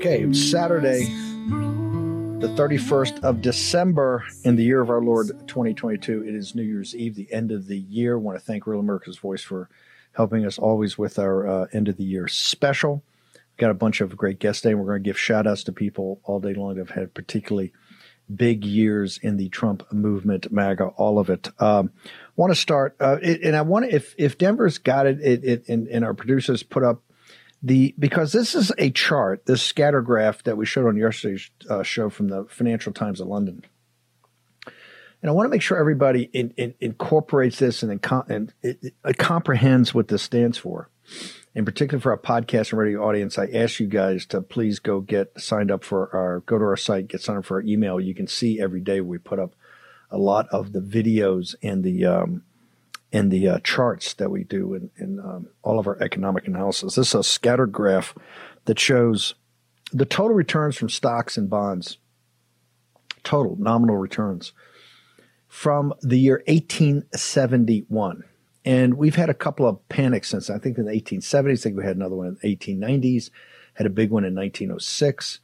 Okay, 0.00 0.22
it's 0.22 0.50
Saturday, 0.50 1.04
the 2.38 2.48
31st 2.56 3.22
of 3.22 3.42
December 3.42 4.24
in 4.44 4.56
the 4.56 4.64
year 4.64 4.80
of 4.80 4.88
our 4.88 5.02
Lord 5.02 5.28
2022. 5.46 6.26
It 6.26 6.34
is 6.34 6.54
New 6.54 6.62
Year's 6.62 6.96
Eve, 6.96 7.16
the 7.16 7.30
end 7.30 7.52
of 7.52 7.66
the 7.66 7.76
year. 7.76 8.14
I 8.14 8.18
want 8.18 8.38
to 8.38 8.42
thank 8.42 8.66
Real 8.66 8.80
America's 8.80 9.18
Voice 9.18 9.42
for 9.42 9.68
helping 10.12 10.46
us 10.46 10.58
always 10.58 10.96
with 10.96 11.18
our 11.18 11.46
uh, 11.46 11.66
end 11.74 11.88
of 11.88 11.98
the 11.98 12.04
year 12.04 12.28
special. 12.28 13.02
We've 13.34 13.58
got 13.58 13.72
a 13.72 13.74
bunch 13.74 14.00
of 14.00 14.16
great 14.16 14.38
guests 14.38 14.62
today. 14.62 14.74
We're 14.74 14.86
going 14.86 15.02
to 15.02 15.06
give 15.06 15.18
shout 15.18 15.46
outs 15.46 15.64
to 15.64 15.72
people 15.72 16.22
all 16.24 16.40
day 16.40 16.54
long 16.54 16.76
that 16.76 16.88
have 16.88 16.96
had 16.96 17.12
particularly 17.12 17.74
big 18.34 18.64
years 18.64 19.18
in 19.18 19.36
the 19.36 19.50
Trump 19.50 19.92
movement, 19.92 20.50
MAGA, 20.50 20.84
all 20.96 21.18
of 21.18 21.28
it. 21.28 21.50
Um, 21.60 21.92
want 22.36 22.52
to 22.52 22.58
start, 22.58 22.96
uh, 23.00 23.18
it, 23.20 23.42
and 23.42 23.54
I 23.54 23.60
want 23.60 23.84
to, 23.84 23.94
if, 23.94 24.14
if 24.16 24.38
Denver's 24.38 24.78
got 24.78 25.06
it, 25.06 25.20
it, 25.20 25.44
it 25.44 25.68
and, 25.68 25.88
and 25.88 26.06
our 26.06 26.14
producers 26.14 26.62
put 26.62 26.84
up 26.84 27.02
the, 27.62 27.94
because 27.98 28.32
this 28.32 28.54
is 28.54 28.72
a 28.78 28.90
chart, 28.90 29.46
this 29.46 29.62
scatter 29.62 30.00
graph 30.00 30.42
that 30.44 30.56
we 30.56 30.64
showed 30.64 30.86
on 30.88 30.96
yesterday's 30.96 31.50
uh, 31.68 31.82
show 31.82 32.08
from 32.08 32.28
the 32.28 32.44
Financial 32.48 32.92
Times 32.92 33.20
of 33.20 33.28
London. 33.28 33.64
And 35.22 35.28
I 35.28 35.32
want 35.32 35.46
to 35.46 35.50
make 35.50 35.60
sure 35.60 35.78
everybody 35.78 36.30
in, 36.32 36.54
in, 36.56 36.74
incorporates 36.80 37.58
this 37.58 37.82
and, 37.82 37.92
and, 37.92 38.24
and 38.28 38.54
it, 38.62 38.94
it 39.04 39.18
comprehends 39.18 39.92
what 39.94 40.08
this 40.08 40.22
stands 40.22 40.56
for. 40.56 40.88
In 41.54 41.64
particular, 41.64 42.00
for 42.00 42.12
our 42.12 42.18
podcast 42.18 42.70
and 42.70 42.78
radio 42.78 43.04
audience, 43.06 43.36
I 43.36 43.46
ask 43.46 43.80
you 43.80 43.88
guys 43.88 44.24
to 44.26 44.40
please 44.40 44.78
go 44.78 45.00
get 45.00 45.38
signed 45.38 45.70
up 45.70 45.84
for 45.84 46.14
our, 46.14 46.40
go 46.40 46.58
to 46.58 46.64
our 46.64 46.76
site, 46.76 47.08
get 47.08 47.20
signed 47.20 47.40
up 47.40 47.44
for 47.44 47.56
our 47.56 47.62
email. 47.62 48.00
You 48.00 48.14
can 48.14 48.28
see 48.28 48.60
every 48.60 48.80
day 48.80 49.00
we 49.00 49.18
put 49.18 49.38
up 49.38 49.54
a 50.10 50.16
lot 50.16 50.46
of 50.50 50.72
the 50.72 50.80
videos 50.80 51.54
and 51.62 51.84
the, 51.84 52.06
um, 52.06 52.44
and 53.12 53.30
the 53.30 53.48
uh, 53.48 53.58
charts 53.60 54.14
that 54.14 54.30
we 54.30 54.44
do 54.44 54.74
in, 54.74 54.90
in 54.96 55.18
um, 55.20 55.48
all 55.62 55.78
of 55.78 55.86
our 55.86 56.00
economic 56.00 56.46
analysis. 56.46 56.94
This 56.94 57.08
is 57.08 57.14
a 57.14 57.24
scatter 57.24 57.66
graph 57.66 58.14
that 58.66 58.78
shows 58.78 59.34
the 59.92 60.04
total 60.04 60.36
returns 60.36 60.76
from 60.76 60.88
stocks 60.88 61.36
and 61.36 61.50
bonds, 61.50 61.98
total 63.24 63.56
nominal 63.58 63.96
returns 63.96 64.52
from 65.48 65.92
the 66.00 66.18
year 66.18 66.42
1871. 66.46 68.22
And 68.64 68.94
we've 68.94 69.16
had 69.16 69.30
a 69.30 69.34
couple 69.34 69.66
of 69.66 69.88
panics 69.88 70.28
since 70.28 70.48
I 70.48 70.58
think 70.58 70.78
in 70.78 70.84
the 70.84 70.92
1870s. 70.92 71.52
I 71.52 71.56
think 71.56 71.76
we 71.76 71.84
had 71.84 71.96
another 71.96 72.14
one 72.14 72.28
in 72.28 72.38
the 72.40 72.56
1890s, 72.56 73.30
had 73.74 73.86
a 73.86 73.90
big 73.90 74.10
one 74.10 74.24
in 74.24 74.34
1906, 74.34 75.40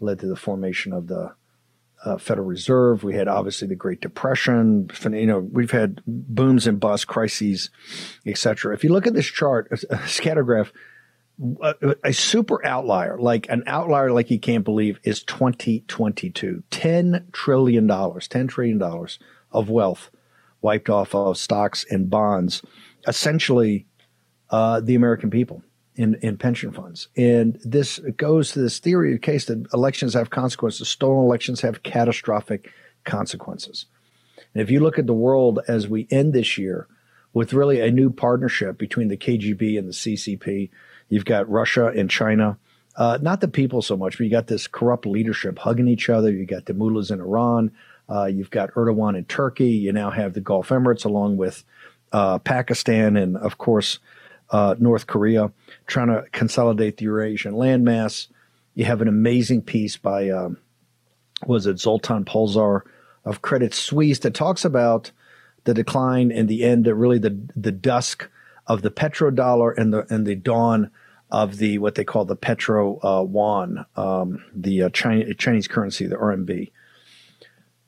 led 0.00 0.20
to 0.20 0.26
the 0.26 0.36
formation 0.36 0.92
of 0.92 1.08
the 1.08 1.34
uh, 2.04 2.16
Federal 2.16 2.46
Reserve. 2.46 3.04
We 3.04 3.14
had 3.14 3.28
obviously 3.28 3.68
the 3.68 3.76
Great 3.76 4.00
Depression. 4.00 4.90
You 5.04 5.26
know, 5.26 5.38
we've 5.38 5.70
had 5.70 6.02
booms 6.06 6.66
and 6.66 6.80
busts, 6.80 7.04
crises, 7.04 7.70
etc. 8.26 8.74
If 8.74 8.84
you 8.84 8.92
look 8.92 9.06
at 9.06 9.14
this 9.14 9.26
chart, 9.26 9.68
a, 9.70 9.96
a 9.96 10.06
a, 11.62 11.96
a 12.04 12.12
super 12.12 12.64
outlier, 12.66 13.18
like 13.18 13.48
an 13.48 13.62
outlier 13.66 14.12
like 14.12 14.30
you 14.30 14.38
can't 14.38 14.64
believe, 14.64 14.98
is 15.04 15.22
2022. 15.22 16.62
$10 16.70 17.32
trillion, 17.32 17.88
$10 17.88 18.48
trillion 18.48 18.82
of 19.50 19.70
wealth 19.70 20.10
wiped 20.60 20.90
off 20.90 21.14
of 21.14 21.38
stocks 21.38 21.86
and 21.90 22.10
bonds, 22.10 22.62
essentially 23.06 23.86
uh, 24.50 24.80
the 24.80 24.94
American 24.94 25.30
people 25.30 25.62
in, 26.00 26.14
in 26.22 26.38
pension 26.38 26.72
funds. 26.72 27.08
And 27.14 27.60
this 27.62 27.98
goes 28.16 28.52
to 28.52 28.58
this 28.58 28.78
theory 28.78 29.12
of 29.14 29.20
case 29.20 29.44
that 29.44 29.70
elections 29.74 30.14
have 30.14 30.30
consequences. 30.30 30.88
Stolen 30.88 31.26
elections 31.26 31.60
have 31.60 31.82
catastrophic 31.82 32.72
consequences. 33.04 33.84
And 34.54 34.62
if 34.62 34.70
you 34.70 34.80
look 34.80 34.98
at 34.98 35.06
the 35.06 35.12
world 35.12 35.60
as 35.68 35.88
we 35.88 36.08
end 36.10 36.32
this 36.32 36.56
year 36.56 36.88
with 37.34 37.52
really 37.52 37.80
a 37.80 37.90
new 37.90 38.08
partnership 38.08 38.78
between 38.78 39.08
the 39.08 39.18
KGB 39.18 39.78
and 39.78 39.86
the 39.86 39.92
CCP, 39.92 40.70
you've 41.10 41.26
got 41.26 41.50
Russia 41.50 41.88
and 41.88 42.08
China. 42.08 42.56
Uh, 42.96 43.18
not 43.20 43.42
the 43.42 43.48
people 43.48 43.82
so 43.82 43.94
much, 43.94 44.16
but 44.16 44.24
you 44.24 44.30
got 44.30 44.46
this 44.46 44.66
corrupt 44.66 45.04
leadership 45.04 45.58
hugging 45.58 45.86
each 45.86 46.08
other. 46.08 46.32
You 46.32 46.46
got 46.46 46.64
the 46.64 46.72
mullahs 46.72 47.10
in 47.10 47.20
Iran. 47.20 47.72
Uh, 48.08 48.24
you've 48.24 48.50
got 48.50 48.72
Erdogan 48.72 49.18
in 49.18 49.26
Turkey. 49.26 49.72
You 49.72 49.92
now 49.92 50.08
have 50.08 50.32
the 50.32 50.40
Gulf 50.40 50.70
Emirates 50.70 51.04
along 51.04 51.36
with 51.36 51.62
uh, 52.10 52.38
Pakistan 52.38 53.18
and, 53.18 53.36
of 53.36 53.58
course, 53.58 53.98
uh, 54.50 54.74
North 54.78 55.06
Korea 55.06 55.52
trying 55.86 56.08
to 56.08 56.24
consolidate 56.32 56.96
the 56.96 57.04
Eurasian 57.04 57.54
landmass. 57.54 58.28
You 58.74 58.84
have 58.84 59.02
an 59.02 59.08
amazing 59.08 59.62
piece 59.62 59.96
by, 59.96 60.30
um, 60.30 60.58
was 61.46 61.66
it 61.66 61.78
Zoltan 61.78 62.24
Pozsar 62.24 62.82
of 63.24 63.42
Credit 63.42 63.74
Suisse 63.74 64.18
that 64.20 64.34
talks 64.34 64.64
about 64.64 65.10
the 65.64 65.74
decline 65.74 66.32
and 66.32 66.48
the 66.48 66.64
end, 66.64 66.86
really 66.86 67.18
the 67.18 67.38
the 67.54 67.72
dusk 67.72 68.28
of 68.66 68.82
the 68.82 68.90
petrodollar 68.90 69.76
and 69.76 69.92
the 69.92 70.06
and 70.12 70.26
the 70.26 70.34
dawn 70.34 70.90
of 71.30 71.58
the 71.58 71.78
what 71.78 71.94
they 71.94 72.04
call 72.04 72.24
the 72.24 72.36
petro 72.36 72.98
uh, 73.02 73.22
um, 73.96 74.44
the 74.54 74.82
uh, 74.82 74.88
Chinese, 74.90 75.34
Chinese 75.36 75.68
currency, 75.68 76.06
the 76.06 76.16
RMB 76.16 76.70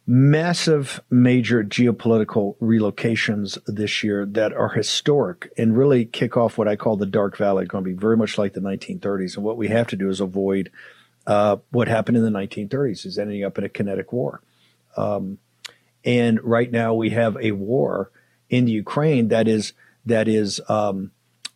massive 0.07 1.01
major 1.11 1.63
geopolitical 1.63 2.57
relocations 2.59 3.59
this 3.67 4.03
year 4.03 4.27
that 4.27 4.53
are 4.53 4.71
historic 4.71 5.53
and 5.57 5.77
really 5.77 6.05
kick 6.05 6.37
off 6.37 6.59
what 6.59 6.69
I 6.69 6.77
call 6.77 6.97
the 6.97 7.07
dark 7.07 7.37
valley. 7.37 7.67
Going 7.67 7.85
to 7.85 7.91
be 7.91 7.97
very 7.97 8.17
much 8.17 8.37
like 8.37 8.53
the 8.53 8.61
1930s. 8.61 9.37
And 9.37 9.45
what 9.45 9.57
we 9.57 9.69
have 9.69 9.87
to 9.89 9.97
do 9.97 10.09
is 10.09 10.21
avoid 10.21 10.71
uh, 11.27 11.59
what 11.71 11.89
happened 11.89 12.17
in 12.17 12.25
the 12.25 12.31
1930s 12.31 13.07
is 13.07 13.19
ending 13.19 13.45
up 13.45 13.59
in 13.59 13.65
a 13.65 13.69
kinetic 13.69 14.13
war. 14.13 14.43
Um, 14.97 15.39
and 16.05 16.43
right 16.43 16.71
now 16.71 16.95
we 16.95 17.11
have 17.11 17.37
a 17.37 17.53
war 17.53 18.11
in 18.51 18.65
the 18.65 18.73
Ukraine 18.73 19.29
that 19.29 19.47
is 19.47 19.73
that 20.05 20.27
is 20.27 20.61
um, 20.69 21.13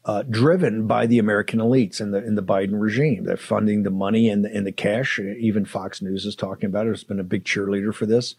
uh, 0.07 0.23
driven 0.23 0.87
by 0.87 1.05
the 1.05 1.19
American 1.19 1.59
elites 1.59 2.01
and 2.01 2.15
the 2.15 2.25
in 2.25 2.37
the 2.37 2.43
Biden 2.43 2.81
regime. 2.81 3.25
They're 3.25 3.37
funding 3.37 3.83
the 3.83 3.91
money 3.91 4.29
and 4.29 4.45
the, 4.45 4.55
and 4.55 4.65
the 4.65 4.73
cash. 4.73 5.19
Even 5.19 5.65
Fox 5.65 6.01
News 6.01 6.25
is 6.25 6.37
talking 6.37 6.67
about 6.67 6.87
it. 6.87 6.91
It's 6.91 7.03
been 7.05 7.21
a 7.21 7.25
big 7.25 7.45
cheerleader 7.45 7.93
for 7.93 8.07
this. 8.07 8.37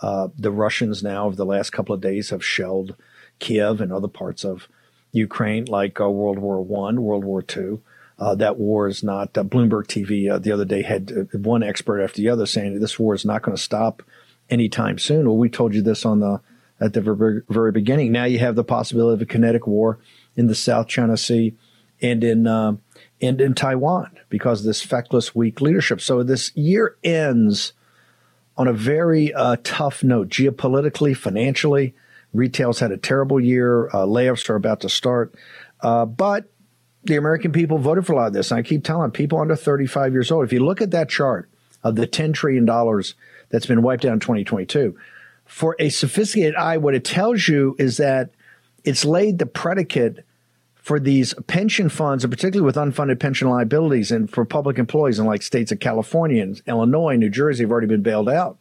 Uh, 0.00 0.28
the 0.38 0.52
Russians 0.52 1.02
now, 1.02 1.26
over 1.26 1.34
the 1.34 1.44
last 1.44 1.70
couple 1.70 1.92
of 1.92 2.00
days, 2.00 2.30
have 2.30 2.44
shelled 2.44 2.94
Kiev 3.40 3.80
and 3.80 3.92
other 3.92 4.06
parts 4.06 4.44
of 4.44 4.68
Ukraine, 5.10 5.64
like 5.64 6.00
uh, 6.00 6.08
World 6.08 6.38
War 6.38 6.62
One, 6.62 7.02
World 7.02 7.24
War 7.24 7.42
Two. 7.42 7.82
Uh, 8.16 8.36
that 8.36 8.56
war 8.56 8.86
is 8.86 9.02
not. 9.02 9.36
Uh, 9.36 9.42
Bloomberg 9.42 9.86
TV 9.86 10.32
uh, 10.32 10.38
the 10.38 10.52
other 10.52 10.64
day 10.64 10.82
had 10.82 11.28
one 11.32 11.64
expert 11.64 12.00
after 12.00 12.22
the 12.22 12.28
other 12.28 12.46
saying 12.46 12.78
this 12.78 12.98
war 12.98 13.14
is 13.14 13.24
not 13.24 13.42
going 13.42 13.56
to 13.56 13.62
stop 13.62 14.04
anytime 14.48 14.98
soon. 14.98 15.26
Well, 15.26 15.36
we 15.36 15.48
told 15.48 15.74
you 15.74 15.82
this 15.82 16.06
on 16.06 16.20
the 16.20 16.40
at 16.80 16.92
the 16.92 17.00
very, 17.00 17.42
very 17.48 17.72
beginning. 17.72 18.12
Now 18.12 18.24
you 18.24 18.38
have 18.38 18.54
the 18.54 18.62
possibility 18.62 19.14
of 19.14 19.22
a 19.22 19.26
kinetic 19.26 19.66
war 19.66 19.98
in 20.38 20.46
the 20.46 20.54
South 20.54 20.86
China 20.86 21.16
Sea 21.16 21.54
and 22.00 22.22
in 22.22 22.46
um, 22.46 22.80
and 23.20 23.40
in 23.40 23.54
Taiwan 23.54 24.16
because 24.28 24.60
of 24.60 24.66
this 24.66 24.82
feckless, 24.82 25.34
weak 25.34 25.60
leadership. 25.60 26.00
So 26.00 26.22
this 26.22 26.56
year 26.56 26.96
ends 27.02 27.72
on 28.56 28.68
a 28.68 28.72
very 28.72 29.34
uh, 29.34 29.56
tough 29.64 30.04
note 30.04 30.28
geopolitically, 30.28 31.16
financially. 31.16 31.94
Retail's 32.32 32.78
had 32.78 32.92
a 32.92 32.96
terrible 32.96 33.40
year. 33.40 33.88
Uh, 33.88 34.06
layoffs 34.06 34.48
are 34.48 34.54
about 34.54 34.80
to 34.80 34.88
start. 34.88 35.34
Uh, 35.80 36.04
but 36.04 36.50
the 37.04 37.16
American 37.16 37.50
people 37.50 37.78
voted 37.78 38.06
for 38.06 38.12
a 38.12 38.16
lot 38.16 38.28
of 38.28 38.32
this. 38.32 38.50
And 38.52 38.58
I 38.58 38.62
keep 38.62 38.84
telling 38.84 39.10
people 39.10 39.40
under 39.40 39.56
35 39.56 40.12
years 40.12 40.30
old, 40.30 40.44
if 40.44 40.52
you 40.52 40.64
look 40.64 40.80
at 40.80 40.92
that 40.92 41.08
chart 41.08 41.48
of 41.82 41.96
the 41.96 42.06
$10 42.06 42.34
trillion 42.34 42.66
that's 43.48 43.66
been 43.66 43.82
wiped 43.82 44.04
out 44.04 44.12
in 44.12 44.20
2022, 44.20 44.96
for 45.46 45.74
a 45.78 45.88
sophisticated 45.88 46.54
eye, 46.54 46.76
what 46.76 46.94
it 46.94 47.04
tells 47.04 47.48
you 47.48 47.74
is 47.78 47.96
that 47.96 48.30
it's 48.84 49.04
laid 49.04 49.38
the 49.38 49.46
predicate 49.46 50.24
for 50.88 50.98
these 50.98 51.34
pension 51.46 51.90
funds, 51.90 52.24
and 52.24 52.32
particularly 52.32 52.64
with 52.64 52.76
unfunded 52.76 53.20
pension 53.20 53.46
liabilities, 53.50 54.10
and 54.10 54.30
for 54.30 54.46
public 54.46 54.78
employees 54.78 55.18
in 55.18 55.26
like 55.26 55.42
states 55.42 55.70
of 55.70 55.80
California 55.80 56.42
and 56.42 56.62
Illinois, 56.66 57.14
New 57.14 57.28
Jersey 57.28 57.64
have 57.64 57.70
already 57.70 57.86
been 57.86 58.00
bailed 58.00 58.26
out, 58.26 58.56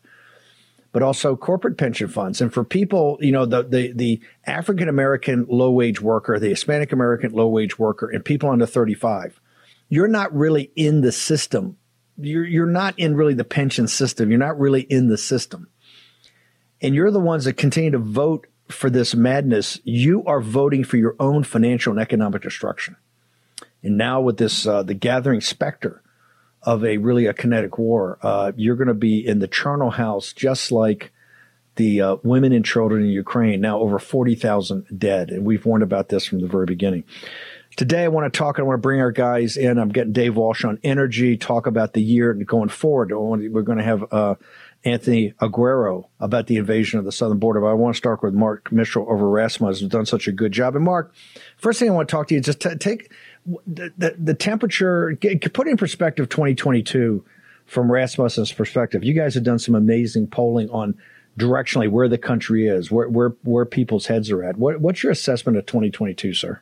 but 0.91 1.01
also 1.01 1.38
corporate 1.38 1.77
pension 1.77 2.09
funds. 2.09 2.41
And 2.41 2.53
for 2.53 2.65
people, 2.65 3.18
you 3.21 3.31
know, 3.31 3.45
the 3.45 3.63
the, 3.63 3.94
the 3.94 4.21
African 4.45 4.89
American 4.89 5.45
low 5.47 5.71
wage 5.71 6.01
worker, 6.01 6.38
the 6.38 6.50
Hispanic 6.50 6.91
American 6.91 7.31
low 7.31 7.47
wage 7.47 7.79
worker, 7.79 8.09
and 8.09 8.25
people 8.25 8.50
under 8.50 8.65
thirty 8.65 8.94
five, 8.94 9.39
you're 9.88 10.09
not 10.09 10.35
really 10.35 10.69
in 10.75 11.00
the 11.00 11.13
system. 11.13 11.77
You're 12.18 12.44
you're 12.44 12.65
not 12.65 13.00
in 13.00 13.15
really 13.15 13.35
the 13.35 13.45
pension 13.45 13.88
system. 13.88 14.31
You're 14.31 14.38
not 14.38 14.59
really 14.59 14.81
in 14.81 15.07
the 15.07 15.18
system 15.18 15.69
and 16.81 16.94
you're 16.94 17.12
the 17.12 17.19
ones 17.19 17.45
that 17.45 17.53
continue 17.53 17.91
to 17.91 17.97
vote 17.97 18.47
for 18.69 18.89
this 18.89 19.15
madness, 19.15 19.79
you 19.83 20.23
are 20.25 20.41
voting 20.41 20.83
for 20.83 20.97
your 20.97 21.15
own 21.19 21.43
financial 21.43 21.91
and 21.91 22.01
economic 22.01 22.41
destruction. 22.41 22.95
And 23.83 23.97
now 23.97 24.21
with 24.21 24.37
this, 24.37 24.67
uh, 24.67 24.83
the 24.83 24.93
gathering 24.93 25.41
specter 25.41 26.01
of 26.63 26.83
a 26.83 26.97
really 26.97 27.25
a 27.25 27.33
kinetic 27.33 27.77
war, 27.77 28.17
uh, 28.21 28.51
you're 28.55 28.75
going 28.75 28.87
to 28.87 28.93
be 28.93 29.25
in 29.25 29.39
the 29.39 29.47
charnel 29.47 29.91
house 29.91 30.33
just 30.33 30.71
like 30.71 31.11
the 31.75 32.01
uh, 32.01 32.17
women 32.23 32.51
and 32.51 32.65
children 32.65 33.03
in 33.03 33.09
Ukraine. 33.09 33.61
Now 33.61 33.79
over 33.79 33.99
40,000 33.99 34.85
dead. 34.97 35.29
And 35.29 35.45
we've 35.45 35.65
warned 35.65 35.83
about 35.83 36.09
this 36.09 36.25
from 36.25 36.41
the 36.41 36.47
very 36.47 36.65
beginning. 36.65 37.03
Today, 37.75 38.05
I 38.05 38.07
want 38.07 38.31
to 38.31 38.35
talk. 38.35 38.57
I 38.57 38.63
want 38.63 38.77
to 38.77 38.81
bring 38.81 38.99
our 38.99 39.11
guys 39.11 39.55
in. 39.55 39.77
I'm 39.77 39.89
getting 39.89 40.11
Dave 40.11 40.35
Walsh 40.35 40.65
on 40.65 40.79
energy. 40.83 41.37
Talk 41.37 41.67
about 41.67 41.93
the 41.93 42.01
year 42.01 42.31
and 42.31 42.45
going 42.45 42.69
forward. 42.69 43.11
We're 43.11 43.61
going 43.61 43.77
to 43.77 43.83
have 43.83 44.11
uh, 44.11 44.35
Anthony 44.87 45.33
Aguero 45.41 46.05
about 46.19 46.47
the 46.47 46.57
invasion 46.57 46.99
of 46.99 47.05
the 47.05 47.11
southern 47.11 47.39
border. 47.39 47.59
But 47.59 47.67
I 47.67 47.73
want 47.73 47.95
to 47.95 47.97
start 47.97 48.23
with 48.23 48.33
Mark 48.33 48.71
Mitchell 48.71 49.05
over 49.09 49.29
Rasmussen, 49.29 49.85
who's 49.85 49.91
done 49.91 50.05
such 50.05 50.27
a 50.27 50.31
good 50.31 50.51
job. 50.51 50.75
And 50.75 50.85
Mark, 50.85 51.13
first 51.57 51.79
thing 51.79 51.89
I 51.89 51.93
want 51.93 52.07
to 52.07 52.11
talk 52.11 52.27
to 52.27 52.33
you 52.33 52.39
is 52.39 52.45
just 52.45 52.61
t- 52.61 52.75
take 52.75 53.11
the, 53.65 53.93
the, 53.97 54.15
the 54.17 54.33
temperature, 54.33 55.11
get, 55.11 55.53
put 55.53 55.67
in 55.67 55.77
perspective 55.77 56.29
2022 56.29 57.23
from 57.65 57.91
Rasmussen's 57.91 58.51
perspective. 58.51 59.03
You 59.03 59.13
guys 59.13 59.33
have 59.35 59.43
done 59.43 59.59
some 59.59 59.75
amazing 59.75 60.27
polling 60.27 60.69
on 60.69 60.97
directionally 61.37 61.89
where 61.89 62.07
the 62.07 62.17
country 62.17 62.67
is, 62.67 62.89
where 62.89 63.09
where, 63.09 63.29
where 63.43 63.65
people's 63.65 64.07
heads 64.07 64.31
are 64.31 64.43
at. 64.43 64.57
What, 64.57 64.79
what's 64.79 65.03
your 65.03 65.11
assessment 65.11 65.57
of 65.57 65.65
2022, 65.65 66.33
sir? 66.33 66.61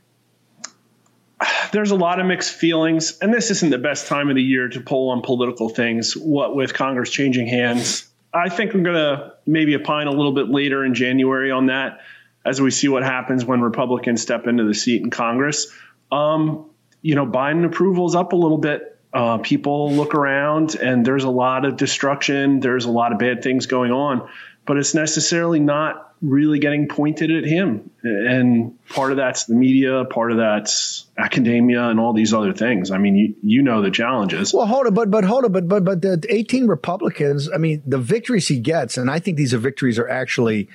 there's 1.72 1.92
a 1.92 1.96
lot 1.96 2.20
of 2.20 2.26
mixed 2.26 2.54
feelings, 2.54 3.18
and 3.20 3.34
this 3.34 3.52
isn't 3.52 3.70
the 3.70 3.78
best 3.78 4.08
time 4.08 4.30
of 4.30 4.36
the 4.36 4.44
year 4.44 4.68
to 4.70 4.82
poll 4.82 5.12
on 5.12 5.22
political 5.22 5.70
things. 5.70 6.16
What 6.16 6.56
with 6.56 6.74
Congress 6.74 7.10
changing 7.10 7.48
hands, 7.48 8.08
I 8.36 8.50
think 8.50 8.74
I'm 8.74 8.84
going 8.84 8.96
to 8.96 9.34
maybe 9.46 9.76
opine 9.76 10.08
a 10.08 10.12
little 10.12 10.34
bit 10.34 10.50
later 10.50 10.84
in 10.84 10.94
January 10.94 11.52
on 11.52 11.68
that 11.68 12.02
as 12.46 12.62
we 12.62 12.70
see 12.70 12.88
what 12.88 13.04
happens 13.04 13.46
when 13.46 13.62
Republicans 13.62 14.22
step 14.22 14.46
into 14.46 14.66
the 14.66 14.74
seat 14.74 15.02
in 15.02 15.10
Congress. 15.10 15.72
Um, 16.12 16.70
you 17.02 17.16
know, 17.16 17.26
Biden 17.26 17.66
approval 17.66 18.06
is 18.08 18.16
up 18.16 18.34
a 18.34 18.36
little 18.36 18.58
bit. 18.58 19.00
Uh, 19.14 19.38
people 19.38 19.94
look 19.94 20.14
around 20.14 20.76
and 20.76 21.06
there's 21.06 21.24
a 21.24 21.30
lot 21.30 21.64
of 21.64 21.78
destruction. 21.78 22.60
There's 22.60 22.86
a 22.86 22.92
lot 22.92 23.14
of 23.14 23.20
bad 23.20 23.42
things 23.42 23.66
going 23.66 23.92
on, 23.92 24.28
but 24.66 24.78
it's 24.78 24.96
necessarily 24.96 25.60
not 25.60 26.14
really 26.22 26.60
getting 26.60 26.88
pointed 26.88 27.32
at 27.32 27.44
him. 27.44 27.90
And 28.02 28.74
part 28.90 29.12
of 29.12 29.18
that's 29.18 29.46
the 29.46 29.54
media, 29.54 30.06
part 30.06 30.32
of 30.32 30.38
that's 30.38 31.06
academia 31.18 31.84
and 31.84 32.00
all 32.00 32.14
these 32.14 32.34
other 32.34 32.54
things. 32.54 32.92
I 32.92 32.98
mean, 32.98 33.16
you, 33.16 33.36
you 33.44 33.62
know 33.62 33.82
the 33.82 33.92
challenges. 33.92 34.54
Well, 34.54 34.66
hold 34.66 34.88
it, 34.88 34.94
but 34.94 35.12
but 35.12 35.24
hold 35.24 35.46
it, 35.46 35.52
but 35.52 35.68
but 35.68 35.84
but 35.84 36.02
the 36.02 36.24
18 36.30 36.68
Republicans, 36.68 37.50
I 37.54 37.58
mean, 37.58 37.84
the 37.86 37.98
victories 37.98 38.48
he 38.48 38.60
gets, 38.60 38.98
and 38.98 39.10
I 39.10 39.20
think 39.20 39.38
these 39.38 39.54
are 39.54 39.60
victories 39.60 40.00
are 40.00 40.10
actually 40.10 40.70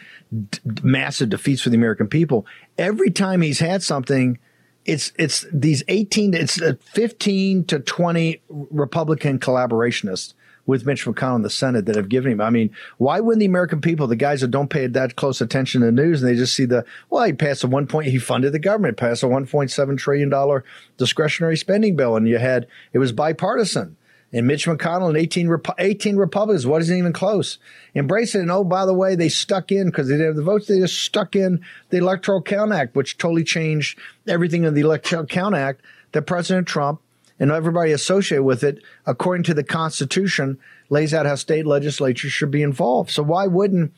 d- 0.51 0.59
massive 0.83 1.31
defeats 1.31 1.63
for 1.63 1.71
the 1.71 1.77
American 1.77 2.07
people. 2.07 2.47
Every 2.79 3.11
time 3.11 3.41
he's 3.41 3.59
had 3.59 3.83
something, 3.83 4.39
it's 4.85 5.13
it's 5.19 5.47
these 5.53 5.83
18 5.89 6.35
it's 6.35 6.61
15 6.93 7.65
to 7.67 7.81
20 7.81 8.43
Republican 8.49 9.39
collaborationists 9.39 10.35
with 10.67 10.87
Mitch 10.87 11.05
McConnell 11.05 11.37
in 11.37 11.43
the 11.43 11.51
Senate 11.51 11.87
that 11.87 11.97
have 11.97 12.09
given 12.09 12.33
him. 12.33 12.41
I 12.41 12.51
mean, 12.51 12.71
why 12.99 13.21
wouldn't 13.21 13.41
the 13.41 13.47
American 13.47 13.81
people, 13.81 14.07
the 14.07 14.17
guys 14.17 14.41
that 14.41 14.51
don't 14.51 14.71
pay 14.71 14.87
that 14.87 15.17
close 15.17 15.41
attention 15.41 15.81
to 15.81 15.87
the 15.87 15.93
news, 15.93 16.23
and 16.23 16.31
they 16.31 16.37
just 16.37 16.55
see 16.55 16.65
the 16.65 16.85
well, 17.09 17.25
he 17.25 17.33
passed 17.33 17.65
a 17.65 17.67
one 17.67 17.87
point, 17.87 18.09
he 18.09 18.19
funded 18.19 18.53
the 18.53 18.59
government, 18.59 18.97
passed 18.97 19.23
a 19.23 19.29
one 19.29 19.47
point 19.47 19.71
seven 19.71 19.97
trillion 19.97 20.29
dollar 20.29 20.65
discretionary 20.97 21.57
spending 21.57 21.97
bill, 21.97 22.17
and 22.17 22.29
you 22.29 22.39
had 22.39 22.67
it 22.93 22.99
was 22.99 23.13
bipartisan. 23.13 23.97
And 24.33 24.47
Mitch 24.47 24.67
McConnell 24.67 25.09
and 25.09 25.17
18, 25.17 25.53
18 25.79 26.17
Republicans 26.17 26.65
wasn't 26.65 27.01
even 27.01 27.13
close. 27.13 27.59
Embrace 27.95 28.37
it. 28.37 28.43
And 28.43 28.51
oh, 28.51 28.63
by 28.63 28.87
the 28.87 28.95
way, 28.95 29.17
they 29.17 29.29
stuck 29.29 29.73
in 29.73 29.87
because 29.87 30.07
they 30.07 30.15
didn't 30.15 30.29
have 30.29 30.37
the 30.37 30.43
votes. 30.43 30.67
They 30.69 30.79
just 30.79 31.03
stuck 31.03 31.35
in 31.35 31.65
the 31.89 31.97
Electoral 31.97 32.41
Count 32.41 32.73
Act, 32.73 32.95
which 32.95 33.19
totally 33.19 33.43
changed 33.43 33.99
everything 34.29 34.63
in 34.63 34.75
the 34.75 34.83
Electoral 34.83 35.27
Count 35.27 35.57
Act 35.57 35.83
that 36.13 36.23
President 36.23 36.69
Trump 36.69 37.01
and 37.41 37.51
everybody 37.51 37.91
associated 37.91 38.45
with 38.45 38.63
it, 38.63 38.83
according 39.07 39.43
to 39.45 39.55
the 39.55 39.65
Constitution, 39.65 40.59
lays 40.91 41.13
out 41.15 41.27
how 41.27 41.35
state 41.35 41.67
legislatures 41.67 42.31
should 42.31 42.51
be 42.51 42.63
involved. 42.63 43.11
So 43.11 43.23
why 43.23 43.47
wouldn't 43.47 43.93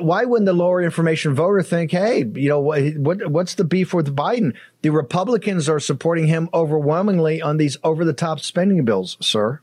why 0.00 0.24
wouldn't 0.24 0.46
the 0.46 0.52
lower 0.52 0.80
information 0.82 1.34
voter 1.34 1.62
think, 1.62 1.90
hey, 1.90 2.24
you 2.34 2.48
know, 2.48 2.60
what, 2.60 3.30
what's 3.30 3.54
the 3.54 3.64
beef 3.64 3.92
with 3.92 4.14
Biden? 4.16 4.54
The 4.82 4.90
Republicans 4.90 5.68
are 5.68 5.78
supporting 5.78 6.26
him 6.26 6.48
overwhelmingly 6.54 7.42
on 7.42 7.58
these 7.58 7.76
over 7.84 8.04
the 8.04 8.14
top 8.14 8.40
spending 8.40 8.84
bills, 8.84 9.16
sir. 9.20 9.60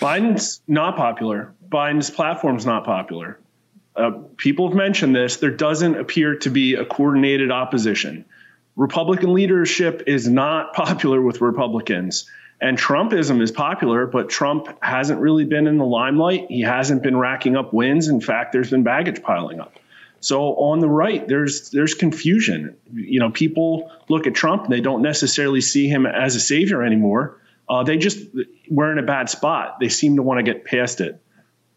Biden's 0.00 0.62
not 0.68 0.96
popular. 0.96 1.52
Biden's 1.68 2.10
platform's 2.10 2.64
not 2.64 2.84
popular. 2.84 3.38
Uh, 3.94 4.12
people 4.36 4.68
have 4.68 4.76
mentioned 4.76 5.16
this. 5.16 5.38
There 5.38 5.50
doesn't 5.50 5.98
appear 5.98 6.36
to 6.36 6.50
be 6.50 6.74
a 6.74 6.84
coordinated 6.84 7.50
opposition. 7.50 8.24
Republican 8.76 9.32
leadership 9.32 10.04
is 10.06 10.28
not 10.28 10.74
popular 10.74 11.20
with 11.20 11.40
Republicans. 11.40 12.30
And 12.60 12.78
Trumpism 12.78 13.42
is 13.42 13.50
popular, 13.50 14.06
but 14.06 14.30
Trump 14.30 14.68
hasn't 14.82 15.20
really 15.20 15.44
been 15.44 15.66
in 15.66 15.76
the 15.76 15.84
limelight. 15.84 16.46
He 16.48 16.62
hasn't 16.62 17.02
been 17.02 17.16
racking 17.16 17.54
up 17.54 17.72
wins. 17.72 18.08
In 18.08 18.20
fact, 18.20 18.52
there's 18.52 18.70
been 18.70 18.82
baggage 18.82 19.22
piling 19.22 19.60
up. 19.60 19.78
So 20.20 20.54
on 20.54 20.80
the 20.80 20.88
right, 20.88 21.26
there's 21.28 21.70
there's 21.70 21.94
confusion. 21.94 22.76
You 22.92 23.20
know, 23.20 23.30
people 23.30 23.92
look 24.08 24.26
at 24.26 24.34
Trump, 24.34 24.64
and 24.64 24.72
they 24.72 24.80
don't 24.80 25.02
necessarily 25.02 25.60
see 25.60 25.88
him 25.88 26.06
as 26.06 26.34
a 26.34 26.40
savior 26.40 26.82
anymore. 26.82 27.40
Uh, 27.68 27.82
they 27.82 27.98
just 27.98 28.18
we're 28.70 28.90
in 28.92 28.98
a 28.98 29.02
bad 29.02 29.28
spot. 29.28 29.78
They 29.78 29.90
seem 29.90 30.16
to 30.16 30.22
want 30.22 30.38
to 30.38 30.42
get 30.42 30.64
past 30.64 31.00
it, 31.00 31.20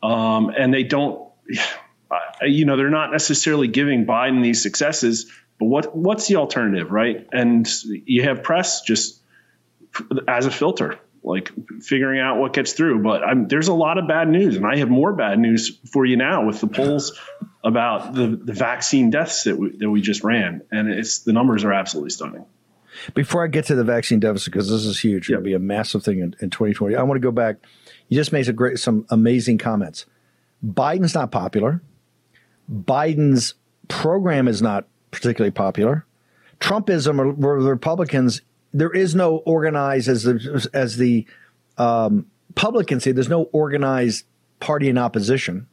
um, 0.01 0.49
and 0.49 0.73
they 0.73 0.83
don't. 0.83 1.29
You 2.41 2.65
know, 2.65 2.75
they're 2.75 2.89
not 2.89 3.11
necessarily 3.11 3.67
giving 3.67 4.05
Biden 4.07 4.41
these 4.41 4.63
successes. 4.63 5.29
But 5.59 5.65
what 5.65 5.95
what's 5.95 6.27
the 6.27 6.37
alternative, 6.37 6.89
right? 6.89 7.27
And 7.31 7.69
you 7.83 8.23
have 8.23 8.41
press 8.41 8.81
just 8.81 9.18
as 10.27 10.45
a 10.45 10.51
filter, 10.51 10.99
like 11.23 11.51
figuring 11.81 12.19
out 12.19 12.39
what 12.39 12.53
gets 12.53 12.73
through. 12.73 13.03
But 13.03 13.23
I'm, 13.23 13.47
there's 13.47 13.67
a 13.67 13.73
lot 13.73 13.97
of 13.97 14.07
bad 14.07 14.29
news, 14.29 14.55
and 14.55 14.65
I 14.65 14.77
have 14.77 14.89
more 14.89 15.13
bad 15.13 15.39
news 15.39 15.79
for 15.91 16.05
you 16.05 16.17
now 16.17 16.45
with 16.45 16.61
the 16.61 16.67
polls 16.67 17.17
about 17.63 18.13
the, 18.13 18.27
the 18.27 18.53
vaccine 18.53 19.09
deaths 19.09 19.43
that 19.43 19.57
we, 19.57 19.77
that 19.77 19.89
we 19.89 20.01
just 20.01 20.23
ran, 20.23 20.61
and 20.71 20.89
it's 20.89 21.19
the 21.19 21.33
numbers 21.33 21.63
are 21.63 21.73
absolutely 21.73 22.11
stunning. 22.11 22.45
Before 23.13 23.43
I 23.43 23.47
get 23.47 23.65
to 23.65 23.75
the 23.75 23.83
vaccine 23.83 24.19
deficit, 24.19 24.51
because 24.51 24.69
this 24.69 24.85
is 24.85 24.99
huge, 24.99 25.29
it'll 25.29 25.43
be 25.43 25.53
a 25.53 25.59
massive 25.59 26.03
thing 26.03 26.19
in, 26.19 26.35
in 26.41 26.49
2020. 26.49 26.95
I 26.95 27.03
want 27.03 27.17
to 27.17 27.25
go 27.25 27.31
back. 27.31 27.57
You 28.07 28.17
just 28.17 28.33
made 28.33 28.45
some 28.45 28.55
great, 28.55 28.79
some 28.79 29.05
amazing 29.09 29.57
comments. 29.57 30.05
Biden's 30.65 31.13
not 31.13 31.31
popular. 31.31 31.81
Biden's 32.71 33.53
program 33.87 34.47
is 34.47 34.61
not 34.61 34.87
particularly 35.11 35.51
popular. 35.51 36.05
Trumpism 36.59 37.43
or 37.43 37.61
the 37.61 37.69
Republicans 37.69 38.41
there 38.73 38.91
is 38.91 39.15
no 39.15 39.37
organized 39.37 40.07
as 40.07 40.23
the, 40.23 40.69
as 40.73 40.97
the 40.97 41.25
um, 41.77 42.27
publicans 42.55 43.03
say. 43.03 43.11
There's 43.11 43.29
no 43.29 43.43
organized 43.43 44.25
party 44.59 44.89
in 44.89 44.97
opposition. 44.97 45.67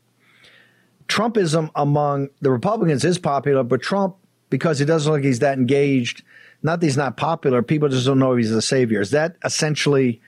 Trumpism 1.08 1.70
among 1.74 2.30
the 2.40 2.50
Republicans 2.50 3.04
is 3.04 3.18
popular, 3.18 3.62
but 3.62 3.80
Trump, 3.82 4.16
because 4.50 4.78
he 4.78 4.84
doesn't 4.84 5.10
look 5.10 5.18
like 5.18 5.24
he's 5.24 5.40
that 5.40 5.58
engaged, 5.58 6.22
not 6.62 6.80
that 6.80 6.86
he's 6.86 6.96
not 6.96 7.16
popular, 7.16 7.62
people 7.62 7.88
just 7.88 8.06
don't 8.06 8.18
know 8.18 8.34
he's 8.34 8.50
a 8.50 8.62
savior. 8.62 9.00
Is 9.00 9.10
that 9.12 9.36
essentially 9.44 10.20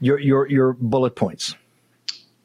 your 0.00 0.18
your 0.18 0.46
your 0.48 0.72
bullet 0.74 1.16
points? 1.16 1.54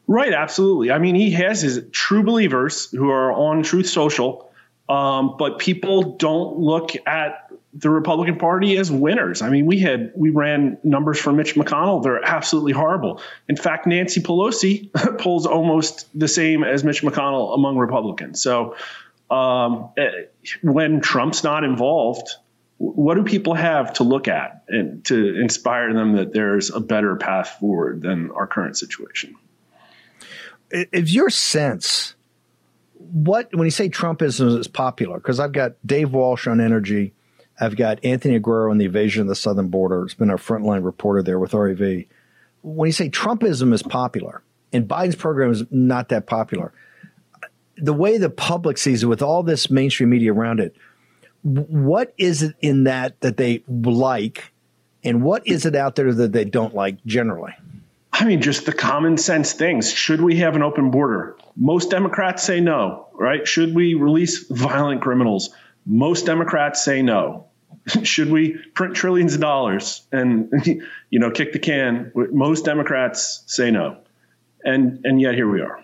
Right, 0.07 0.33
absolutely. 0.33 0.91
I 0.91 0.99
mean, 0.99 1.15
he 1.15 1.31
has 1.31 1.61
his 1.61 1.81
true 1.91 2.23
believers 2.23 2.89
who 2.91 3.09
are 3.09 3.31
on 3.31 3.63
Truth 3.63 3.87
Social 3.87 4.49
Um, 4.89 5.37
but 5.37 5.59
people 5.59 6.17
don't 6.17 6.57
look 6.57 6.91
at 7.07 7.42
the 7.73 7.89
Republican 7.89 8.37
Party 8.37 8.77
as 8.77 8.91
winners. 8.91 9.41
I 9.41 9.49
mean, 9.49 9.65
we 9.65 9.79
had 9.79 10.11
we 10.15 10.29
ran 10.29 10.77
numbers 10.83 11.19
for 11.19 11.33
Mitch 11.33 11.55
McConnell; 11.55 12.03
they're 12.03 12.23
absolutely 12.23 12.73
horrible. 12.73 13.21
In 13.49 13.55
fact, 13.55 13.87
Nancy 13.87 14.21
Pelosi 14.21 14.91
polls 15.19 15.45
almost 15.45 16.07
the 16.17 16.27
same 16.27 16.63
as 16.63 16.83
Mitch 16.83 17.01
McConnell 17.01 17.55
among 17.55 17.77
Republicans. 17.77 18.41
So, 18.41 18.75
um, 19.31 19.89
eh, 19.97 20.09
when 20.61 21.01
Trump's 21.01 21.43
not 21.43 21.63
involved, 21.63 22.29
what 22.77 23.15
do 23.15 23.23
people 23.23 23.55
have 23.55 23.93
to 23.93 24.03
look 24.03 24.27
at 24.27 24.63
and 24.67 25.03
to 25.05 25.39
inspire 25.39 25.93
them 25.93 26.13
that 26.17 26.31
there's 26.31 26.69
a 26.69 26.79
better 26.79 27.15
path 27.15 27.57
forward 27.59 28.01
than 28.01 28.29
our 28.31 28.45
current 28.45 28.77
situation? 28.77 29.35
If 30.69 31.11
your 31.11 31.29
sense, 31.29 32.13
what 32.93 33.49
when 33.55 33.65
you 33.65 33.71
say 33.71 33.89
Trumpism 33.89 34.59
is 34.59 34.67
popular, 34.67 35.17
because 35.17 35.39
I've 35.39 35.53
got 35.53 35.73
Dave 35.85 36.13
Walsh 36.13 36.45
on 36.45 36.61
energy, 36.61 37.13
I've 37.59 37.75
got 37.75 38.03
Anthony 38.03 38.39
Aguero 38.39 38.71
on 38.71 38.77
the 38.77 38.85
invasion 38.85 39.21
of 39.21 39.27
the 39.27 39.35
southern 39.35 39.67
border. 39.67 40.03
It's 40.03 40.13
been 40.13 40.29
our 40.29 40.37
frontline 40.37 40.83
reporter 40.83 41.21
there 41.21 41.39
with 41.39 41.53
REV. 41.53 42.05
When 42.61 42.87
you 42.87 42.93
say 42.93 43.09
Trumpism 43.09 43.73
is 43.73 43.83
popular 43.83 44.41
and 44.71 44.87
Biden's 44.87 45.15
program 45.15 45.51
is 45.51 45.63
not 45.69 46.09
that 46.09 46.25
popular, 46.25 46.73
the 47.77 47.93
way 47.93 48.17
the 48.17 48.29
public 48.29 48.77
sees 48.77 49.03
it 49.03 49.07
with 49.07 49.21
all 49.21 49.43
this 49.43 49.69
mainstream 49.69 50.09
media 50.09 50.33
around 50.33 50.59
it, 50.59 50.75
what 51.43 52.13
is 52.17 52.41
it 52.41 52.55
in 52.61 52.85
that 52.85 53.19
that 53.21 53.37
they 53.37 53.63
like 53.67 54.53
and 55.03 55.21
what 55.21 55.45
is 55.45 55.65
it 55.65 55.75
out 55.75 55.95
there 55.95 56.13
that 56.13 56.31
they 56.31 56.45
don't 56.45 56.73
like 56.73 57.03
generally? 57.05 57.53
I 58.13 58.25
mean, 58.25 58.41
just 58.41 58.65
the 58.65 58.73
common 58.73 59.17
sense 59.17 59.53
things. 59.53 59.91
Should 59.91 60.21
we 60.21 60.37
have 60.37 60.55
an 60.55 60.63
open 60.63 60.91
border? 60.91 61.35
Most 61.55 61.89
Democrats 61.89 62.43
say 62.43 62.61
no, 62.61 63.07
right? 63.13 63.45
Should 63.47 63.75
we 63.75 63.95
release 63.95 64.47
violent 64.47 65.01
criminals? 65.01 65.49
Most 65.85 66.25
Democrats 66.25 66.83
say 66.83 67.01
no. 67.01 67.47
Should 68.03 68.31
we 68.31 68.57
print 68.73 68.95
trillions 68.95 69.35
of 69.35 69.41
dollars 69.41 70.05
and 70.11 70.51
you 71.09 71.19
know 71.19 71.31
kick 71.31 71.53
the 71.53 71.59
can? 71.59 72.11
Most 72.15 72.65
Democrats 72.65 73.43
say 73.47 73.71
no, 73.71 73.97
and 74.63 75.01
and 75.03 75.19
yet 75.19 75.35
here 75.35 75.49
we 75.49 75.61
are. 75.61 75.83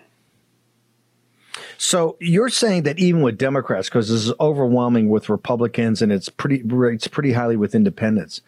So 1.82 2.18
you're 2.20 2.50
saying 2.50 2.82
that 2.82 2.98
even 2.98 3.22
with 3.22 3.38
Democrats, 3.38 3.88
because 3.88 4.10
this 4.10 4.26
is 4.26 4.34
overwhelming 4.38 5.08
with 5.08 5.30
Republicans 5.30 6.02
and 6.02 6.12
it's 6.12 6.28
pretty 6.28 6.62
it's 6.62 7.08
pretty 7.08 7.32
highly 7.32 7.56
with 7.56 7.74
independents. 7.74 8.42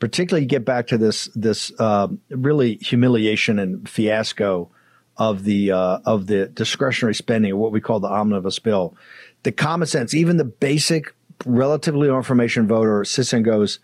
Particularly, 0.00 0.46
get 0.46 0.64
back 0.64 0.88
to 0.88 0.98
this 0.98 1.26
this 1.36 1.70
uh, 1.78 2.08
really 2.28 2.78
humiliation 2.82 3.60
and 3.60 3.88
fiasco 3.88 4.68
of 5.16 5.44
the 5.44 5.70
uh, 5.70 6.00
of 6.04 6.26
the 6.26 6.46
discretionary 6.46 7.14
spending, 7.14 7.56
what 7.56 7.70
we 7.70 7.80
call 7.80 8.00
the 8.00 8.08
omnibus 8.08 8.58
bill. 8.58 8.96
The 9.42 9.52
common 9.52 9.86
sense, 9.86 10.14
even 10.14 10.36
the 10.36 10.44
basic, 10.44 11.14
relatively 11.44 12.08
low 12.08 12.16
information 12.16 12.66
voter 12.66 13.04
sits 13.04 13.32
and 13.32 13.44
goes, 13.44 13.80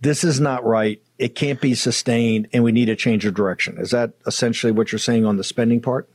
"This 0.00 0.24
is 0.24 0.40
not 0.40 0.64
right. 0.64 1.00
It 1.18 1.34
can't 1.34 1.60
be 1.60 1.74
sustained, 1.74 2.48
and 2.52 2.64
we 2.64 2.72
need 2.72 2.88
a 2.88 2.96
change 2.96 3.26
of 3.26 3.34
direction." 3.34 3.76
Is 3.78 3.90
that 3.90 4.12
essentially 4.26 4.72
what 4.72 4.90
you're 4.90 4.98
saying 4.98 5.26
on 5.26 5.36
the 5.36 5.44
spending 5.44 5.80
part? 5.80 6.08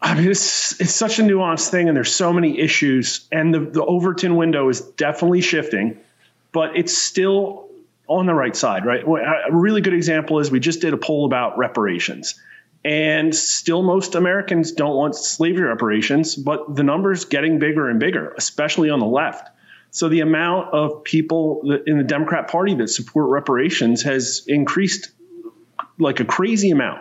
I 0.00 0.14
mean, 0.14 0.30
it's 0.30 0.80
it's 0.80 0.94
such 0.94 1.18
a 1.18 1.22
nuanced 1.22 1.68
thing, 1.70 1.88
and 1.88 1.96
there's 1.96 2.14
so 2.14 2.32
many 2.32 2.58
issues, 2.58 3.26
and 3.32 3.52
the 3.52 3.60
the 3.60 3.84
Overton 3.84 4.36
window 4.36 4.68
is 4.68 4.80
definitely 4.80 5.40
shifting, 5.40 5.98
but 6.52 6.76
it's 6.76 6.96
still 6.96 7.68
on 8.06 8.26
the 8.26 8.34
right 8.34 8.56
side, 8.56 8.86
right? 8.86 9.04
A 9.04 9.54
really 9.54 9.82
good 9.82 9.92
example 9.92 10.38
is 10.38 10.50
we 10.50 10.60
just 10.60 10.80
did 10.80 10.94
a 10.94 10.96
poll 10.96 11.26
about 11.26 11.58
reparations, 11.58 12.40
and 12.84 13.34
still 13.34 13.82
most 13.82 14.14
Americans 14.14 14.72
don't 14.72 14.94
want 14.94 15.14
slavery 15.14 15.66
reparations, 15.66 16.36
but 16.36 16.74
the 16.74 16.82
numbers 16.82 17.24
getting 17.24 17.58
bigger 17.58 17.88
and 17.88 17.98
bigger, 17.98 18.32
especially 18.36 18.90
on 18.90 19.00
the 19.00 19.06
left. 19.06 19.48
So 19.90 20.08
the 20.08 20.20
amount 20.20 20.74
of 20.74 21.02
people 21.02 21.62
in 21.86 21.98
the 21.98 22.04
Democrat 22.04 22.48
Party 22.48 22.74
that 22.76 22.88
support 22.88 23.30
reparations 23.30 24.02
has 24.02 24.44
increased 24.46 25.10
like 25.98 26.20
a 26.20 26.24
crazy 26.24 26.70
amount 26.70 27.00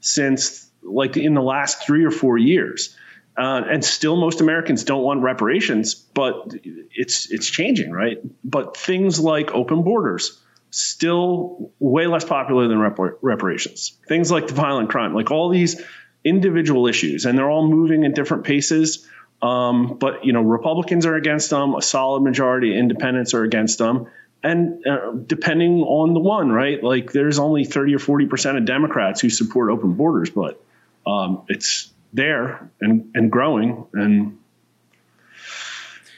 since 0.00 0.70
like 0.82 1.16
in 1.16 1.34
the 1.34 1.42
last 1.42 1.84
three 1.84 2.04
or 2.04 2.10
four 2.10 2.38
years. 2.38 2.96
Uh, 3.36 3.62
and 3.68 3.84
still, 3.84 4.16
most 4.16 4.40
Americans 4.40 4.84
don't 4.84 5.02
want 5.02 5.22
reparations, 5.22 5.94
but 5.94 6.54
it's 6.94 7.30
it's 7.30 7.50
changing, 7.50 7.90
right? 7.90 8.18
But 8.42 8.76
things 8.76 9.20
like 9.20 9.52
open 9.52 9.82
borders 9.82 10.40
still 10.70 11.72
way 11.78 12.06
less 12.06 12.24
popular 12.24 12.68
than 12.68 12.78
repar- 12.78 13.16
reparations. 13.22 13.98
Things 14.08 14.30
like 14.30 14.46
the 14.46 14.54
violent 14.54 14.90
crime, 14.90 15.14
like 15.14 15.30
all 15.30 15.48
these 15.48 15.80
individual 16.24 16.86
issues, 16.86 17.24
and 17.24 17.38
they're 17.38 17.50
all 17.50 17.66
moving 17.66 18.04
at 18.04 18.14
different 18.14 18.44
paces. 18.44 19.06
Um, 19.42 19.98
but 19.98 20.24
you 20.24 20.32
know, 20.32 20.42
Republicans 20.42 21.06
are 21.06 21.14
against 21.14 21.50
them. 21.50 21.74
A 21.74 21.82
solid 21.82 22.22
majority 22.22 22.72
of 22.72 22.78
independents 22.78 23.34
are 23.34 23.42
against 23.42 23.78
them. 23.78 24.06
And 24.42 24.86
uh, 24.86 25.12
depending 25.12 25.82
on 25.82 26.14
the 26.14 26.20
one, 26.20 26.50
right? 26.50 26.82
Like 26.82 27.12
there's 27.12 27.38
only 27.38 27.64
30 27.64 27.94
or 27.94 27.98
40 27.98 28.26
percent 28.26 28.58
of 28.58 28.64
Democrats 28.64 29.20
who 29.20 29.30
support 29.30 29.70
open 29.70 29.94
borders, 29.94 30.30
but 30.30 30.62
um, 31.06 31.42
it's 31.48 31.90
there 32.12 32.70
and 32.80 33.10
and 33.14 33.30
growing 33.30 33.86
and 33.92 34.38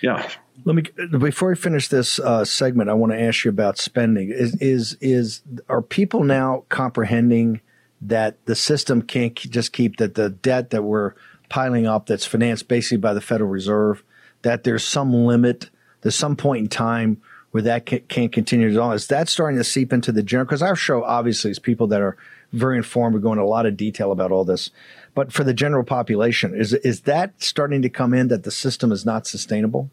yeah. 0.00 0.28
Let 0.64 0.74
me 0.74 0.82
before 1.18 1.50
we 1.50 1.56
finish 1.56 1.88
this 1.88 2.18
uh, 2.18 2.44
segment, 2.44 2.90
I 2.90 2.94
want 2.94 3.12
to 3.12 3.20
ask 3.20 3.44
you 3.44 3.50
about 3.50 3.78
spending. 3.78 4.30
Is 4.30 4.54
is 4.56 4.96
is 5.00 5.42
are 5.68 5.82
people 5.82 6.24
now 6.24 6.64
comprehending 6.68 7.60
that 8.02 8.44
the 8.46 8.54
system 8.54 9.02
can't 9.02 9.34
just 9.34 9.72
keep 9.72 9.96
that 9.96 10.14
the 10.14 10.30
debt 10.30 10.70
that 10.70 10.82
we're 10.82 11.14
piling 11.48 11.86
up 11.86 12.06
that's 12.06 12.26
financed 12.26 12.68
basically 12.68 12.98
by 12.98 13.14
the 13.14 13.20
Federal 13.20 13.50
Reserve 13.50 14.02
that 14.42 14.64
there's 14.64 14.84
some 14.84 15.12
limit, 15.12 15.70
there's 16.02 16.14
some 16.14 16.36
point 16.36 16.62
in 16.62 16.68
time 16.68 17.20
where 17.50 17.62
that 17.62 17.86
can't 17.86 18.30
continue 18.30 18.70
at 18.70 18.76
all. 18.76 18.92
Is 18.92 19.06
that 19.06 19.28
starting 19.28 19.56
to 19.56 19.64
seep 19.64 19.92
into 19.92 20.12
the 20.12 20.22
general? 20.22 20.44
Because 20.44 20.62
our 20.62 20.76
show 20.76 21.02
obviously 21.02 21.50
is 21.50 21.58
people 21.58 21.86
that 21.88 22.02
are 22.02 22.16
very 22.52 22.76
informed. 22.76 23.14
We 23.14 23.20
go 23.20 23.32
into 23.32 23.42
a 23.42 23.46
lot 23.46 23.66
of 23.66 23.76
detail 23.76 24.12
about 24.12 24.30
all 24.32 24.44
this. 24.44 24.70
But 25.14 25.32
for 25.32 25.44
the 25.44 25.54
general 25.54 25.84
population, 25.84 26.54
is 26.54 26.74
is 26.74 27.02
that 27.02 27.42
starting 27.42 27.82
to 27.82 27.88
come 27.88 28.12
in 28.12 28.28
that 28.28 28.44
the 28.44 28.50
system 28.50 28.92
is 28.92 29.04
not 29.04 29.26
sustainable? 29.26 29.90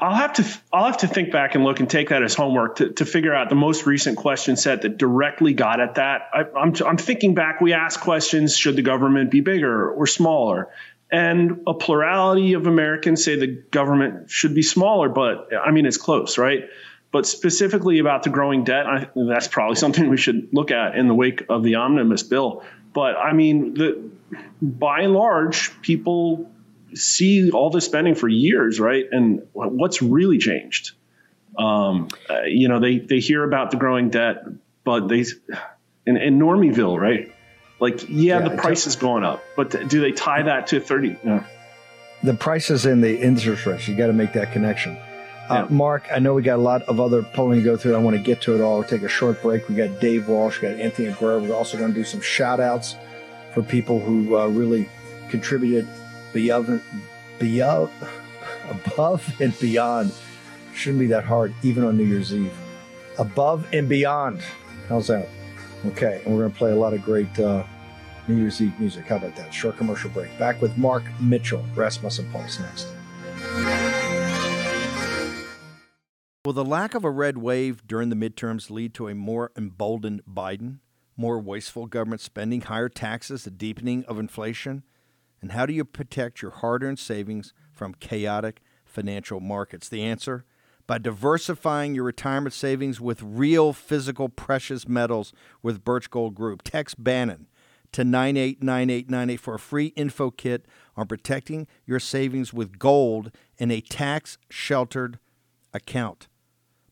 I'll 0.00 0.14
have 0.14 0.32
to 0.34 0.60
I'll 0.72 0.86
have 0.86 0.98
to 0.98 1.06
think 1.06 1.30
back 1.30 1.54
and 1.54 1.64
look 1.64 1.80
and 1.80 1.88
take 1.88 2.08
that 2.08 2.22
as 2.22 2.34
homework 2.34 2.76
to, 2.76 2.90
to 2.94 3.04
figure 3.04 3.34
out 3.34 3.48
the 3.48 3.54
most 3.54 3.86
recent 3.86 4.16
question 4.16 4.56
set 4.56 4.82
that 4.82 4.98
directly 4.98 5.52
got 5.52 5.80
at 5.80 5.96
that. 5.96 6.22
I, 6.32 6.44
I'm 6.58 6.74
I'm 6.86 6.96
thinking 6.96 7.34
back. 7.34 7.60
We 7.60 7.72
asked 7.72 8.00
questions: 8.00 8.56
Should 8.56 8.76
the 8.76 8.82
government 8.82 9.30
be 9.30 9.40
bigger 9.40 9.90
or 9.90 10.06
smaller? 10.06 10.70
And 11.12 11.62
a 11.66 11.74
plurality 11.74 12.52
of 12.54 12.66
Americans 12.66 13.24
say 13.24 13.36
the 13.36 13.48
government 13.48 14.30
should 14.30 14.54
be 14.54 14.62
smaller, 14.62 15.08
but 15.08 15.48
I 15.54 15.70
mean 15.70 15.86
it's 15.86 15.96
close, 15.96 16.38
right? 16.38 16.64
But 17.12 17.26
specifically 17.26 17.98
about 17.98 18.22
the 18.22 18.30
growing 18.30 18.62
debt, 18.62 18.86
I, 18.86 19.08
that's 19.14 19.48
probably 19.48 19.76
something 19.76 20.08
we 20.08 20.16
should 20.16 20.48
look 20.52 20.70
at 20.70 20.94
in 20.96 21.08
the 21.08 21.14
wake 21.14 21.44
of 21.48 21.64
the 21.64 21.76
omnibus 21.76 22.22
bill. 22.22 22.62
But 22.92 23.16
I 23.16 23.32
mean, 23.32 23.74
the, 23.74 24.10
by 24.62 25.00
and 25.00 25.12
large, 25.12 25.80
people 25.82 26.50
see 26.94 27.50
all 27.50 27.70
this 27.70 27.84
spending 27.84 28.14
for 28.14 28.28
years, 28.28 28.80
right? 28.80 29.06
And 29.10 29.46
what's 29.52 30.02
really 30.02 30.38
changed? 30.38 30.92
Um, 31.58 32.08
uh, 32.28 32.42
you 32.42 32.68
know, 32.68 32.80
they 32.80 32.98
they 32.98 33.18
hear 33.18 33.44
about 33.44 33.70
the 33.70 33.76
growing 33.76 34.10
debt, 34.10 34.44
but 34.84 35.08
they 35.08 35.24
in, 36.06 36.16
in 36.16 36.38
Normieville, 36.38 36.98
right? 36.98 37.34
Like, 37.80 38.08
yeah, 38.08 38.38
yeah 38.38 38.48
the 38.48 38.56
price 38.56 38.86
is 38.86 38.96
going 38.96 39.24
up, 39.24 39.42
but 39.56 39.88
do 39.88 40.00
they 40.00 40.12
tie 40.12 40.42
that 40.42 40.68
to 40.68 40.80
thirty? 40.80 41.16
Yeah. 41.24 41.44
The 42.22 42.34
prices 42.34 42.84
and 42.84 43.02
the 43.02 43.18
interest 43.18 43.64
rates. 43.64 43.88
You 43.88 43.96
got 43.96 44.08
to 44.08 44.12
make 44.12 44.34
that 44.34 44.52
connection. 44.52 44.98
Uh, 45.48 45.66
Mark, 45.68 46.04
I 46.12 46.20
know 46.20 46.34
we 46.34 46.42
got 46.42 46.56
a 46.60 46.62
lot 46.62 46.82
of 46.82 47.00
other 47.00 47.22
polling 47.22 47.58
to 47.58 47.64
go 47.64 47.76
through. 47.76 47.96
I 47.96 47.98
want 47.98 48.16
to 48.16 48.22
get 48.22 48.42
to 48.42 48.54
it 48.54 48.60
all. 48.60 48.78
We'll 48.78 48.88
take 48.88 49.02
a 49.02 49.08
short 49.08 49.42
break. 49.42 49.68
We 49.68 49.74
got 49.74 49.98
Dave 49.98 50.28
Walsh, 50.28 50.60
we 50.60 50.68
got 50.68 50.78
Anthony 50.78 51.08
Aguero. 51.08 51.42
We're 51.42 51.56
also 51.56 51.76
going 51.76 51.92
to 51.92 51.98
do 51.98 52.04
some 52.04 52.20
shout 52.20 52.60
outs 52.60 52.94
for 53.52 53.62
people 53.62 53.98
who 53.98 54.38
uh, 54.38 54.46
really 54.46 54.88
contributed 55.28 55.88
beyond, 56.32 56.82
beyond, 57.38 57.90
above 58.68 59.26
and 59.40 59.58
beyond. 59.58 60.12
Shouldn't 60.74 61.00
be 61.00 61.06
that 61.08 61.24
hard, 61.24 61.54
even 61.62 61.84
on 61.84 61.96
New 61.96 62.04
Year's 62.04 62.32
Eve. 62.32 62.52
Above 63.18 63.66
and 63.72 63.88
beyond. 63.88 64.42
How's 64.88 65.08
that? 65.08 65.28
Okay, 65.86 66.22
and 66.24 66.34
we're 66.34 66.42
going 66.42 66.52
to 66.52 66.58
play 66.58 66.72
a 66.72 66.76
lot 66.76 66.94
of 66.94 67.02
great 67.02 67.38
uh, 67.38 67.64
New 68.28 68.36
Year's 68.36 68.60
Eve 68.60 68.78
music. 68.78 69.06
How 69.06 69.16
about 69.16 69.34
that? 69.36 69.52
Short 69.52 69.76
commercial 69.76 70.10
break. 70.10 70.36
Back 70.38 70.60
with 70.62 70.76
Mark 70.76 71.02
Mitchell, 71.20 71.64
Rasmussen 71.74 72.30
Polls 72.32 72.60
next. 72.60 72.86
Will 76.44 76.54
the 76.54 76.64
lack 76.64 76.94
of 76.94 77.04
a 77.04 77.10
red 77.10 77.38
wave 77.38 77.86
during 77.86 78.08
the 78.08 78.16
midterms 78.16 78.70
lead 78.70 78.94
to 78.94 79.08
a 79.08 79.14
more 79.14 79.52
emboldened 79.56 80.22
Biden, 80.24 80.78
more 81.16 81.38
wasteful 81.38 81.86
government 81.86 82.20
spending, 82.20 82.62
higher 82.62 82.88
taxes, 82.88 83.46
a 83.46 83.50
deepening 83.50 84.04
of 84.06 84.18
inflation? 84.18 84.82
And 85.42 85.52
how 85.52 85.66
do 85.66 85.72
you 85.72 85.84
protect 85.84 86.42
your 86.42 86.50
hard 86.50 86.82
earned 86.82 86.98
savings 86.98 87.52
from 87.72 87.94
chaotic 87.94 88.60
financial 88.84 89.40
markets? 89.40 89.88
The 89.88 90.02
answer? 90.02 90.44
By 90.86 90.98
diversifying 90.98 91.94
your 91.94 92.04
retirement 92.04 92.52
savings 92.52 93.00
with 93.00 93.22
real 93.22 93.72
physical 93.72 94.28
precious 94.28 94.88
metals 94.88 95.32
with 95.62 95.84
Birch 95.84 96.10
Gold 96.10 96.34
Group. 96.34 96.62
Text 96.62 97.02
Bannon 97.02 97.46
to 97.92 98.04
989898 98.04 99.40
for 99.40 99.54
a 99.54 99.58
free 99.58 99.86
info 99.96 100.30
kit 100.30 100.66
on 100.96 101.06
protecting 101.06 101.66
your 101.86 102.00
savings 102.00 102.52
with 102.52 102.78
gold 102.78 103.32
in 103.58 103.70
a 103.70 103.80
tax 103.80 104.38
sheltered 104.48 105.18
account. 105.72 106.28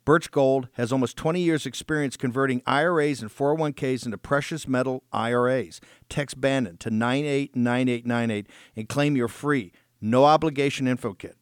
Birch 0.08 0.30
Gold 0.30 0.68
has 0.72 0.90
almost 0.90 1.18
20 1.18 1.38
years' 1.38 1.66
experience 1.66 2.16
converting 2.16 2.62
IRAs 2.64 3.20
and 3.20 3.30
401ks 3.30 4.06
into 4.06 4.16
precious 4.16 4.66
metal 4.66 5.02
IRAs. 5.12 5.82
Text 6.08 6.40
Bannon 6.40 6.78
to 6.78 6.88
989898 6.88 8.46
and 8.74 8.88
claim 8.88 9.16
your 9.16 9.28
free, 9.28 9.70
no 10.00 10.24
obligation 10.24 10.88
info 10.88 11.12
kit. 11.12 11.36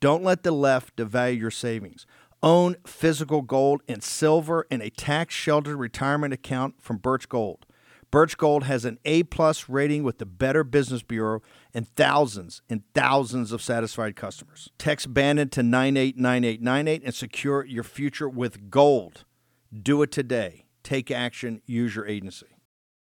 Don't 0.00 0.24
let 0.24 0.42
the 0.42 0.50
left 0.50 0.96
devalue 0.96 1.38
your 1.38 1.52
savings. 1.52 2.04
Own 2.42 2.74
physical 2.84 3.42
gold 3.42 3.80
and 3.86 4.02
silver 4.02 4.66
in 4.72 4.82
a 4.82 4.90
tax 4.90 5.32
sheltered 5.32 5.76
retirement 5.76 6.34
account 6.34 6.82
from 6.82 6.96
Birch 6.96 7.28
Gold. 7.28 7.64
Birch 8.10 8.36
Gold 8.36 8.64
has 8.64 8.84
an 8.84 8.98
A 9.04 9.22
plus 9.22 9.68
rating 9.68 10.02
with 10.02 10.18
the 10.18 10.26
Better 10.26 10.64
Business 10.64 11.04
Bureau 11.04 11.42
and 11.74 11.88
thousands 11.96 12.62
and 12.68 12.82
thousands 12.94 13.52
of 13.52 13.62
satisfied 13.62 14.16
customers. 14.16 14.70
Text 14.78 15.12
Bannon 15.12 15.48
to 15.50 15.62
989898 15.62 17.02
and 17.04 17.14
secure 17.14 17.64
your 17.64 17.84
future 17.84 18.28
with 18.28 18.70
gold. 18.70 19.24
Do 19.72 20.02
it 20.02 20.12
today. 20.12 20.66
Take 20.82 21.10
action. 21.10 21.62
Use 21.66 21.94
your 21.94 22.06
agency. 22.06 22.46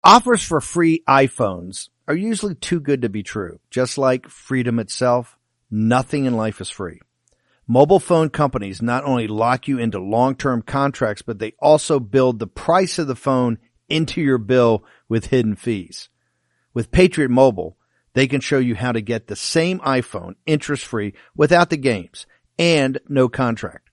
Offers 0.03 0.43
for 0.43 0.61
free 0.61 1.03
iPhones 1.07 1.89
are 2.07 2.15
usually 2.15 2.55
too 2.55 2.79
good 2.79 3.01
to 3.01 3.09
be 3.09 3.23
true. 3.23 3.59
Just 3.69 3.97
like 3.97 4.27
freedom 4.27 4.79
itself, 4.79 5.37
nothing 5.71 6.25
in 6.25 6.35
life 6.35 6.59
is 6.59 6.69
free. 6.69 6.99
Mobile 7.65 7.99
phone 8.01 8.29
companies 8.29 8.81
not 8.81 9.05
only 9.05 9.27
lock 9.27 9.69
you 9.69 9.79
into 9.79 9.99
long-term 9.99 10.63
contracts, 10.63 11.21
but 11.21 11.39
they 11.39 11.53
also 11.59 11.99
build 11.99 12.39
the 12.39 12.47
price 12.47 12.99
of 12.99 13.07
the 13.07 13.15
phone 13.15 13.57
into 13.87 14.21
your 14.21 14.37
bill 14.37 14.83
with 15.07 15.27
hidden 15.27 15.55
fees. 15.55 16.09
With 16.73 16.91
Patriot 16.91 17.29
Mobile, 17.29 17.77
they 18.13 18.27
can 18.27 18.41
show 18.41 18.59
you 18.59 18.75
how 18.75 18.91
to 18.91 19.01
get 19.01 19.27
the 19.27 19.35
same 19.35 19.79
iPhone 19.79 20.35
interest 20.45 20.85
free 20.85 21.13
without 21.35 21.69
the 21.69 21.77
games 21.77 22.25
and 22.57 22.99
no 23.07 23.29
contract. 23.29 23.89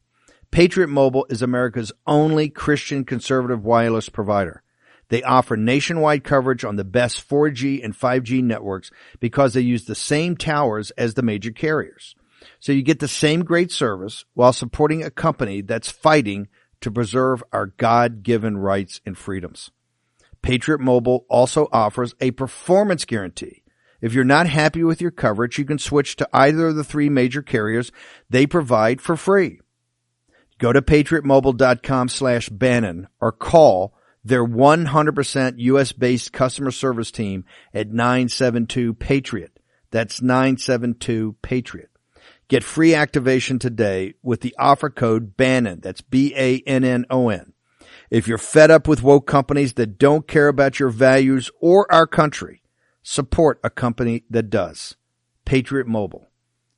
Patriot 0.50 0.88
Mobile 0.88 1.26
is 1.30 1.42
America's 1.42 1.92
only 2.06 2.48
Christian 2.48 3.04
conservative 3.04 3.64
wireless 3.64 4.08
provider. 4.08 4.62
They 5.08 5.22
offer 5.22 5.56
nationwide 5.56 6.24
coverage 6.24 6.64
on 6.64 6.76
the 6.76 6.84
best 6.84 7.28
4G 7.28 7.84
and 7.84 7.96
5G 7.96 8.42
networks 8.42 8.90
because 9.18 9.54
they 9.54 9.60
use 9.60 9.84
the 9.84 9.94
same 9.94 10.36
towers 10.36 10.90
as 10.92 11.14
the 11.14 11.22
major 11.22 11.50
carriers. 11.50 12.14
So 12.60 12.72
you 12.72 12.82
get 12.82 13.00
the 13.00 13.08
same 13.08 13.44
great 13.44 13.70
service 13.72 14.24
while 14.34 14.52
supporting 14.52 15.02
a 15.02 15.10
company 15.10 15.62
that's 15.62 15.90
fighting 15.90 16.48
to 16.80 16.90
preserve 16.90 17.42
our 17.52 17.66
God-given 17.66 18.56
rights 18.56 19.00
and 19.04 19.16
freedoms. 19.18 19.70
Patriot 20.42 20.80
Mobile 20.80 21.26
also 21.28 21.68
offers 21.72 22.14
a 22.20 22.30
performance 22.30 23.04
guarantee. 23.04 23.62
If 24.00 24.14
you're 24.14 24.24
not 24.24 24.46
happy 24.46 24.82
with 24.82 25.00
your 25.00 25.10
coverage, 25.10 25.58
you 25.58 25.64
can 25.64 25.78
switch 25.78 26.16
to 26.16 26.28
either 26.32 26.68
of 26.68 26.76
the 26.76 26.84
three 26.84 27.08
major 27.08 27.42
carriers 27.42 27.92
they 28.28 28.46
provide 28.46 29.00
for 29.00 29.16
free. 29.16 29.60
Go 30.58 30.72
to 30.72 30.82
patriotmobile.com 30.82 32.08
slash 32.08 32.48
Bannon 32.48 33.08
or 33.20 33.32
call 33.32 33.94
their 34.24 34.44
100% 34.44 35.54
US 35.56 35.92
based 35.92 36.32
customer 36.32 36.70
service 36.70 37.10
team 37.10 37.44
at 37.72 37.88
972 37.88 38.94
Patriot. 38.94 39.58
That's 39.90 40.20
972 40.20 41.36
Patriot. 41.42 41.90
Get 42.48 42.64
free 42.64 42.94
activation 42.94 43.58
today 43.58 44.14
with 44.22 44.40
the 44.40 44.54
offer 44.58 44.90
code 44.90 45.36
Bannon. 45.36 45.80
That's 45.80 46.00
B-A-N-N-O-N. 46.00 47.52
If 48.10 48.26
you're 48.26 48.38
fed 48.38 48.70
up 48.72 48.88
with 48.88 49.02
woke 49.04 49.26
companies 49.26 49.74
that 49.74 49.98
don't 49.98 50.26
care 50.26 50.48
about 50.48 50.80
your 50.80 50.90
values 50.90 51.50
or 51.60 51.90
our 51.92 52.08
country, 52.08 52.59
support 53.02 53.60
a 53.64 53.70
company 53.70 54.24
that 54.30 54.50
does. 54.50 54.96
Patriot 55.44 55.86
Mobile. 55.86 56.30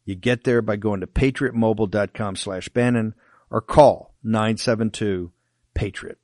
You 0.04 0.14
get 0.14 0.44
there 0.44 0.62
by 0.62 0.76
going 0.76 1.00
to 1.00 1.06
patriotmobile.com 1.06 2.36
slash 2.36 2.68
Bannon 2.70 3.14
or 3.50 3.60
call 3.60 4.14
972 4.22 5.32
Patriot. 5.74 6.18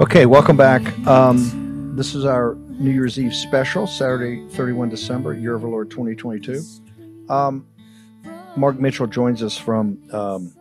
Okay, 0.00 0.26
welcome 0.26 0.56
back. 0.56 0.96
Um, 1.08 1.96
this 1.96 2.14
is 2.14 2.24
our 2.24 2.54
New 2.54 2.92
Year's 2.92 3.18
Eve 3.18 3.34
special, 3.34 3.88
Saturday, 3.88 4.46
31 4.50 4.90
December, 4.90 5.34
Year 5.34 5.56
of 5.56 5.62
the 5.62 5.66
Lord 5.66 5.90
2022. 5.90 6.62
Um, 7.28 7.66
Mark 8.54 8.78
Mitchell 8.78 9.08
joins 9.08 9.42
us 9.42 9.58
from 9.58 9.98
um, 10.12 10.54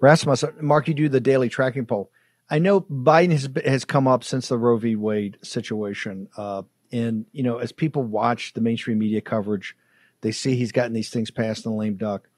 Rasmussen. 0.00 0.54
Mark, 0.60 0.86
you 0.86 0.94
do 0.94 1.08
the 1.08 1.18
daily 1.18 1.48
tracking 1.48 1.84
poll. 1.84 2.12
I 2.48 2.60
know 2.60 2.82
Biden 2.82 3.32
has 3.32 3.48
has 3.66 3.84
come 3.84 4.06
up 4.06 4.22
since 4.22 4.46
the 4.46 4.56
Roe 4.56 4.76
v. 4.76 4.94
Wade 4.94 5.38
situation, 5.42 6.28
uh, 6.36 6.62
and 6.92 7.26
you 7.32 7.42
know, 7.42 7.58
as 7.58 7.72
people 7.72 8.04
watch 8.04 8.52
the 8.52 8.60
mainstream 8.60 9.00
media 9.00 9.20
coverage, 9.20 9.76
they 10.20 10.30
see 10.30 10.54
he's 10.54 10.70
gotten 10.70 10.92
these 10.92 11.10
things 11.10 11.32
passed 11.32 11.66
in 11.66 11.72
the 11.72 11.76
lame 11.76 11.96
duck. 11.96 12.28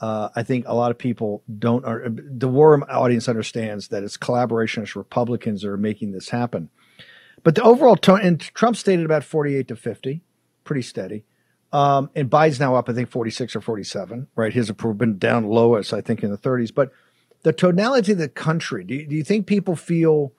Uh, 0.00 0.28
I 0.34 0.42
think 0.42 0.66
a 0.66 0.74
lot 0.74 0.90
of 0.90 0.98
people 0.98 1.42
don't. 1.58 1.84
Are, 1.84 2.08
the 2.08 2.48
war 2.48 2.84
audience 2.90 3.28
understands 3.28 3.88
that 3.88 4.02
it's 4.02 4.16
collaborationist 4.16 4.96
Republicans 4.96 5.62
that 5.62 5.68
are 5.68 5.76
making 5.76 6.12
this 6.12 6.30
happen. 6.30 6.70
But 7.42 7.54
the 7.54 7.62
overall 7.62 7.96
tone, 7.96 8.20
and 8.22 8.40
Trump 8.40 8.76
stated 8.76 9.04
about 9.04 9.24
forty-eight 9.24 9.68
to 9.68 9.76
fifty, 9.76 10.22
pretty 10.64 10.82
steady. 10.82 11.24
Um, 11.72 12.10
and 12.14 12.30
Biden's 12.30 12.60
now 12.60 12.76
up, 12.76 12.88
I 12.88 12.92
think, 12.92 13.10
46 13.10 13.56
or 13.56 13.60
47, 13.60 14.28
right? 14.36 14.52
His 14.52 14.70
approval 14.70 14.94
been 14.94 15.18
down 15.18 15.42
lowest, 15.48 15.92
I 15.92 16.00
think, 16.02 16.22
in 16.22 16.30
the 16.30 16.38
30s. 16.38 16.72
But 16.72 16.92
the 17.42 17.52
tonality 17.52 18.12
of 18.12 18.18
the 18.18 18.28
country, 18.28 18.84
do 18.84 18.94
you, 18.94 19.06
do 19.08 19.16
you 19.16 19.24
think 19.24 19.48
people 19.48 19.74
feel 19.74 20.32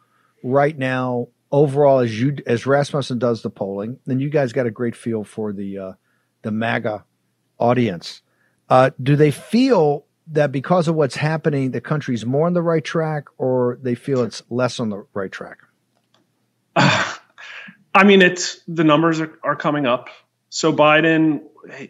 right 0.45 0.77
now, 0.77 1.27
overall, 1.51 1.99
as 1.99 2.21
you 2.21 2.37
as 2.45 2.65
Rasmussen 2.65 3.19
does 3.19 3.41
the 3.41 3.49
polling, 3.49 3.99
then 4.05 4.19
you 4.19 4.29
guys 4.29 4.53
got 4.53 4.65
a 4.65 4.71
great 4.71 4.95
feel 4.95 5.23
for 5.23 5.51
the 5.51 5.77
uh, 5.77 5.93
the 6.43 6.51
MAGA 6.51 7.03
audience. 7.59 8.21
Uh, 8.69 8.91
do 9.01 9.15
they 9.15 9.32
feel 9.32 10.06
that 10.28 10.51
because 10.51 10.88
of 10.88 10.95
what's 10.95 11.15
happening, 11.15 11.71
the 11.71 11.82
country's 11.82 12.25
more 12.25 12.47
on 12.47 12.54
the 12.54 12.62
right 12.62 12.84
track, 12.84 13.25
or 13.38 13.78
they 13.82 13.95
feel 13.95 14.23
it's 14.23 14.41
less 14.49 14.80
on 14.80 14.89
the 14.89 15.06
right 15.13 15.32
track? 15.32 15.60
I 16.75 18.04
mean, 18.04 18.21
it's 18.21 18.60
the 18.67 18.84
numbers 18.84 19.21
are, 19.21 19.38
are 19.43 19.56
coming 19.56 19.86
up. 19.86 20.10
So 20.49 20.73
Biden, 20.73 21.43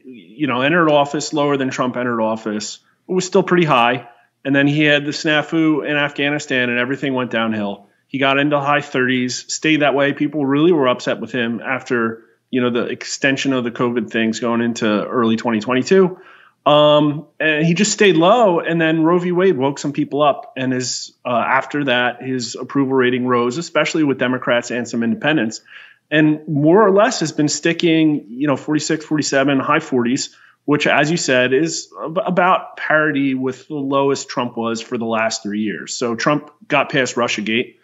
you 0.03 0.47
know, 0.47 0.61
entered 0.61 0.89
office 0.89 1.33
lower 1.33 1.57
than 1.57 1.69
Trump 1.69 1.97
entered 1.97 2.21
office. 2.21 2.79
It 3.07 3.13
was 3.13 3.25
still 3.25 3.43
pretty 3.43 3.65
high. 3.65 4.09
And 4.43 4.55
then 4.55 4.67
he 4.67 4.83
had 4.83 5.05
the 5.05 5.11
snafu 5.11 5.87
in 5.87 5.95
Afghanistan 5.95 6.69
and 6.69 6.77
everything 6.77 7.13
went 7.13 7.31
downhill. 7.31 7.89
He 8.07 8.19
got 8.19 8.37
into 8.37 8.59
high 8.59 8.81
30s, 8.81 9.49
stayed 9.49 9.81
that 9.81 9.95
way. 9.95 10.13
People 10.13 10.45
really 10.45 10.71
were 10.71 10.87
upset 10.87 11.19
with 11.19 11.31
him 11.31 11.59
after, 11.59 12.23
you 12.51 12.61
know, 12.61 12.69
the 12.69 12.85
extension 12.85 13.53
of 13.53 13.63
the 13.63 13.71
COVID 13.71 14.11
things 14.11 14.39
going 14.39 14.61
into 14.61 14.85
early 14.85 15.35
2022. 15.35 16.19
Um, 16.65 17.27
and 17.39 17.65
he 17.65 17.75
just 17.75 17.91
stayed 17.91 18.15
low. 18.15 18.59
And 18.59 18.81
then 18.81 19.03
Roe 19.03 19.19
v. 19.19 19.31
Wade 19.31 19.57
woke 19.57 19.77
some 19.77 19.93
people 19.93 20.21
up. 20.21 20.53
And 20.57 20.73
his, 20.73 21.13
uh, 21.23 21.29
after 21.29 21.85
that, 21.85 22.23
his 22.23 22.55
approval 22.55 22.93
rating 22.93 23.27
rose, 23.27 23.57
especially 23.57 24.03
with 24.03 24.17
Democrats 24.17 24.71
and 24.71 24.87
some 24.87 25.03
independents. 25.03 25.61
And 26.09 26.47
more 26.47 26.85
or 26.85 26.91
less 26.91 27.19
has 27.19 27.31
been 27.31 27.47
sticking, 27.47 28.25
you 28.29 28.47
know, 28.47 28.55
46, 28.55 29.05
47, 29.05 29.59
high 29.59 29.79
40s, 29.79 30.33
which, 30.65 30.87
as 30.87 31.11
you 31.11 31.17
said, 31.17 31.53
is 31.53 31.91
ab- 32.03 32.17
about 32.17 32.77
parity 32.77 33.35
with 33.35 33.67
the 33.67 33.75
lowest 33.75 34.29
Trump 34.29 34.57
was 34.57 34.81
for 34.81 34.97
the 34.97 35.05
last 35.05 35.43
three 35.43 35.61
years. 35.61 35.95
So 35.95 36.15
Trump 36.15 36.51
got 36.67 36.89
past 36.89 37.15
Russiagate. 37.15 37.75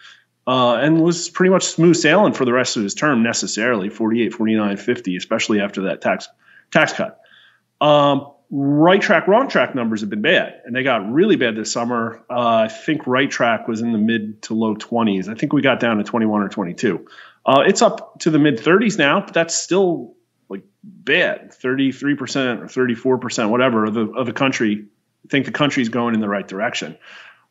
Uh, 0.47 0.73
and 0.73 0.99
was 0.99 1.29
pretty 1.29 1.51
much 1.51 1.65
smooth 1.65 1.95
sailing 1.95 2.33
for 2.33 2.45
the 2.45 2.51
rest 2.51 2.75
of 2.75 2.81
his 2.81 2.95
term 2.95 3.21
necessarily 3.21 3.89
48 3.89 4.33
49 4.33 4.75
50 4.75 5.15
especially 5.15 5.61
after 5.61 5.83
that 5.83 6.01
tax 6.01 6.27
tax 6.71 6.93
cut 6.93 7.21
um, 7.79 8.31
right 8.53 9.01
track 9.01 9.27
wrong 9.27 9.47
track 9.47 9.73
numbers 9.73 10.01
have 10.01 10.09
been 10.09 10.21
bad 10.21 10.61
and 10.65 10.75
they 10.75 10.83
got 10.83 11.09
really 11.09 11.37
bad 11.37 11.55
this 11.55 11.71
summer. 11.71 12.21
Uh, 12.29 12.65
i 12.65 12.67
think 12.67 13.07
right 13.07 13.31
track 13.31 13.67
was 13.67 13.81
in 13.81 13.93
the 13.93 13.97
mid 13.97 14.41
to 14.41 14.53
low 14.53 14.75
20s 14.75 15.29
i 15.29 15.35
think 15.35 15.53
we 15.53 15.61
got 15.61 15.79
down 15.79 15.97
to 15.97 16.03
21 16.03 16.41
or 16.41 16.49
22 16.49 17.07
uh, 17.45 17.63
it's 17.65 17.81
up 17.81 18.19
to 18.19 18.29
the 18.29 18.39
mid 18.39 18.57
30s 18.57 18.97
now 18.97 19.21
but 19.21 19.33
that's 19.33 19.55
still 19.55 20.15
like 20.51 20.63
bad. 20.83 21.51
33% 21.51 22.61
or 22.61 23.19
34% 23.19 23.49
whatever 23.49 23.85
of 23.85 23.93
the, 23.93 24.05
of 24.11 24.25
the 24.25 24.33
country 24.33 24.85
I 25.25 25.27
think 25.29 25.45
the 25.45 25.51
country's 25.51 25.89
going 25.89 26.13
in 26.13 26.19
the 26.19 26.27
right 26.27 26.47
direction. 26.47 26.97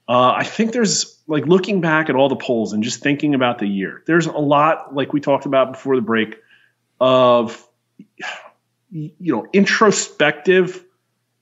Uh, 0.08 0.32
I 0.32 0.44
think 0.44 0.72
there's 0.72 1.18
like 1.26 1.46
looking 1.46 1.80
back 1.80 2.10
at 2.10 2.16
all 2.16 2.28
the 2.28 2.36
polls 2.36 2.72
and 2.72 2.82
just 2.82 3.00
thinking 3.00 3.34
about 3.34 3.58
the 3.58 3.66
year, 3.66 4.02
there's 4.06 4.26
a 4.26 4.32
lot, 4.32 4.94
like 4.94 5.12
we 5.12 5.20
talked 5.20 5.46
about 5.46 5.72
before 5.72 5.94
the 5.94 6.02
break, 6.02 6.36
of 7.00 7.66
you 8.90 9.12
know 9.18 9.46
introspective 9.52 10.84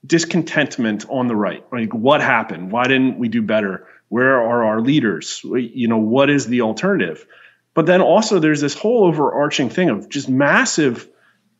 discontentment 0.05 1.05
on 1.09 1.27
the 1.27 1.35
right. 1.35 1.63
Like, 1.71 1.93
what 1.93 2.21
happened? 2.21 2.71
Why 2.71 2.83
didn't 2.83 3.19
we 3.19 3.27
do 3.27 3.41
better? 3.41 3.87
Where 4.07 4.41
are 4.41 4.63
our 4.65 4.81
leaders? 4.81 5.41
You 5.43 5.87
know, 5.87 5.97
what 5.97 6.29
is 6.29 6.47
the 6.47 6.61
alternative? 6.61 7.25
But 7.73 7.85
then 7.85 8.01
also, 8.01 8.39
there's 8.39 8.61
this 8.61 8.73
whole 8.73 9.05
overarching 9.05 9.69
thing 9.69 9.89
of 9.89 10.09
just 10.09 10.27
massive 10.29 11.07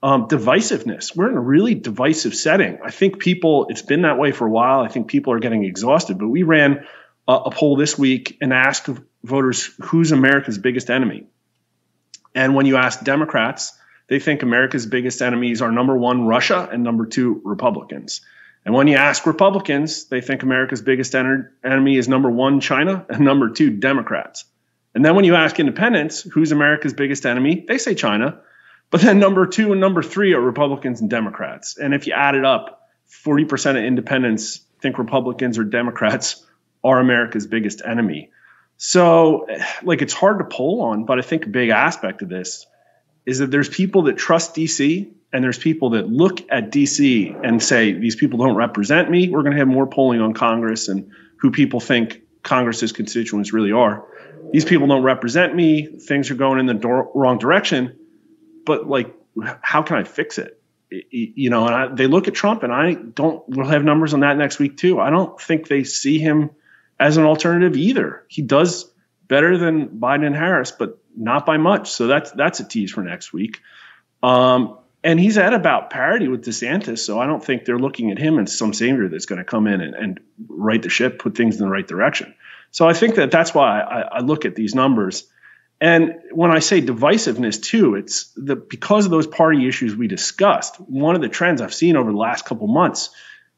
um, 0.01 0.27
divisiveness. 0.27 1.15
We're 1.15 1.29
in 1.29 1.37
a 1.37 1.41
really 1.41 1.75
divisive 1.75 2.33
setting. 2.33 2.79
I 2.83 2.91
think 2.91 3.19
people, 3.19 3.67
it's 3.69 3.81
been 3.81 4.01
that 4.03 4.17
way 4.17 4.31
for 4.31 4.47
a 4.47 4.49
while. 4.49 4.79
I 4.79 4.87
think 4.87 5.07
people 5.07 5.33
are 5.33 5.39
getting 5.39 5.63
exhausted. 5.65 6.17
But 6.17 6.29
we 6.29 6.43
ran 6.43 6.85
a, 7.27 7.33
a 7.33 7.51
poll 7.51 7.75
this 7.75 7.97
week 7.97 8.37
and 8.41 8.53
asked 8.53 8.89
voters 9.23 9.69
who's 9.81 10.11
America's 10.11 10.57
biggest 10.57 10.89
enemy. 10.89 11.25
And 12.33 12.55
when 12.55 12.65
you 12.65 12.77
ask 12.77 13.03
Democrats, 13.03 13.77
they 14.09 14.19
think 14.19 14.41
America's 14.41 14.87
biggest 14.87 15.21
enemies 15.21 15.61
are 15.61 15.71
number 15.71 15.95
one, 15.95 16.25
Russia, 16.25 16.67
and 16.71 16.83
number 16.83 17.05
two, 17.05 17.41
Republicans. 17.45 18.21
And 18.65 18.73
when 18.73 18.87
you 18.87 18.97
ask 18.97 19.25
Republicans, 19.25 20.05
they 20.05 20.19
think 20.19 20.43
America's 20.43 20.81
biggest 20.81 21.15
en- 21.15 21.49
enemy 21.63 21.95
is 21.95 22.09
number 22.09 22.29
one, 22.29 22.59
China, 22.59 23.05
and 23.07 23.21
number 23.21 23.51
two, 23.51 23.69
Democrats. 23.69 24.45
And 24.95 25.05
then 25.05 25.15
when 25.15 25.25
you 25.25 25.35
ask 25.35 25.59
independents, 25.59 26.23
who's 26.23 26.51
America's 26.51 26.93
biggest 26.93 27.25
enemy, 27.25 27.63
they 27.67 27.77
say 27.77 27.93
China. 27.93 28.41
But 28.89 29.01
then 29.01 29.19
number 29.19 29.45
two 29.45 29.71
and 29.71 29.79
number 29.79 30.01
three 30.01 30.33
are 30.33 30.41
Republicans 30.41 30.99
and 30.99 31.09
Democrats. 31.09 31.77
And 31.77 31.93
if 31.93 32.07
you 32.07 32.13
add 32.13 32.33
it 32.33 32.43
up, 32.43 32.81
40% 33.23 33.77
of 33.77 33.83
independents 33.83 34.61
think 34.81 34.97
Republicans 34.97 35.59
or 35.59 35.63
Democrats 35.63 36.43
are 36.83 36.99
America's 36.99 37.45
biggest 37.45 37.81
enemy. 37.85 38.31
So, 38.77 39.43
eh, 39.43 39.63
like, 39.83 40.01
it's 40.01 40.13
hard 40.13 40.39
to 40.39 40.45
poll 40.45 40.81
on, 40.81 41.05
but 41.05 41.19
I 41.19 41.21
think 41.21 41.45
a 41.45 41.49
big 41.49 41.69
aspect 41.69 42.21
of 42.21 42.29
this 42.29 42.65
is 43.29 43.37
that 43.37 43.51
there's 43.51 43.69
people 43.69 44.03
that 44.03 44.17
trust 44.17 44.55
DC 44.55 45.07
and 45.31 45.43
there's 45.43 45.59
people 45.59 45.91
that 45.91 46.09
look 46.09 46.41
at 46.49 46.71
DC 46.71 47.39
and 47.47 47.61
say, 47.61 47.93
these 47.93 48.15
people 48.15 48.39
don't 48.39 48.55
represent 48.55 49.07
me. 49.07 49.29
We're 49.29 49.43
going 49.43 49.53
to 49.53 49.59
have 49.59 49.67
more 49.67 49.85
polling 49.85 50.19
on 50.19 50.33
Congress 50.33 50.87
and 50.87 51.11
who 51.37 51.51
people 51.51 51.79
think 51.79 52.23
Congress's 52.41 52.91
constituents 52.91 53.53
really 53.53 53.71
are. 53.71 54.03
These 54.51 54.65
people 54.65 54.87
don't 54.87 55.03
represent 55.03 55.53
me. 55.53 55.85
Things 55.85 56.31
are 56.31 56.35
going 56.35 56.59
in 56.59 56.65
the 56.65 56.73
do- 56.73 57.11
wrong 57.13 57.37
direction. 57.37 57.99
But, 58.65 58.87
like, 58.87 59.13
how 59.61 59.83
can 59.83 59.97
I 59.97 60.05
fix 60.05 60.39
it? 60.39 60.59
You 60.89 61.51
know, 61.51 61.67
and 61.67 61.75
I, 61.75 61.87
they 61.93 62.07
look 62.07 62.27
at 62.27 62.33
Trump, 62.33 62.63
and 62.63 62.73
I 62.73 62.95
don't, 62.95 63.47
we'll 63.47 63.67
have 63.67 63.83
numbers 63.83 64.15
on 64.15 64.21
that 64.21 64.37
next 64.37 64.57
week, 64.57 64.77
too. 64.77 64.99
I 64.99 65.11
don't 65.11 65.39
think 65.39 65.67
they 65.67 65.83
see 65.83 66.17
him 66.17 66.49
as 66.99 67.17
an 67.17 67.25
alternative 67.25 67.77
either. 67.77 68.25
He 68.27 68.41
does 68.41 68.91
better 69.29 69.57
than 69.57 69.87
Biden 69.87 70.25
and 70.25 70.35
Harris, 70.35 70.71
but 70.71 70.97
not 71.15 71.45
by 71.45 71.55
much. 71.55 71.91
So 71.91 72.07
that's 72.07 72.31
that's 72.31 72.59
a 72.59 72.65
tease 72.65 72.91
for 72.91 73.01
next 73.01 73.31
week. 73.31 73.61
Um, 74.21 74.77
and 75.01 75.17
he's 75.17 75.37
at 75.37 75.53
about 75.53 75.91
parity 75.91 76.27
with 76.27 76.43
DeSantis, 76.43 76.99
so 76.99 77.19
I 77.19 77.25
don't 77.25 77.41
think 77.43 77.63
they're 77.63 77.79
looking 77.79 78.11
at 78.11 78.17
him 78.17 78.37
as 78.37 78.57
some 78.57 78.73
savior 78.73 79.07
that's 79.07 79.27
going 79.27 79.39
to 79.39 79.45
come 79.45 79.65
in 79.65 79.79
and, 79.79 79.95
and 79.95 80.19
right 80.49 80.81
the 80.81 80.89
ship, 80.89 81.19
put 81.19 81.37
things 81.37 81.55
in 81.55 81.61
the 81.63 81.71
right 81.71 81.87
direction. 81.87 82.35
So 82.71 82.85
I 82.85 82.91
think 82.91 83.15
that 83.15 83.31
that's 83.31 83.53
why 83.53 83.79
I, 83.79 84.01
I 84.01 84.19
look 84.19 84.43
at 84.43 84.55
these 84.55 84.75
numbers. 84.75 85.25
And 85.79 86.15
when 86.31 86.51
I 86.51 86.59
say 86.59 86.81
divisiveness 86.81 87.61
too, 87.61 87.95
it's 87.95 88.33
the 88.35 88.57
because 88.57 89.05
of 89.05 89.11
those 89.11 89.27
party 89.27 89.67
issues 89.67 89.95
we 89.95 90.07
discussed. 90.07 90.75
One 90.75 91.15
of 91.15 91.21
the 91.21 91.29
trends 91.29 91.61
I've 91.61 91.73
seen 91.73 91.95
over 91.95 92.11
the 92.11 92.17
last 92.17 92.43
couple 92.43 92.67
months 92.67 93.11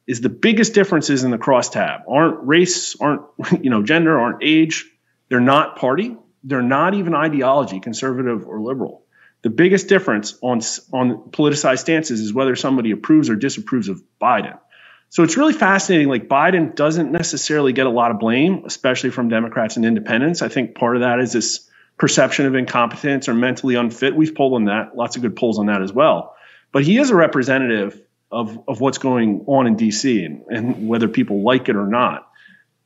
is 0.06 0.22
the 0.22 0.30
biggest 0.30 0.76
differences 0.76 1.24
in 1.24 1.32
the 1.32 1.40
crosstab 1.40 2.04
aren't 2.08 2.46
race, 2.46 2.96
aren't 3.00 3.24
you 3.64 3.72
know 3.72 3.82
gender, 3.82 4.20
aren't 4.20 4.44
age. 4.44 4.86
They're 5.32 5.40
not 5.40 5.78
party. 5.78 6.18
They're 6.44 6.62
not 6.62 6.94
even 6.94 7.16
ideology, 7.16 7.80
conservative 7.80 8.46
or 8.46 8.60
liberal. 8.60 9.06
The 9.44 9.50
biggest 9.50 9.88
difference 9.88 10.38
on 10.42 10.60
on 10.92 11.32
politicized 11.32 11.80
stances 11.80 12.20
is 12.20 12.34
whether 12.34 12.58
somebody 12.58 12.92
approves 12.92 13.30
or 13.30 13.38
disapproves 13.38 13.88
of 13.88 14.04
Biden. 14.22 14.60
So 15.08 15.24
it's 15.24 15.38
really 15.38 15.54
fascinating. 15.54 16.10
Like 16.10 16.28
Biden 16.28 16.76
doesn't 16.76 17.14
necessarily 17.14 17.72
get 17.72 17.86
a 17.86 17.90
lot 17.90 18.12
of 18.12 18.20
blame, 18.20 18.64
especially 18.66 19.12
from 19.12 19.30
Democrats 19.30 19.78
and 19.78 19.86
independents. 19.86 20.42
I 20.42 20.50
think 20.50 20.76
part 20.76 20.98
of 20.98 21.02
that 21.04 21.22
is 21.22 21.32
this 21.32 21.70
perception 21.98 22.46
of 22.46 22.56
incompetence 22.56 23.30
or 23.30 23.34
mentally 23.34 23.76
unfit. 23.76 24.14
We've 24.14 24.36
polled 24.36 24.56
on 24.56 24.66
that, 24.66 24.98
lots 24.98 25.16
of 25.16 25.22
good 25.22 25.38
polls 25.38 25.60
on 25.60 25.68
that 25.68 25.82
as 25.82 25.94
well. 25.94 26.36
But 26.74 26.84
he 26.84 26.98
is 26.98 27.10
a 27.10 27.16
representative 27.16 28.02
of, 28.30 28.60
of 28.68 28.82
what's 28.82 28.98
going 28.98 29.46
on 29.48 29.66
in 29.68 29.78
DC 29.78 30.26
and, 30.26 30.44
and 30.50 30.90
whether 30.90 31.08
people 31.08 31.42
like 31.42 31.70
it 31.70 31.78
or 31.78 31.88
not. 31.88 32.31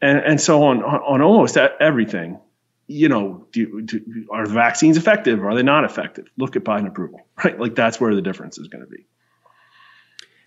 And, 0.06 0.20
and 0.20 0.39
so 0.39 0.63
on, 0.65 0.84
on 0.84 1.22
almost 1.24 1.58
everything, 1.58 2.39
you 2.86 3.10
know, 3.10 3.48
do, 3.52 3.82
do, 3.82 4.28
are 4.32 4.48
the 4.48 4.54
vaccines 4.54 4.98
effective? 4.98 5.44
Are 5.44 5.56
they 5.56 5.63
not 5.63 5.84
effective? 5.84 6.28
Look 6.38 6.56
at 6.56 6.63
Biden 6.63 6.88
approval, 6.88 7.26
right? 7.44 7.60
Like 7.60 7.74
that's 7.74 8.00
where 8.00 8.13
the 8.13 8.22
difference 8.22 8.60
is 8.60 8.68
going 8.68 8.84
to 8.84 8.89
be. 8.89 9.08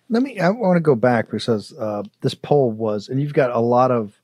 Let 0.09 0.23
me. 0.23 0.39
I 0.39 0.51
want 0.51 0.77
to 0.77 0.81
go 0.81 0.95
back 0.95 1.31
because 1.31 1.73
uh, 1.73 2.05
this 2.21 2.35
poll 2.35 2.71
was, 2.71 3.09
and 3.09 3.21
you've 3.21 3.35
got 3.35 3.51
a 3.51 3.59
lot 3.59 3.91
of 3.91 4.19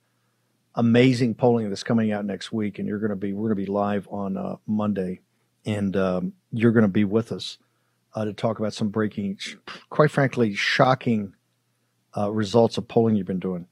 amazing 0.77 1.35
polling 1.35 1.69
that's 1.69 1.83
coming 1.83 2.13
out 2.13 2.25
next 2.25 2.53
week, 2.53 2.79
and 2.79 2.87
you're 2.87 3.01
going 3.01 3.11
to 3.11 3.17
be. 3.17 3.33
We're 3.33 3.49
going 3.49 3.59
to 3.59 3.67
be 3.67 3.73
live 3.73 4.07
on 4.11 4.37
uh, 4.37 4.57
Monday, 4.69 5.21
and 5.67 5.97
um, 5.97 6.33
you're 6.53 6.73
going 6.73 6.83
to 6.83 6.89
be 6.89 7.05
with 7.05 7.33
us 7.33 7.59
uh, 8.15 8.25
to 8.25 8.33
talk 8.33 8.61
about 8.61 8.73
some 8.73 8.89
breaking, 8.89 9.39
quite 9.91 10.13
frankly, 10.13 10.55
shocking 10.55 11.35
uh, 12.17 12.31
results 12.31 12.79
of 12.79 12.87
polling 12.87 13.17
you've 13.17 13.27
been 13.27 13.41
doing. 13.41 13.67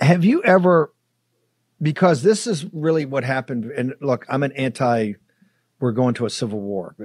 Have 0.00 0.24
you 0.24 0.42
ever 0.42 0.92
because 1.80 2.22
this 2.22 2.46
is 2.46 2.64
really 2.72 3.04
what 3.04 3.24
happened. 3.24 3.66
And 3.66 3.94
look, 4.00 4.26
I'm 4.28 4.42
an 4.42 4.52
anti. 4.52 5.14
We're 5.80 5.92
going 5.92 6.14
to 6.14 6.26
a 6.26 6.30
civil 6.30 6.60
war. 6.60 6.96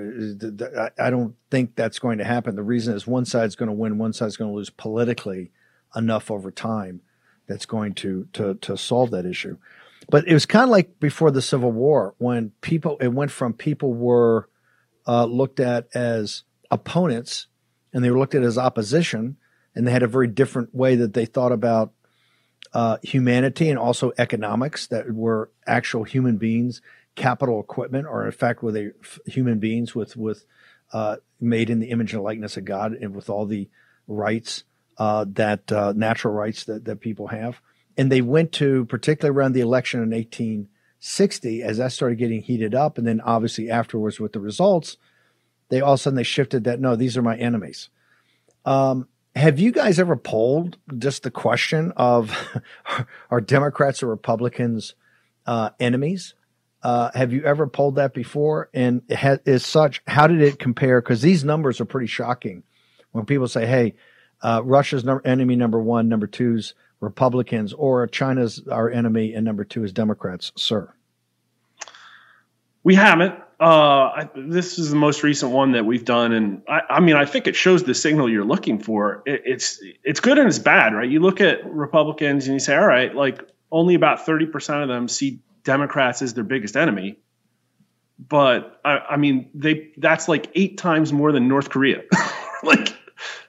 I 1.00 1.12
don't 1.12 1.36
think 1.52 1.76
that's 1.76 2.00
going 2.00 2.18
to 2.18 2.24
happen. 2.24 2.56
The 2.56 2.64
reason 2.64 2.96
is 2.96 3.06
one 3.06 3.26
side's 3.26 3.56
going 3.56 3.68
to 3.68 3.74
win, 3.74 4.00
one 4.00 4.14
side's 4.14 4.36
going 4.36 4.50
to 4.50 4.56
lose 4.56 4.72
politically 4.72 5.52
enough 5.96 6.32
over 6.32 6.50
time 6.50 7.02
that's 7.48 7.68
going 7.68 7.94
to 7.94 8.28
to 8.34 8.56
to 8.56 8.76
solve 8.76 9.12
that 9.12 9.28
issue. 9.28 9.58
But 10.10 10.28
it 10.28 10.34
was 10.34 10.48
kind 10.48 10.64
of 10.64 10.70
like 10.70 11.00
before 11.00 11.30
the 11.30 11.42
Civil 11.42 11.72
War 11.72 12.16
when 12.18 12.52
people 12.62 12.98
it 13.00 13.10
went 13.10 13.30
from 13.30 13.54
people 13.54 13.94
were 13.94 14.50
uh, 15.06 15.26
looked 15.26 15.60
at 15.60 15.88
as 15.94 16.44
opponents 16.72 17.46
and 17.94 18.04
they 18.04 18.10
were 18.10 18.18
looked 18.18 18.34
at 18.34 18.42
as 18.42 18.58
opposition 18.58 19.38
and 19.76 19.86
they 19.86 19.92
had 19.92 20.04
a 20.04 20.08
very 20.08 20.28
different 20.28 20.74
way 20.74 20.96
that 20.96 21.14
they 21.14 21.26
thought 21.26 21.52
about 21.52 21.94
uh, 22.74 22.98
humanity 23.04 23.70
and 23.70 23.78
also 23.78 24.12
economics 24.18 24.88
that 24.88 25.12
were 25.14 25.52
actual 25.68 26.04
human 26.04 26.38
beings, 26.38 26.82
capital 27.16 27.60
equipment, 27.60 28.08
or 28.08 28.26
in 28.26 28.32
fact, 28.32 28.64
were 28.64 28.72
they 28.72 28.92
human 29.26 29.60
beings 29.60 29.94
with 29.94 30.18
with 30.18 30.46
uh, 30.92 31.18
made 31.40 31.70
in 31.70 31.80
the 31.80 31.90
image 31.90 32.14
and 32.14 32.24
likeness 32.24 32.58
of 32.58 32.66
God 32.66 32.94
and 32.94 33.16
with 33.16 33.30
all 33.30 33.46
the 33.46 33.70
rights 34.08 34.64
uh, 34.98 35.26
that 35.30 35.72
uh, 35.72 35.94
natural 35.96 36.34
rights 36.34 36.64
that 36.66 36.86
that 36.86 37.00
people 37.00 37.28
have. 37.28 37.62
And 37.96 38.12
they 38.12 38.22
went 38.22 38.52
to 38.54 38.86
particularly 38.86 39.38
around 39.38 39.54
the 39.54 39.62
election 39.62 40.02
in 40.02 40.10
1860 40.10 41.62
as 41.62 41.78
that 41.78 41.92
started 41.92 42.18
getting 42.18 42.42
heated 42.42 42.74
up, 42.74 42.98
and 42.98 43.06
then 43.06 43.22
obviously 43.22 43.70
afterwards 43.70 44.20
with 44.20 44.34
the 44.34 44.40
results, 44.40 44.98
they 45.70 45.80
all 45.80 45.94
of 45.94 46.00
a 46.00 46.02
sudden 46.02 46.18
they 46.18 46.24
shifted 46.24 46.64
that 46.64 46.80
no, 46.80 46.96
these 46.96 47.18
are 47.18 47.22
my 47.22 47.38
enemies. 47.38 47.90
Um, 48.66 49.08
have 49.36 49.60
you 49.60 49.72
guys 49.72 50.00
ever 50.00 50.16
polled 50.16 50.78
just 50.98 51.24
the 51.24 51.32
question 51.32 51.92
of 51.98 52.36
are 53.32 53.42
Democrats 53.42 54.04
or 54.04 54.08
Republicans 54.08 54.96
uh, 55.46 55.72
enemies? 55.80 56.36
Uh, 56.82 57.10
have 57.14 57.32
you 57.32 57.44
ever 57.44 57.66
polled 57.66 57.96
that 57.96 58.14
before? 58.14 58.70
And 58.74 59.02
as 59.46 59.66
such, 59.66 60.02
how 60.06 60.28
did 60.28 60.42
it 60.42 60.60
compare? 60.60 61.02
Because 61.02 61.22
these 61.22 61.44
numbers 61.44 61.80
are 61.80 61.86
pretty 61.86 62.08
shocking. 62.08 62.64
When 63.12 63.26
people 63.26 63.48
say, 63.48 63.66
"Hey, 63.66 63.96
uh, 64.42 64.62
Russia's 64.64 65.04
number, 65.04 65.26
enemy 65.26 65.56
number 65.56 65.80
one, 65.80 66.10
number 66.10 66.28
two's 66.28 66.74
Republicans, 67.00 67.74
or 67.74 68.06
China's 68.08 68.62
our 68.70 68.90
enemy, 68.90 69.34
and 69.34 69.46
number 69.46 69.64
two 69.64 69.84
is 69.84 69.94
Democrats," 69.94 70.52
sir. 70.56 70.94
We 72.84 72.96
haven't. 72.96 73.36
Uh, 73.60 73.64
I, 73.64 74.30
this 74.36 74.80
is 74.80 74.90
the 74.90 74.96
most 74.96 75.24
recent 75.24 75.52
one 75.52 75.74
that 75.74 75.86
we've 75.86 76.04
done, 76.04 76.34
and 76.34 76.64
I, 76.68 76.82
I 76.90 77.00
mean, 77.00 77.16
I 77.16 77.26
think 77.26 77.48
it 77.48 77.56
shows 77.56 77.84
the 77.84 77.94
signal 77.94 78.30
you're 78.30 78.44
looking 78.44 78.80
for. 78.80 79.24
It, 79.26 79.44
it's 79.46 79.80
it's 80.04 80.20
good 80.20 80.38
and 80.38 80.48
it's 80.48 80.60
bad, 80.60 80.94
right? 80.94 81.10
You 81.10 81.20
look 81.20 81.40
at 81.40 81.66
Republicans 81.66 82.48
and 82.48 82.56
you 82.56 82.60
say, 82.60 82.76
all 82.76 82.86
right, 82.86 83.14
like 83.14 83.42
only 83.72 83.96
about 83.96 84.26
thirty 84.26 84.48
percent 84.48 84.82
of 84.82 84.88
them 84.88 85.08
see 85.08 85.42
Democrats 85.64 86.22
as 86.22 86.34
their 86.34 86.44
biggest 86.44 86.76
enemy, 86.76 87.20
but 88.18 88.80
I, 88.84 88.98
I 89.12 89.18
mean, 89.18 89.50
they 89.54 89.92
that's 89.98 90.28
like 90.28 90.50
eight 90.56 90.78
times 90.78 91.14
more 91.14 91.32
than 91.32 91.48
North 91.48 91.70
Korea. 91.70 92.02
like, 92.64 92.96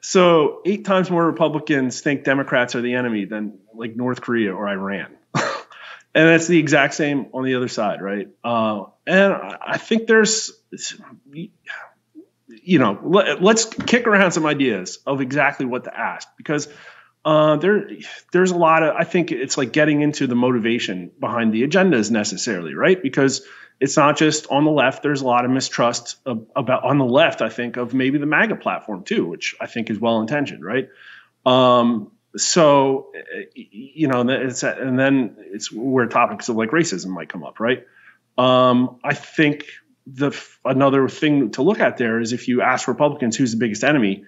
so 0.00 0.60
eight 0.66 0.84
times 0.84 1.10
more 1.10 1.24
Republicans 1.24 2.02
think 2.02 2.24
Democrats 2.24 2.74
are 2.74 2.82
the 2.82 2.94
enemy 2.94 3.24
than 3.24 3.58
like 3.74 3.96
North 3.96 4.20
Korea 4.20 4.54
or 4.54 4.68
Iran 4.68 5.16
and 6.14 6.28
that's 6.28 6.46
the 6.46 6.58
exact 6.58 6.94
same 6.94 7.26
on 7.34 7.44
the 7.44 7.54
other 7.56 7.68
side, 7.68 8.00
right? 8.00 8.28
Uh, 8.42 8.84
and 9.06 9.32
I 9.34 9.78
think 9.78 10.06
there's, 10.06 10.52
you 11.32 12.78
know, 12.78 12.98
let, 13.02 13.42
us 13.42 13.66
kick 13.66 14.06
around 14.06 14.32
some 14.32 14.46
ideas 14.46 14.98
of 15.06 15.20
exactly 15.20 15.66
what 15.66 15.84
to 15.84 15.98
ask 15.98 16.28
because 16.36 16.68
Uh, 17.26 17.56
there, 17.56 17.88
there's 18.32 18.50
a 18.50 18.56
lot 18.56 18.82
of. 18.82 18.94
I 18.94 19.04
think 19.04 19.32
it's 19.32 19.56
like 19.56 19.72
getting 19.72 20.02
into 20.02 20.26
the 20.26 20.34
motivation 20.34 21.10
behind 21.18 21.54
the 21.54 21.66
agendas 21.66 22.10
necessarily, 22.10 22.74
right? 22.74 23.02
Because 23.02 23.46
it's 23.80 23.96
not 23.96 24.18
just 24.18 24.46
on 24.50 24.66
the 24.66 24.70
left. 24.70 25.02
There's 25.02 25.22
a 25.22 25.26
lot 25.26 25.46
of 25.46 25.50
mistrust 25.50 26.18
of, 26.26 26.46
about 26.54 26.84
on 26.84 26.98
the 26.98 27.06
left. 27.06 27.40
I 27.40 27.48
think 27.48 27.78
of 27.78 27.94
maybe 27.94 28.18
the 28.18 28.26
MAGA 28.26 28.56
platform 28.56 29.04
too, 29.04 29.24
which 29.24 29.56
I 29.58 29.66
think 29.66 29.88
is 29.88 29.98
well 29.98 30.20
intentioned, 30.20 30.62
right? 30.62 30.90
Um, 31.46 32.12
so 32.36 33.12
you 33.54 34.08
know, 34.08 34.28
it's 34.28 34.62
and 34.62 34.98
then 34.98 35.36
it's 35.38 35.70
where 35.70 36.06
topics 36.06 36.48
of 36.48 36.56
like 36.56 36.70
racism 36.70 37.08
might 37.08 37.28
come 37.28 37.44
up, 37.44 37.60
right? 37.60 37.86
Um, 38.36 38.98
I 39.04 39.14
think 39.14 39.66
the 40.06 40.38
another 40.64 41.08
thing 41.08 41.52
to 41.52 41.62
look 41.62 41.80
at 41.80 41.96
there 41.96 42.20
is 42.20 42.32
if 42.32 42.48
you 42.48 42.62
ask 42.62 42.88
Republicans 42.88 43.36
who's 43.36 43.52
the 43.52 43.58
biggest 43.58 43.84
enemy, 43.84 44.24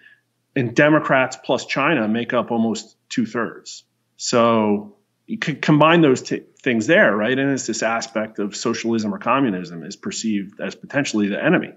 and 0.55 0.75
Democrats 0.75 1.37
plus 1.37 1.67
China 1.67 2.09
make 2.09 2.33
up 2.33 2.51
almost 2.51 2.97
two 3.09 3.27
thirds. 3.27 3.85
So 4.17 4.97
you 5.27 5.39
could 5.39 5.61
combine 5.61 6.01
those 6.01 6.23
t- 6.23 6.45
things 6.63 6.87
there, 6.87 7.15
right? 7.15 7.39
And 7.39 7.51
it's 7.51 7.67
this 7.67 7.83
aspect 7.83 8.39
of 8.39 8.57
socialism 8.57 9.15
or 9.15 9.19
communism 9.19 9.83
is 9.83 9.97
perceived 9.97 10.61
as 10.61 10.75
potentially 10.75 11.29
the 11.29 11.43
enemy. 11.43 11.73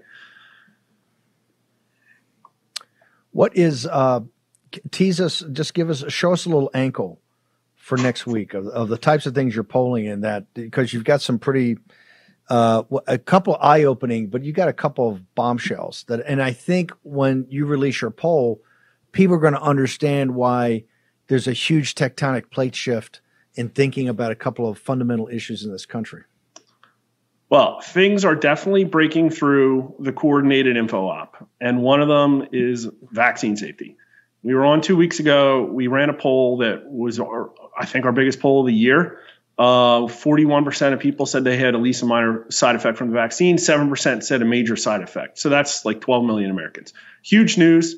What 3.32 3.56
is 3.56 3.86
uh, 3.86 4.20
tease 4.90 5.20
us? 5.20 5.44
Just 5.52 5.74
give 5.74 5.90
us, 5.90 6.04
show 6.08 6.32
us 6.32 6.46
a 6.46 6.48
little 6.48 6.70
ankle 6.74 7.20
for 7.76 7.96
next 7.96 8.26
week 8.26 8.54
of, 8.54 8.66
of 8.68 8.88
the 8.88 8.98
types 8.98 9.26
of 9.26 9.34
things 9.34 9.54
you're 9.54 9.64
polling 9.64 10.04
in 10.04 10.20
that 10.20 10.52
because 10.54 10.92
you've 10.92 11.04
got 11.04 11.22
some 11.22 11.38
pretty 11.38 11.76
uh, 12.50 12.82
a 13.06 13.16
couple 13.16 13.56
eye 13.60 13.84
opening, 13.84 14.26
but 14.26 14.42
you 14.42 14.52
got 14.52 14.68
a 14.68 14.72
couple 14.72 15.08
of 15.08 15.34
bombshells 15.36 16.04
that, 16.08 16.20
and 16.26 16.42
I 16.42 16.52
think 16.52 16.92
when 17.02 17.46
you 17.48 17.64
release 17.64 18.00
your 18.00 18.10
poll, 18.10 18.60
people 19.12 19.36
are 19.36 19.40
going 19.40 19.54
to 19.54 19.62
understand 19.62 20.34
why 20.34 20.84
there's 21.28 21.46
a 21.46 21.52
huge 21.52 21.94
tectonic 21.94 22.50
plate 22.50 22.74
shift 22.74 23.20
in 23.54 23.68
thinking 23.68 24.08
about 24.08 24.32
a 24.32 24.34
couple 24.34 24.68
of 24.68 24.78
fundamental 24.78 25.28
issues 25.28 25.64
in 25.64 25.70
this 25.70 25.86
country. 25.86 26.24
Well, 27.48 27.80
things 27.80 28.24
are 28.24 28.34
definitely 28.34 28.84
breaking 28.84 29.30
through 29.30 29.94
the 30.00 30.12
coordinated 30.12 30.76
info 30.76 31.08
op, 31.08 31.48
and 31.60 31.82
one 31.82 32.00
of 32.00 32.08
them 32.08 32.48
is 32.52 32.88
vaccine 33.12 33.56
safety. 33.56 33.96
We 34.42 34.54
were 34.54 34.64
on 34.64 34.80
two 34.80 34.96
weeks 34.96 35.20
ago. 35.20 35.64
We 35.64 35.86
ran 35.86 36.08
a 36.08 36.14
poll 36.14 36.58
that 36.58 36.90
was, 36.90 37.20
our, 37.20 37.50
I 37.78 37.86
think, 37.86 38.06
our 38.06 38.12
biggest 38.12 38.40
poll 38.40 38.60
of 38.60 38.66
the 38.66 38.74
year 38.74 39.20
uh, 39.60 40.06
41% 40.06 40.94
of 40.94 41.00
people 41.00 41.26
said 41.26 41.44
they 41.44 41.58
had 41.58 41.74
at 41.74 41.82
least 41.82 42.02
a 42.02 42.06
minor 42.06 42.46
side 42.50 42.76
effect 42.76 42.96
from 42.96 43.08
the 43.08 43.14
vaccine. 43.14 43.58
7% 43.58 44.22
said 44.22 44.40
a 44.40 44.44
major 44.46 44.74
side 44.74 45.02
effect. 45.02 45.38
So 45.38 45.50
that's 45.50 45.84
like 45.84 46.00
12 46.00 46.24
million 46.24 46.50
Americans. 46.50 46.94
Huge 47.22 47.58
news. 47.58 47.94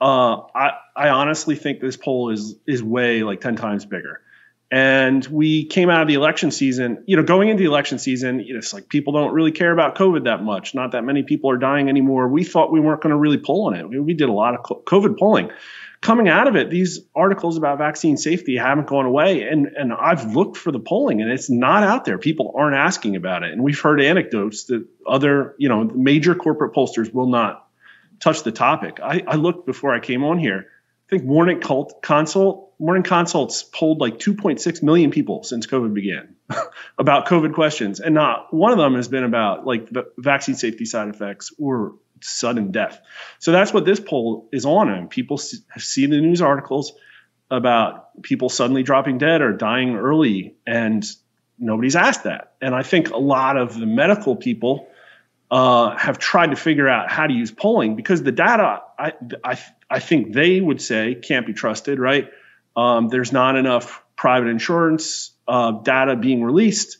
Uh, 0.00 0.40
I, 0.52 0.72
I 0.96 1.10
honestly 1.10 1.54
think 1.54 1.80
this 1.80 1.96
poll 1.96 2.30
is 2.30 2.56
is 2.66 2.82
way 2.82 3.22
like 3.22 3.40
10 3.40 3.54
times 3.54 3.86
bigger. 3.86 4.20
And 4.68 5.24
we 5.26 5.66
came 5.66 5.90
out 5.90 6.02
of 6.02 6.08
the 6.08 6.14
election 6.14 6.50
season, 6.50 7.04
you 7.06 7.16
know, 7.16 7.22
going 7.22 7.48
into 7.48 7.62
the 7.62 7.68
election 7.68 8.00
season, 8.00 8.44
it's 8.44 8.74
like 8.74 8.88
people 8.88 9.12
don't 9.12 9.32
really 9.32 9.52
care 9.52 9.70
about 9.70 9.94
COVID 9.94 10.24
that 10.24 10.42
much. 10.42 10.74
Not 10.74 10.92
that 10.92 11.04
many 11.04 11.22
people 11.22 11.50
are 11.50 11.56
dying 11.56 11.88
anymore. 11.88 12.26
We 12.28 12.42
thought 12.42 12.72
we 12.72 12.80
weren't 12.80 13.00
going 13.00 13.12
to 13.12 13.16
really 13.16 13.38
pull 13.38 13.66
on 13.66 13.74
it. 13.74 13.88
We, 13.88 14.14
did 14.14 14.28
a 14.28 14.32
lot 14.32 14.54
of 14.54 14.84
COVID 14.84 15.18
polling 15.18 15.50
coming 16.00 16.28
out 16.28 16.46
of 16.46 16.56
it, 16.56 16.70
these 16.70 17.00
articles 17.14 17.56
about 17.56 17.78
vaccine 17.78 18.16
safety 18.16 18.56
haven't 18.56 18.86
gone 18.86 19.06
away. 19.06 19.42
And, 19.42 19.66
and 19.66 19.92
I've 19.92 20.34
looked 20.34 20.56
for 20.56 20.70
the 20.70 20.78
polling 20.78 21.20
and 21.20 21.30
it's 21.30 21.50
not 21.50 21.82
out 21.82 22.04
there. 22.04 22.18
People 22.18 22.54
aren't 22.56 22.76
asking 22.76 23.16
about 23.16 23.42
it. 23.42 23.52
And 23.52 23.62
we've 23.62 23.80
heard 23.80 24.00
anecdotes 24.00 24.64
that 24.64 24.86
other, 25.06 25.54
you 25.58 25.68
know, 25.68 25.84
major 25.84 26.34
corporate 26.34 26.74
pollsters 26.74 27.12
will 27.12 27.28
not 27.28 27.66
touch 28.20 28.42
the 28.42 28.52
topic. 28.52 29.00
I, 29.02 29.24
I 29.26 29.34
looked 29.36 29.66
before 29.66 29.94
I 29.94 30.00
came 30.00 30.24
on 30.24 30.38
here. 30.38 30.66
I 31.10 31.18
think 31.18 31.62
Cult 31.62 32.02
Consult, 32.02 32.65
Morning 32.78 33.02
Consults 33.02 33.62
polled 33.62 34.00
like 34.00 34.18
2.6 34.18 34.82
million 34.82 35.10
people 35.10 35.42
since 35.42 35.66
COVID 35.66 35.94
began 35.94 36.36
about 36.98 37.26
COVID 37.26 37.54
questions. 37.54 38.00
And 38.00 38.14
not 38.14 38.52
one 38.52 38.72
of 38.72 38.78
them 38.78 38.94
has 38.94 39.08
been 39.08 39.24
about 39.24 39.66
like 39.66 39.88
the 39.88 40.10
vaccine 40.18 40.54
safety 40.54 40.84
side 40.84 41.08
effects 41.08 41.52
or 41.58 41.94
sudden 42.22 42.72
death. 42.72 43.00
So 43.38 43.52
that's 43.52 43.72
what 43.72 43.84
this 43.84 44.00
poll 44.00 44.48
is 44.52 44.66
on. 44.66 44.90
And 44.90 45.08
people 45.08 45.38
see 45.38 46.06
the 46.06 46.20
news 46.20 46.42
articles 46.42 46.92
about 47.50 48.22
people 48.22 48.48
suddenly 48.48 48.82
dropping 48.82 49.18
dead 49.18 49.40
or 49.40 49.52
dying 49.52 49.94
early, 49.96 50.56
and 50.66 51.04
nobody's 51.58 51.96
asked 51.96 52.24
that. 52.24 52.54
And 52.60 52.74
I 52.74 52.82
think 52.82 53.10
a 53.10 53.18
lot 53.18 53.56
of 53.56 53.78
the 53.78 53.86
medical 53.86 54.36
people 54.36 54.88
uh, 55.50 55.96
have 55.96 56.18
tried 56.18 56.50
to 56.50 56.56
figure 56.56 56.88
out 56.88 57.10
how 57.10 57.26
to 57.26 57.32
use 57.32 57.52
polling 57.52 57.94
because 57.94 58.22
the 58.22 58.32
data, 58.32 58.82
I, 58.98 59.12
I, 59.44 59.58
I 59.88 60.00
think 60.00 60.32
they 60.32 60.60
would 60.60 60.82
say, 60.82 61.14
can't 61.14 61.46
be 61.46 61.52
trusted, 61.52 62.00
right? 62.00 62.28
Um, 62.76 63.08
there's 63.08 63.32
not 63.32 63.56
enough 63.56 64.04
private 64.16 64.48
insurance 64.48 65.32
uh, 65.48 65.72
data 65.72 66.16
being 66.16 66.44
released 66.44 66.98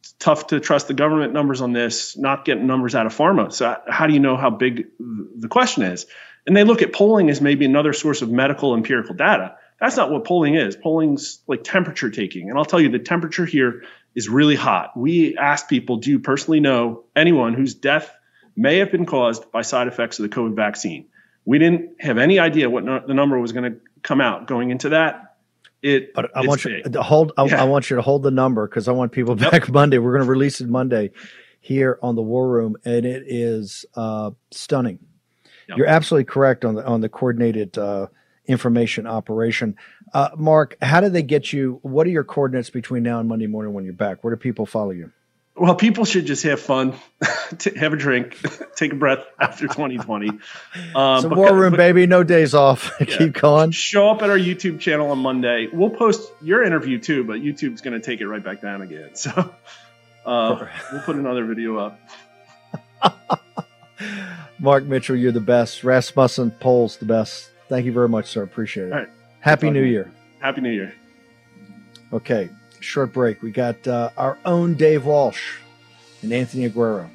It's 0.00 0.12
tough 0.12 0.46
to 0.48 0.60
trust 0.60 0.88
the 0.88 0.94
government 0.94 1.32
numbers 1.32 1.60
on 1.60 1.72
this, 1.72 2.16
not 2.16 2.44
getting 2.44 2.66
numbers 2.66 2.94
out 2.94 3.06
of 3.06 3.14
pharma. 3.14 3.52
So 3.52 3.76
how 3.86 4.06
do 4.06 4.14
you 4.14 4.20
know 4.20 4.36
how 4.36 4.50
big 4.50 4.86
the 4.98 5.48
question 5.48 5.82
is? 5.82 6.06
And 6.46 6.56
they 6.56 6.64
look 6.64 6.80
at 6.80 6.92
polling 6.92 7.28
as 7.28 7.40
maybe 7.40 7.66
another 7.66 7.92
source 7.92 8.22
of 8.22 8.30
medical 8.30 8.74
empirical 8.74 9.14
data. 9.14 9.56
That's 9.78 9.96
not 9.96 10.10
what 10.10 10.24
polling 10.24 10.54
is. 10.54 10.74
Polling's 10.74 11.40
like 11.46 11.64
temperature 11.64 12.10
taking. 12.10 12.48
And 12.48 12.58
I'll 12.58 12.64
tell 12.64 12.80
you 12.80 12.88
the 12.88 12.98
temperature 12.98 13.44
here 13.44 13.84
is 14.14 14.28
really 14.28 14.56
hot. 14.56 14.96
We 14.96 15.36
asked 15.36 15.68
people, 15.68 15.98
do 15.98 16.10
you 16.10 16.18
personally 16.18 16.60
know 16.60 17.04
anyone 17.14 17.54
whose 17.54 17.74
death 17.74 18.10
may 18.56 18.78
have 18.78 18.90
been 18.90 19.06
caused 19.06 19.52
by 19.52 19.62
side 19.62 19.86
effects 19.86 20.18
of 20.18 20.28
the 20.28 20.34
COVID 20.34 20.56
vaccine? 20.56 21.08
We 21.44 21.58
didn't 21.58 22.00
have 22.00 22.18
any 22.18 22.38
idea 22.38 22.70
what 22.70 22.84
no- 22.84 23.04
the 23.06 23.14
number 23.14 23.38
was 23.38 23.52
going 23.52 23.72
to 23.72 23.80
come 24.02 24.20
out 24.20 24.46
going 24.46 24.70
into 24.70 24.88
that 24.90 25.30
it 25.82 26.12
but 26.14 26.30
I 26.36 26.46
want 26.46 26.64
you 26.64 26.82
to 26.82 27.02
hold. 27.02 27.32
I, 27.36 27.44
yeah. 27.46 27.62
I, 27.62 27.64
want 27.64 27.88
you 27.88 27.96
to 27.96 28.02
hold 28.02 28.22
the 28.22 28.30
number 28.30 28.68
because 28.68 28.88
I 28.88 28.92
want 28.92 29.12
people 29.12 29.34
back 29.36 29.52
yep. 29.52 29.68
Monday. 29.70 29.98
We're 29.98 30.12
going 30.12 30.24
to 30.24 30.30
release 30.30 30.60
it 30.60 30.68
Monday 30.68 31.10
here 31.60 31.98
on 32.02 32.16
the 32.16 32.22
War 32.22 32.48
Room, 32.48 32.76
and 32.84 33.06
it 33.06 33.24
is 33.26 33.84
uh, 33.94 34.32
stunning. 34.50 34.98
Yep. 35.68 35.78
You're 35.78 35.86
absolutely 35.86 36.24
correct 36.24 36.64
on 36.64 36.74
the 36.74 36.84
on 36.84 37.00
the 37.00 37.08
coordinated 37.08 37.78
uh, 37.78 38.08
information 38.46 39.06
operation. 39.06 39.76
Uh, 40.12 40.30
Mark, 40.36 40.76
how 40.82 41.00
do 41.00 41.08
they 41.08 41.22
get 41.22 41.52
you? 41.52 41.78
What 41.82 42.06
are 42.06 42.10
your 42.10 42.24
coordinates 42.24 42.70
between 42.70 43.02
now 43.02 43.20
and 43.20 43.28
Monday 43.28 43.46
morning 43.46 43.72
when 43.72 43.84
you're 43.84 43.92
back? 43.94 44.22
Where 44.22 44.34
do 44.34 44.38
people 44.38 44.66
follow 44.66 44.90
you? 44.90 45.12
Well, 45.60 45.74
people 45.74 46.06
should 46.06 46.24
just 46.24 46.44
have 46.44 46.58
fun, 46.58 46.94
have 47.76 47.92
a 47.92 47.96
drink, 47.96 48.38
take 48.76 48.94
a 48.94 48.96
breath 48.96 49.26
after 49.38 49.68
2020. 49.68 50.30
Um, 50.30 50.38
it's 51.16 51.26
war 51.26 51.54
room, 51.54 51.72
but, 51.72 51.76
baby. 51.76 52.06
No 52.06 52.24
days 52.24 52.54
off. 52.54 52.90
Yeah, 53.00 53.18
Keep 53.18 53.34
going. 53.34 53.70
Show 53.70 54.08
up 54.08 54.22
at 54.22 54.30
our 54.30 54.38
YouTube 54.38 54.80
channel 54.80 55.10
on 55.10 55.18
Monday. 55.18 55.68
We'll 55.70 55.90
post 55.90 56.32
your 56.40 56.64
interview 56.64 56.98
too, 56.98 57.24
but 57.24 57.40
YouTube's 57.40 57.82
going 57.82 57.92
to 57.92 58.00
take 58.00 58.22
it 58.22 58.26
right 58.26 58.42
back 58.42 58.62
down 58.62 58.80
again. 58.80 59.14
So 59.14 59.52
uh, 60.24 60.66
we'll 60.92 61.02
put 61.02 61.16
another 61.16 61.44
video 61.44 61.76
up. 61.76 62.00
Mark 64.58 64.84
Mitchell, 64.84 65.16
you're 65.16 65.32
the 65.32 65.40
best. 65.40 65.84
Rasmussen 65.84 66.52
Polls, 66.52 66.96
the 66.96 67.04
best. 67.04 67.50
Thank 67.68 67.84
you 67.84 67.92
very 67.92 68.08
much, 68.08 68.30
sir. 68.30 68.42
Appreciate 68.42 68.86
it. 68.86 68.92
All 68.92 68.98
right. 69.00 69.08
Happy 69.40 69.68
New 69.68 69.84
Year. 69.84 70.10
Happy 70.40 70.62
New 70.62 70.72
Year. 70.72 70.94
Okay 72.14 72.48
short 72.80 73.12
break. 73.12 73.42
We 73.42 73.50
got 73.50 73.86
uh, 73.86 74.10
our 74.16 74.38
own 74.44 74.74
Dave 74.74 75.04
Walsh 75.04 75.58
and 76.22 76.32
Anthony 76.32 76.68
Aguero, 76.68 77.08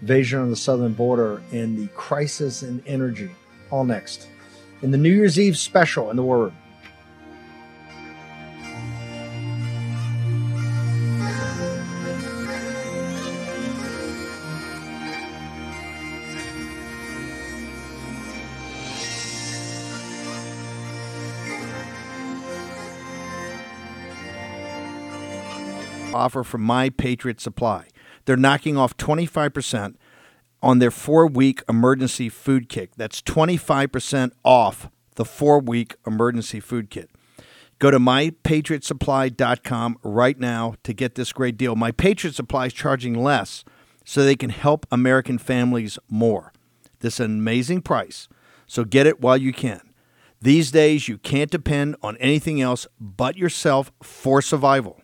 invasion 0.00 0.40
on 0.40 0.50
the 0.50 0.56
southern 0.56 0.92
border, 0.92 1.42
and 1.52 1.78
the 1.78 1.88
crisis 1.94 2.62
in 2.62 2.82
energy. 2.86 3.30
All 3.70 3.84
next 3.84 4.28
in 4.82 4.90
the 4.90 4.98
New 4.98 5.10
Year's 5.10 5.40
Eve 5.40 5.56
special 5.56 6.10
in 6.10 6.16
the 6.16 6.22
War 6.22 6.38
Room. 6.38 6.56
Offer 26.24 26.42
from 26.42 26.62
My 26.62 26.88
Patriot 26.88 27.40
Supply. 27.40 27.86
They're 28.24 28.36
knocking 28.36 28.78
off 28.78 28.96
25% 28.96 29.96
on 30.62 30.78
their 30.78 30.90
four 30.90 31.26
week 31.26 31.62
emergency 31.68 32.30
food 32.30 32.70
kit. 32.70 32.92
That's 32.96 33.20
25% 33.20 34.32
off 34.42 34.88
the 35.16 35.26
four 35.26 35.60
week 35.60 35.96
emergency 36.06 36.60
food 36.60 36.88
kit. 36.88 37.10
Go 37.78 37.90
to 37.90 37.98
mypatriotsupply.com 37.98 39.98
right 40.02 40.38
now 40.38 40.76
to 40.84 40.94
get 40.94 41.16
this 41.16 41.34
great 41.34 41.58
deal. 41.58 41.76
My 41.76 41.92
Patriot 41.92 42.34
Supply 42.34 42.64
is 42.66 42.72
charging 42.72 43.22
less 43.22 43.62
so 44.06 44.24
they 44.24 44.36
can 44.36 44.50
help 44.50 44.86
American 44.90 45.36
families 45.36 45.98
more. 46.08 46.54
This 47.00 47.20
amazing 47.20 47.82
price, 47.82 48.28
so 48.66 48.84
get 48.84 49.06
it 49.06 49.20
while 49.20 49.36
you 49.36 49.52
can. 49.52 49.82
These 50.40 50.70
days, 50.70 51.08
you 51.08 51.18
can't 51.18 51.50
depend 51.50 51.96
on 52.02 52.16
anything 52.16 52.62
else 52.62 52.86
but 52.98 53.36
yourself 53.36 53.92
for 54.02 54.40
survival. 54.40 55.02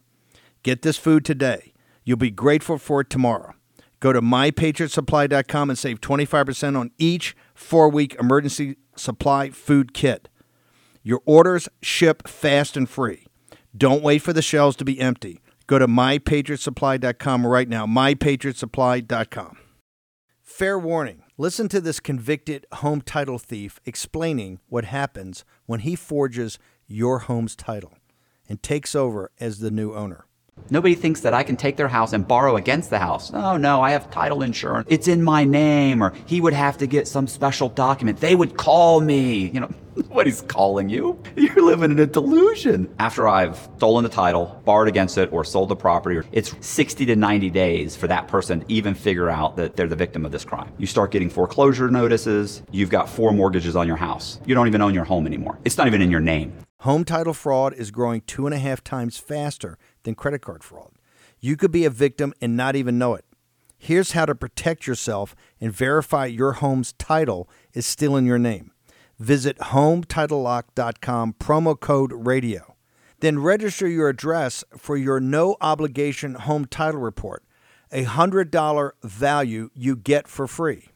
Get 0.63 0.83
this 0.83 0.99
food 0.99 1.25
today. 1.25 1.73
You'll 2.05 2.17
be 2.17 2.31
grateful 2.31 2.79
for 2.79 3.01
it 3.03 3.11
tomorrow. 3.11 3.55
Go 4.01 4.13
to 4.13 4.21
mypatriotsupply.com 4.21 5.71
and 5.71 5.79
save 5.79 6.01
25% 6.01 6.79
on 6.79 6.91
each 6.99 7.37
four 7.55 7.89
week 7.89 8.15
emergency 8.19 8.77
supply 8.97 9.51
food 9.51 9.93
kit. 9.95 10.29
Your 11.03 11.23
orders 11.25 11.69
ship 11.83 12.29
fast 12.29 12.77
and 12.77 12.89
free. 12.89 13.27
Don't 13.77 14.03
wait 14.03 14.23
for 14.23 14.33
the 14.33 14.43
shelves 14.43 14.77
to 14.77 14.85
be 14.85 15.01
empty. 15.01 15.41
Go 15.67 15.79
to 15.79 15.87
mypatriotsupply.com 15.87 17.47
right 17.47 17.69
now. 17.69 17.87
mypatriotsupply.com. 17.87 19.57
Fair 20.43 20.79
warning. 20.79 21.23
Listen 21.39 21.69
to 21.69 21.81
this 21.81 22.01
convicted 22.01 22.67
home 22.75 23.01
title 23.01 23.39
thief 23.39 23.81
explaining 23.87 24.61
what 24.69 24.85
happens 24.85 25.45
when 25.65 25.81
he 25.81 25.97
forges 25.97 26.59
your 26.87 27.21
home's 27.21 27.57
title 27.57 27.95
and 28.49 28.63
takes 28.63 28.95
over 28.95 29.31
as 29.41 29.61
the 29.61 29.71
new 29.71 29.95
owner. 29.95 30.27
Nobody 30.73 30.95
thinks 30.95 31.23
that 31.23 31.35
I 31.35 31.43
can 31.43 31.57
take 31.57 31.77
their 31.77 31.89
house 31.89 32.13
and 32.13 32.27
borrow 32.27 32.57
against 32.57 32.91
the 32.91 32.99
house. 33.01 33.33
Oh 33.35 33.57
no, 33.57 33.83
I 33.83 33.91
have 33.91 34.09
title 34.11 34.43
insurance. 34.43 34.87
It's 34.89 35.09
in 35.09 35.23
my 35.23 35.45
name, 35.45 36.01
or 36.01 36.13
he 36.27 36.41
would 36.41 36.53
have 36.53 36.79
to 36.79 36.87
get 36.87 37.09
some 37.09 37.27
special 37.27 37.69
document. 37.69 38.21
They 38.21 38.37
would 38.37 38.57
call 38.57 39.01
me. 39.01 39.49
You 39.49 39.61
know, 39.61 39.71
nobody's 39.97 40.43
calling 40.43 40.89
you. 40.89 41.21
You're 41.37 41.65
living 41.65 41.91
in 41.91 41.99
a 41.99 42.07
delusion. 42.07 42.89
After 43.01 43.29
I've 43.29 43.59
stolen 43.79 44.05
the 44.05 44.11
title, 44.11 44.63
borrowed 44.65 44.87
against 44.87 45.19
it, 45.19 45.33
or 45.33 45.45
sold 45.45 45.71
the 45.71 45.77
property, 45.77 46.27
it's 46.31 46.55
60 46.61 47.05
to 47.07 47.17
90 47.17 47.51
days 47.51 47.97
for 47.97 48.07
that 48.07 48.29
person 48.29 48.61
to 48.61 48.73
even 48.73 48.95
figure 48.95 49.29
out 49.29 49.57
that 49.57 49.75
they're 49.75 49.89
the 49.89 49.97
victim 49.97 50.25
of 50.25 50.31
this 50.31 50.45
crime. 50.45 50.73
You 50.79 50.87
start 50.87 51.11
getting 51.11 51.31
foreclosure 51.31 51.91
notices. 51.91 52.63
You've 52.71 52.91
got 52.91 53.09
four 53.09 53.33
mortgages 53.33 53.75
on 53.75 53.89
your 53.89 53.97
house. 53.97 54.41
You 54.47 54.55
don't 54.55 54.69
even 54.69 54.83
own 54.83 54.95
your 54.95 55.05
home 55.05 55.27
anymore. 55.27 55.59
It's 55.65 55.77
not 55.77 55.89
even 55.89 56.01
in 56.01 56.13
your 56.13 56.21
name. 56.21 56.53
Home 56.81 57.05
title 57.05 57.35
fraud 57.35 57.75
is 57.75 57.91
growing 57.91 58.23
two 58.23 58.47
and 58.47 58.55
a 58.55 58.59
half 58.59 58.83
times 58.83 59.19
faster 59.19 59.77
than 60.03 60.15
credit 60.15 60.43
card 60.43 60.63
fraud. 60.65 60.93
You 61.41 61.57
could 61.57 61.73
be 61.73 61.85
a 61.85 61.91
victim 61.91 62.35
and 62.41 62.57
not 62.57 62.77
even 62.77 62.99
know 62.99 63.15
it. 63.15 63.25
Here's 63.79 64.13
how 64.13 64.27
to 64.27 64.35
protect 64.35 64.87
yourself 64.87 65.35
and 65.59 65.73
verify 65.73 66.27
your 66.27 66.53
home's 66.53 66.93
title 66.93 67.49
is 67.73 67.87
still 67.87 68.15
in 68.15 68.27
your 68.27 68.39
name. 68.39 68.73
Visit 69.19 69.59
HometitleLock.com, 69.59 71.35
promo 71.35 71.81
code 71.81 72.13
radio. 72.15 72.77
Then 73.21 73.39
register 73.39 73.89
your 73.89 74.09
address 74.09 74.65
for 74.77 74.97
your 74.97 75.19
no 75.19 75.57
obligation 75.61 76.35
home 76.35 76.67
title 76.67 77.01
report, 77.01 77.43
a 77.91 78.05
$100 78.05 78.93
value 79.03 79.71
you 79.75 79.97
get 79.97 80.29
for 80.29 80.47
free. 80.47 80.89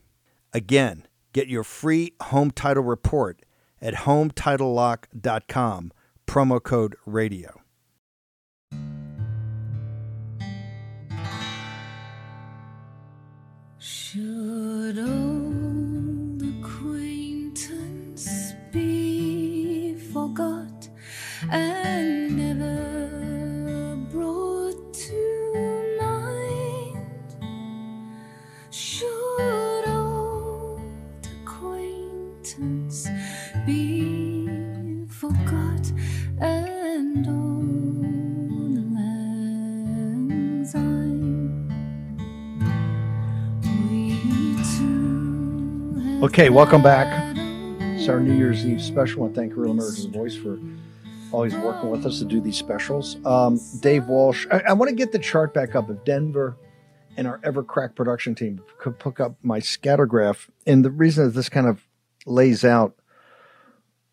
Again, 0.53 1.07
get 1.33 1.49
your 1.49 1.65
free 1.65 2.13
home 2.21 2.51
title 2.51 2.85
report 2.85 3.43
at 3.81 3.95
HometitleLock.com, 3.95 5.93
promo 6.27 6.63
code 6.63 6.97
radio. 7.07 7.64
Old 14.97 15.24
Okay, 46.25 46.49
welcome 46.49 46.83
back. 46.83 47.37
It's 47.99 48.09
our 48.09 48.19
New 48.19 48.35
Year's 48.35 48.65
Eve 48.65 48.81
special. 48.81 49.29
To 49.29 49.35
thank 49.35 49.55
Real 49.55 49.73
America's 49.73 50.07
Voice 50.07 50.35
for 50.35 50.59
always 51.31 51.55
working 51.55 51.91
with 51.91 52.07
us 52.07 52.19
to 52.21 52.25
do 52.25 52.41
these 52.41 52.57
specials. 52.57 53.19
Um, 53.27 53.61
Dave 53.81 54.07
Walsh, 54.07 54.47
I, 54.51 54.63
I 54.69 54.73
want 54.73 54.89
to 54.89 54.95
get 54.95 55.13
the 55.13 55.19
chart 55.19 55.53
back 55.53 55.75
up. 55.75 55.91
of 55.91 56.03
Denver 56.07 56.57
and 57.19 57.27
our 57.27 57.41
Evercrack 57.41 57.95
production 57.95 58.35
team 58.35 58.63
could 58.79 58.99
pick 58.99 59.21
up 59.21 59.37
my 59.43 59.61
scattergraph, 59.61 60.49
and 60.67 60.83
the 60.83 60.91
reason 60.91 61.27
that 61.27 61.33
this 61.33 61.51
kind 61.51 61.67
of 61.67 61.87
lays 62.25 62.65
out 62.65 62.95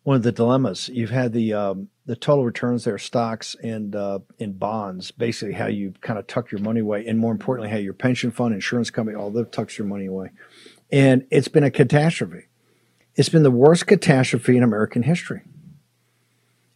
one 0.02 0.16
of 0.16 0.22
the 0.22 0.32
dilemmas 0.32 0.90
you've 0.92 1.08
had 1.08 1.32
the 1.32 1.54
um, 1.54 1.88
the 2.04 2.14
total 2.14 2.44
returns 2.44 2.84
there, 2.84 2.98
stocks 2.98 3.56
and 3.62 3.96
uh, 3.96 4.18
in 4.38 4.52
bonds, 4.52 5.12
basically 5.12 5.54
how 5.54 5.66
you 5.66 5.94
kind 6.02 6.18
of 6.18 6.26
tuck 6.26 6.52
your 6.52 6.60
money 6.60 6.80
away, 6.80 7.06
and 7.06 7.18
more 7.18 7.32
importantly, 7.32 7.70
how 7.70 7.78
your 7.78 7.94
pension 7.94 8.30
fund, 8.30 8.52
insurance 8.52 8.90
company, 8.90 9.16
all 9.16 9.30
that 9.30 9.50
tucks 9.50 9.78
your 9.78 9.86
money 9.86 10.04
away, 10.04 10.28
and 10.92 11.26
it's 11.30 11.48
been 11.48 11.64
a 11.64 11.70
catastrophe. 11.70 12.44
It's 13.16 13.30
been 13.30 13.42
the 13.42 13.50
worst 13.50 13.86
catastrophe 13.86 14.56
in 14.56 14.62
American 14.62 15.02
history. 15.02 15.40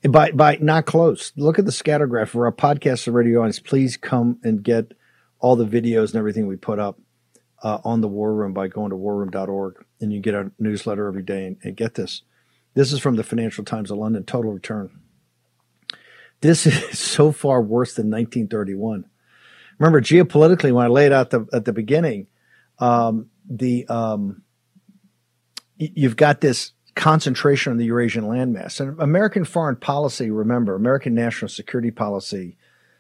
By 0.03 0.31
by 0.31 0.59
not 0.61 0.87
close. 0.87 1.33
Look 1.37 1.59
at 1.59 1.65
the 1.65 1.73
scattergraph 1.73 2.29
for 2.29 2.47
our 2.47 2.53
podcast 2.53 3.07
and 3.07 3.15
radio 3.17 3.41
audience. 3.41 3.59
Please 3.59 3.97
come 3.97 4.39
and 4.43 4.63
get 4.63 4.93
all 5.41 5.57
the 5.57 5.67
videos 5.67 6.07
and 6.07 6.17
everything 6.17 6.47
we 6.47 6.57
put 6.57 6.79
up 6.79 6.99
uh, 7.63 7.79
on 7.85 8.01
the 8.01 8.09
War 8.09 8.33
Room 8.33 8.53
by 8.53 8.69
going 8.69 8.91
to 8.91 8.97
warroom.org, 8.97 9.85
and 10.01 10.13
you 10.13 10.21
get 10.21 10.35
our 10.35 10.53
newsletter 10.59 11.09
every 11.09 11.23
day. 11.23 11.47
And, 11.47 11.57
and 11.63 11.77
get 11.77 11.95
this. 11.95 12.23
This 12.75 12.93
is 12.93 13.01
from 13.01 13.17
the 13.17 13.25
Financial 13.25 13.65
Times 13.65 13.91
of 13.91 13.99
London. 13.99 14.23
Total 14.25 14.53
return. 14.53 15.01
This 16.41 16.67
is 16.67 16.99
so 16.99 17.33
far 17.33 17.61
worse 17.61 17.95
than 17.95 18.07
1931. 18.07 19.07
Remember, 19.79 20.01
geopolitically, 20.01 20.73
when 20.73 20.85
I 20.85 20.89
laid 20.89 21.13
out 21.13 21.31
the, 21.31 21.47
at 21.53 21.65
the 21.65 21.73
beginning, 21.73 22.29
um, 22.79 23.31
the 23.49 23.87
um, 23.89 24.43
you've 25.77 26.17
got 26.17 26.41
this 26.41 26.73
concentration 26.95 27.73
on 27.73 27.77
the 27.77 27.85
Eurasian 27.85 28.25
landmass. 28.25 28.81
And 28.81 28.99
American 29.01 29.45
foreign 29.45 29.77
policy, 29.77 30.31
remember, 30.31 30.75
American 30.75 31.15
national 31.15 31.51
security 31.51 31.91
policy 31.91 32.57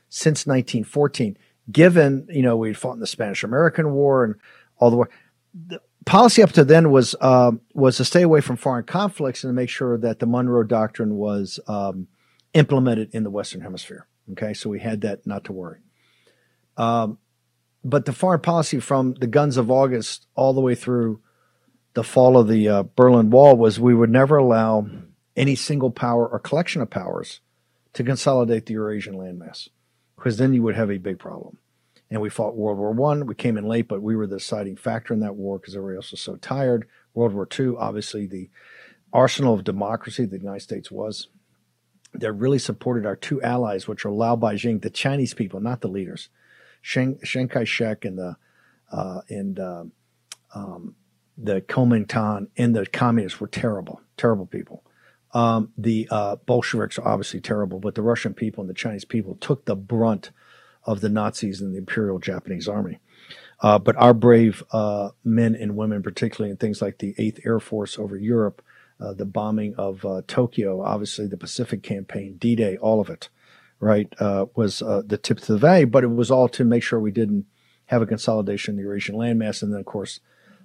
since 0.09 0.47
1914, 0.47 1.37
given, 1.73 2.27
you 2.31 2.43
know, 2.43 2.57
we'd 2.57 2.77
fought 2.77 2.93
in 2.93 3.01
the 3.01 3.07
Spanish 3.07 3.43
American 3.43 3.93
War 3.93 4.25
and 4.25 4.35
all 4.79 4.91
the 4.91 4.97
war, 4.97 5.09
the 5.55 5.81
policy 6.05 6.43
up 6.43 6.53
to 6.53 6.65
then 6.65 6.91
was 6.91 7.17
um, 7.21 7.61
was 7.75 7.97
to 7.97 8.05
stay 8.05 8.23
away 8.23 8.41
from 8.41 8.57
foreign 8.57 8.85
conflicts 8.85 9.43
and 9.43 9.51
to 9.51 9.55
make 9.55 9.71
sure 9.71 9.97
that 9.99 10.19
the 10.19 10.27
Monroe 10.27 10.63
Doctrine 10.63 11.17
was 11.17 11.59
um, 11.67 12.07
implemented 12.53 13.11
in 13.13 13.23
the 13.23 13.31
Western 13.31 13.63
Hemisphere. 13.63 14.07
Okay, 14.33 14.53
so 14.55 14.69
we 14.69 14.81
had 14.81 15.01
that 15.01 15.27
not 15.27 15.45
to 15.45 15.53
worry. 15.53 15.81
Um, 16.77 17.19
but 17.87 18.05
the 18.05 18.12
foreign 18.12 18.40
policy 18.40 18.81
from 18.81 19.14
the 19.14 19.29
guns 19.29 19.57
of 19.57 19.70
August 19.70 20.27
all 20.35 20.53
the 20.53 20.61
way 20.61 20.75
through 20.75 21.20
the 21.94 22.03
fall 22.03 22.37
of 22.37 22.49
the 22.49 22.68
uh, 22.68 22.83
Berlin 22.96 23.31
Wall 23.31 23.57
was 23.57 23.79
we 23.79 23.94
would 23.94 24.11
never 24.11 24.37
allow 24.37 24.88
any 25.37 25.55
single 25.55 25.92
power 25.92 26.27
or 26.27 26.40
collection 26.40 26.83
of 26.83 26.90
powers 26.90 27.40
to 27.92 28.03
consolidate 28.03 28.66
the 28.66 28.75
Eurasian 28.75 29.14
landmass, 29.14 29.68
because 30.16 30.37
then 30.37 30.53
you 30.53 30.62
would 30.62 30.75
have 30.75 30.90
a 30.90 30.99
big 30.99 31.18
problem. 31.18 31.59
And 32.11 32.20
we 32.20 32.29
fought 32.29 32.57
World 32.57 32.79
War 32.79 32.92
One. 32.92 33.27
We 33.27 33.35
came 33.35 33.57
in 33.57 33.66
late, 33.66 33.88
but 33.88 34.03
we 34.03 34.16
were 34.16 34.27
the 34.27 34.38
deciding 34.38 34.77
factor 34.77 35.14
in 35.14 35.20
that 35.20 35.37
war 35.37 35.59
because 35.59 35.75
everybody 35.75 35.96
else 35.96 36.11
was 36.11 36.20
so 36.20 36.37
tired. 36.37 36.87
World 37.14 37.35
War 37.35 37.46
Two, 37.46 37.79
obviously, 37.79 38.27
the 38.27 38.51
arsenal 39.12 39.55
of 39.55 39.64
democracy 39.64 40.25
the 40.25 40.38
United 40.38 40.61
States 40.61 40.90
was. 40.90 41.29
That 42.14 42.33
really 42.33 42.59
supported 42.59 43.05
our 43.05 43.16
two 43.16 43.42
allies, 43.42 43.87
which 43.87 44.07
are 44.07 44.11
Lao 44.11 44.37
Beijing, 44.37 44.81
the 44.81 44.88
Chinese 44.88 45.35
people, 45.35 45.61
not 45.61 45.83
the 45.83 45.88
leaders, 45.88 46.31
Chiang, 46.87 47.18
Chiang 47.25 47.49
Kai-shek 47.49 48.05
and 48.05 48.16
the 48.16 48.37
uh, 48.92 49.20
and 49.29 49.59
uh, 49.59 49.85
um, 50.55 50.94
the 51.37 51.61
Kuomintang 51.61 52.46
and 52.57 52.77
the 52.77 52.87
communists 52.87 53.40
were 53.40 53.49
terrible, 53.49 54.01
terrible 54.16 54.46
people. 54.46 54.85
Um, 55.35 55.72
the 55.77 56.07
uh, 56.12 56.37
Bolsheviks 56.37 56.96
are 56.99 57.09
obviously 57.09 57.40
terrible, 57.40 57.81
but 57.81 57.96
the 57.96 58.03
Russian 58.03 58.35
people 58.35 58.62
and 58.62 58.70
the 58.70 58.75
Chinese 58.75 59.05
people 59.05 59.35
took 59.35 59.64
the 59.64 59.75
brunt 59.75 60.31
of 60.85 61.01
the 61.01 61.09
Nazis 61.09 61.61
and 61.61 61.75
the 61.75 61.79
Imperial 61.79 62.20
Japanese 62.20 62.68
Army. 62.68 63.01
Uh, 63.61 63.81
but 63.81 63.96
our 63.96 64.14
brave 64.14 64.62
uh, 64.70 65.11
men 65.25 65.57
and 65.57 65.77
women, 65.77 66.05
particularly 66.05 66.53
in 66.53 66.57
things 66.57 66.81
like 66.81 66.99
the 66.99 67.16
Eighth 67.18 67.40
Air 67.44 67.59
Force 67.59 67.99
over 67.99 68.16
Europe, 68.16 68.62
uh, 69.01 69.12
the 69.12 69.27
bombing 69.27 69.75
of 69.75 70.07
uh, 70.07 70.22
Tokyo, 70.29 70.83
obviously 70.83 71.27
the 71.27 71.37
Pacific 71.37 71.83
Campaign, 71.83 72.37
D-Day, 72.38 72.77
all 72.77 73.01
of 73.01 73.11
it, 73.11 73.29
right, 73.81 74.12
uh, 74.19 74.47
was 74.55 74.83
uh, 74.83 75.03
the 75.05 75.19
tip 75.19 75.39
of 75.39 75.47
the 75.47 75.59
value. 75.59 75.87
But 75.87 76.05
it 76.05 76.09
was 76.09 76.31
all 76.31 76.49
to 76.51 76.65
make 76.65 76.83
sure 76.83 77.01
we 77.01 77.11
didn't 77.11 77.47
have 77.87 78.03
a 78.03 78.07
consolidation 78.07 78.73
in 78.73 78.77
the 78.77 78.83
Eurasian 78.83 79.17
landmass, 79.17 79.62
and 79.62 79.73
then 79.73 79.81
of 79.81 79.87
course 79.87 80.21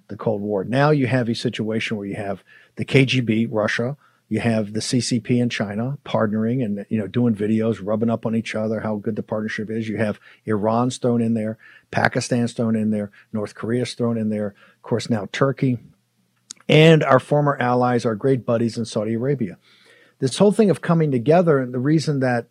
the 0.08 0.16
Cold 0.16 0.42
War. 0.42 0.64
Now 0.64 0.90
you 0.90 1.06
have 1.06 1.28
a 1.28 1.34
situation 1.34 1.96
where 1.96 2.06
you 2.06 2.16
have 2.16 2.42
the 2.76 2.84
KGB, 2.84 3.48
Russia, 3.50 3.96
you 4.28 4.40
have 4.40 4.72
the 4.72 4.80
CCP 4.80 5.42
in 5.42 5.50
China 5.50 5.98
partnering 6.04 6.64
and 6.64 6.86
you 6.88 6.98
know 6.98 7.06
doing 7.06 7.34
videos, 7.34 7.80
rubbing 7.82 8.08
up 8.08 8.24
on 8.24 8.34
each 8.34 8.54
other, 8.54 8.80
how 8.80 8.96
good 8.96 9.14
the 9.14 9.22
partnership 9.22 9.70
is. 9.70 9.88
You 9.88 9.98
have 9.98 10.18
Iran's 10.46 10.96
thrown 10.96 11.20
in 11.20 11.34
there, 11.34 11.58
Pakistan's 11.90 12.54
thrown 12.54 12.74
in 12.74 12.90
there, 12.90 13.10
North 13.32 13.54
Korea's 13.54 13.94
thrown 13.94 14.16
in 14.16 14.30
there, 14.30 14.54
of 14.76 14.82
course 14.82 15.10
now 15.10 15.28
Turkey, 15.32 15.78
and 16.68 17.04
our 17.04 17.20
former 17.20 17.58
allies, 17.60 18.06
our 18.06 18.14
great 18.14 18.46
buddies 18.46 18.78
in 18.78 18.86
Saudi 18.86 19.14
Arabia. 19.14 19.58
This 20.18 20.38
whole 20.38 20.52
thing 20.52 20.70
of 20.70 20.80
coming 20.80 21.10
together, 21.10 21.58
and 21.58 21.74
the 21.74 21.78
reason 21.78 22.20
that 22.20 22.46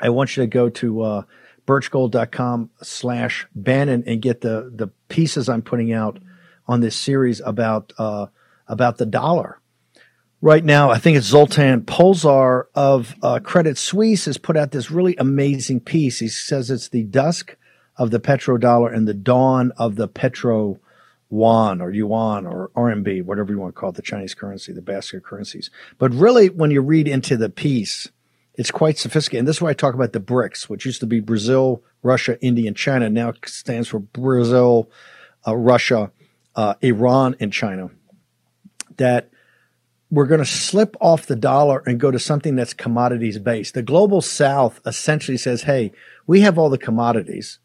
I 0.00 0.10
want 0.10 0.36
you 0.36 0.42
to 0.42 0.46
go 0.46 0.68
to 0.68 1.02
uh, 1.02 1.22
birchgold.com 1.66 2.70
slash 2.82 3.46
Bannon 3.54 4.04
and 4.06 4.22
get 4.22 4.40
the 4.40 4.70
the 4.74 4.88
pieces 5.08 5.48
I'm 5.48 5.62
putting 5.62 5.92
out 5.92 6.18
on 6.66 6.80
this 6.80 6.96
series 6.96 7.40
about 7.44 7.92
uh, 7.98 8.26
about 8.66 8.98
the 8.98 9.06
dollar 9.06 9.60
right 10.40 10.64
now, 10.64 10.90
I 10.90 10.98
think 10.98 11.16
it's 11.16 11.26
Zoltan 11.26 11.82
Pozsar 11.82 12.64
of 12.74 13.14
uh, 13.22 13.40
Credit 13.40 13.76
Suisse 13.76 14.26
has 14.26 14.38
put 14.38 14.56
out 14.56 14.70
this 14.70 14.90
really 14.90 15.16
amazing 15.16 15.80
piece. 15.80 16.18
He 16.18 16.28
says 16.28 16.70
it's 16.70 16.88
the 16.88 17.04
dusk 17.04 17.56
of 17.96 18.10
the 18.10 18.20
petrodollar 18.20 18.94
and 18.94 19.08
the 19.08 19.14
dawn 19.14 19.72
of 19.76 19.96
the 19.96 20.08
petro 20.08 20.78
yuan 21.30 21.80
or 21.80 21.90
yuan 21.90 22.46
or 22.46 22.70
RMB, 22.76 23.24
whatever 23.24 23.52
you 23.52 23.58
want 23.58 23.74
to 23.74 23.78
call 23.78 23.90
it, 23.90 23.96
the 23.96 24.02
Chinese 24.02 24.34
currency, 24.34 24.72
the 24.72 24.82
basket 24.82 25.18
of 25.18 25.22
currencies. 25.24 25.70
But 25.98 26.14
really, 26.14 26.48
when 26.48 26.70
you 26.70 26.80
read 26.80 27.08
into 27.08 27.36
the 27.36 27.50
piece, 27.50 28.08
it's 28.58 28.72
quite 28.72 28.98
sophisticated. 28.98 29.38
And 29.38 29.48
this 29.48 29.56
is 29.56 29.62
why 29.62 29.70
I 29.70 29.74
talk 29.74 29.94
about 29.94 30.12
the 30.12 30.20
BRICS, 30.20 30.68
which 30.68 30.84
used 30.84 30.98
to 31.00 31.06
be 31.06 31.20
Brazil, 31.20 31.84
Russia, 32.02 32.38
India, 32.42 32.66
and 32.66 32.76
China, 32.76 33.08
now 33.08 33.32
stands 33.46 33.86
for 33.86 34.00
Brazil, 34.00 34.90
uh, 35.46 35.56
Russia, 35.56 36.10
uh, 36.56 36.74
Iran, 36.82 37.36
and 37.38 37.52
China. 37.52 37.90
That 38.96 39.30
we're 40.10 40.26
going 40.26 40.40
to 40.40 40.44
slip 40.44 40.96
off 41.00 41.26
the 41.26 41.36
dollar 41.36 41.84
and 41.86 42.00
go 42.00 42.10
to 42.10 42.18
something 42.18 42.56
that's 42.56 42.74
commodities 42.74 43.38
based. 43.38 43.74
The 43.74 43.82
global 43.82 44.20
south 44.20 44.80
essentially 44.84 45.38
says, 45.38 45.62
hey, 45.62 45.92
we 46.26 46.40
have 46.40 46.58
all 46.58 46.68
the 46.68 46.78
commodities. 46.78 47.60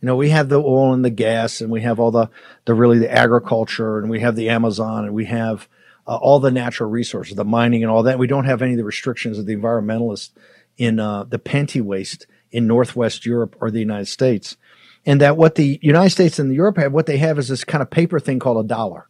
You 0.00 0.06
know, 0.06 0.14
we 0.14 0.30
have 0.30 0.48
the 0.48 0.62
oil 0.62 0.92
and 0.92 1.04
the 1.04 1.10
gas, 1.10 1.60
and 1.60 1.72
we 1.72 1.80
have 1.80 1.98
all 1.98 2.12
the, 2.12 2.30
the 2.66 2.74
really 2.74 3.00
the 3.00 3.10
agriculture, 3.10 3.98
and 3.98 4.08
we 4.08 4.20
have 4.20 4.36
the 4.36 4.48
Amazon, 4.48 5.06
and 5.06 5.14
we 5.14 5.24
have 5.24 5.68
uh, 6.06 6.16
all 6.16 6.40
the 6.40 6.50
natural 6.50 6.90
resources, 6.90 7.36
the 7.36 7.44
mining, 7.44 7.82
and 7.82 7.90
all 7.90 8.04
that. 8.04 8.18
We 8.18 8.26
don't 8.26 8.44
have 8.44 8.62
any 8.62 8.72
of 8.72 8.78
the 8.78 8.84
restrictions 8.84 9.38
of 9.38 9.46
the 9.46 9.56
environmentalists 9.56 10.30
in 10.76 11.00
uh, 11.00 11.24
the 11.24 11.38
penty 11.38 11.80
waste 11.80 12.26
in 12.50 12.66
Northwest 12.66 13.26
Europe 13.26 13.56
or 13.60 13.70
the 13.70 13.80
United 13.80 14.06
States. 14.06 14.56
And 15.04 15.20
that 15.20 15.36
what 15.36 15.54
the 15.54 15.78
United 15.82 16.10
States 16.10 16.38
and 16.38 16.54
Europe 16.54 16.78
have, 16.78 16.92
what 16.92 17.06
they 17.06 17.18
have 17.18 17.38
is 17.38 17.48
this 17.48 17.64
kind 17.64 17.82
of 17.82 17.90
paper 17.90 18.18
thing 18.18 18.38
called 18.38 18.64
a 18.64 18.68
dollar. 18.68 19.08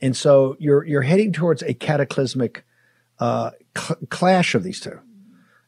And 0.00 0.16
so 0.16 0.56
you're 0.58 0.84
you're 0.84 1.02
heading 1.02 1.32
towards 1.32 1.62
a 1.62 1.72
cataclysmic 1.72 2.64
uh, 3.18 3.52
cl- 3.76 3.98
clash 4.10 4.54
of 4.54 4.62
these 4.62 4.80
two 4.80 5.00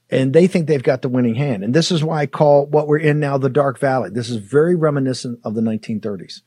and 0.08 0.32
they 0.32 0.46
think 0.46 0.66
they've 0.66 0.82
got 0.82 1.02
the 1.02 1.08
winning 1.08 1.34
hand. 1.34 1.64
And 1.64 1.74
this 1.74 1.90
is 1.90 2.04
why 2.04 2.20
I 2.20 2.26
call 2.26 2.66
what 2.66 2.86
we're 2.86 2.98
in 2.98 3.18
now 3.18 3.38
the 3.38 3.48
Dark 3.48 3.78
Valley. 3.78 4.10
This 4.10 4.30
is 4.30 4.36
very 4.36 4.76
reminiscent 4.76 5.40
of 5.42 5.54
the 5.54 5.60
1930s. 5.60 6.42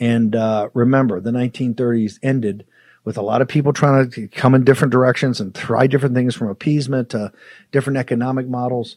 And 0.00 0.34
uh, 0.34 0.70
remember, 0.72 1.20
the 1.20 1.30
1930s 1.30 2.18
ended 2.22 2.64
with 3.04 3.16
a 3.16 3.22
lot 3.22 3.42
of 3.42 3.48
people 3.48 3.72
trying 3.72 4.10
to 4.10 4.28
come 4.28 4.54
in 4.54 4.64
different 4.64 4.92
directions 4.92 5.40
and 5.40 5.54
try 5.54 5.86
different 5.86 6.14
things 6.14 6.34
from 6.34 6.48
appeasement 6.48 7.10
to 7.10 7.32
different 7.72 7.98
economic 7.98 8.46
models 8.48 8.96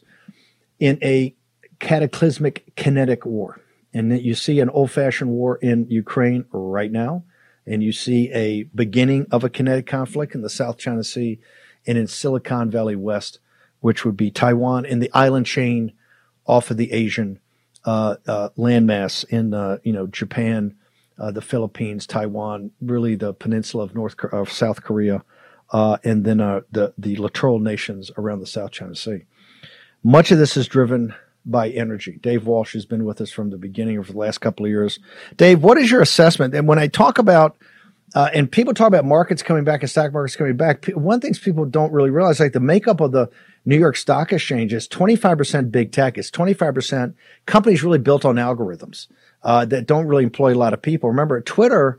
in 0.78 0.98
a 1.02 1.34
cataclysmic 1.80 2.74
kinetic 2.76 3.26
war. 3.26 3.60
And 3.92 4.20
you 4.20 4.34
see 4.34 4.60
an 4.60 4.70
old 4.70 4.90
fashioned 4.90 5.30
war 5.30 5.56
in 5.56 5.88
Ukraine 5.88 6.44
right 6.52 6.92
now. 6.92 7.24
And 7.66 7.82
you 7.82 7.90
see 7.90 8.30
a 8.32 8.64
beginning 8.74 9.26
of 9.32 9.42
a 9.42 9.48
kinetic 9.48 9.86
conflict 9.86 10.34
in 10.34 10.42
the 10.42 10.50
South 10.50 10.78
China 10.78 11.02
Sea 11.02 11.40
and 11.86 11.98
in 11.98 12.06
Silicon 12.06 12.70
Valley 12.70 12.94
West 12.94 13.40
which 13.86 14.04
would 14.04 14.16
be 14.16 14.32
Taiwan 14.32 14.84
and 14.84 15.02
the 15.02 15.12
island 15.12 15.46
chain 15.46 15.92
off 16.44 16.72
of 16.72 16.76
the 16.76 16.92
Asian 16.92 17.38
uh, 17.84 18.16
uh, 18.26 18.48
landmass 18.58 19.24
in 19.28 19.54
uh, 19.54 19.78
you 19.84 19.92
know 19.92 20.08
Japan, 20.08 20.74
uh, 21.18 21.30
the 21.30 21.40
Philippines, 21.40 22.06
Taiwan, 22.06 22.70
really 22.80 23.14
the 23.14 23.32
peninsula 23.32 23.84
of 23.84 23.94
North 23.94 24.16
of 24.32 24.50
South 24.50 24.82
Korea, 24.82 25.22
uh, 25.72 25.98
and 26.04 26.24
then 26.24 26.40
uh, 26.40 26.60
the 26.70 26.94
the 26.98 27.16
littoral 27.16 27.58
nations 27.58 28.10
around 28.16 28.40
the 28.40 28.46
South 28.46 28.70
China 28.70 28.94
Sea. 28.94 29.24
Much 30.02 30.30
of 30.30 30.38
this 30.38 30.56
is 30.56 30.68
driven 30.68 31.14
by 31.44 31.68
energy. 31.70 32.18
Dave 32.20 32.46
Walsh 32.46 32.74
has 32.74 32.86
been 32.86 33.04
with 33.04 33.20
us 33.20 33.30
from 33.30 33.50
the 33.50 33.56
beginning 33.56 33.98
of 33.98 34.08
the 34.08 34.16
last 34.16 34.38
couple 34.38 34.66
of 34.66 34.70
years. 34.70 34.98
Dave, 35.36 35.62
what 35.62 35.78
is 35.78 35.90
your 35.90 36.02
assessment? 36.02 36.54
And 36.54 36.66
when 36.66 36.78
I 36.78 36.88
talk 36.88 37.18
about 37.18 37.56
uh, 38.14 38.30
and 38.32 38.50
people 38.50 38.72
talk 38.72 38.88
about 38.88 39.04
markets 39.04 39.42
coming 39.42 39.64
back 39.64 39.82
and 39.82 39.90
stock 39.90 40.12
markets 40.12 40.36
coming 40.36 40.56
back. 40.56 40.86
One 40.86 41.20
thing 41.20 41.34
people 41.34 41.64
don't 41.64 41.92
really 41.92 42.10
realize, 42.10 42.40
like 42.40 42.52
the 42.52 42.60
makeup 42.60 43.00
of 43.00 43.12
the 43.12 43.28
New 43.64 43.78
York 43.78 43.96
Stock 43.96 44.32
Exchange 44.32 44.72
is 44.72 44.88
25% 44.88 45.70
big 45.72 45.92
tech. 45.92 46.16
It's 46.16 46.30
25% 46.30 47.14
companies 47.46 47.82
really 47.82 47.98
built 47.98 48.24
on 48.24 48.36
algorithms 48.36 49.08
uh, 49.42 49.64
that 49.66 49.86
don't 49.86 50.06
really 50.06 50.24
employ 50.24 50.54
a 50.54 50.56
lot 50.56 50.72
of 50.72 50.80
people. 50.80 51.10
Remember, 51.10 51.40
Twitter, 51.40 51.98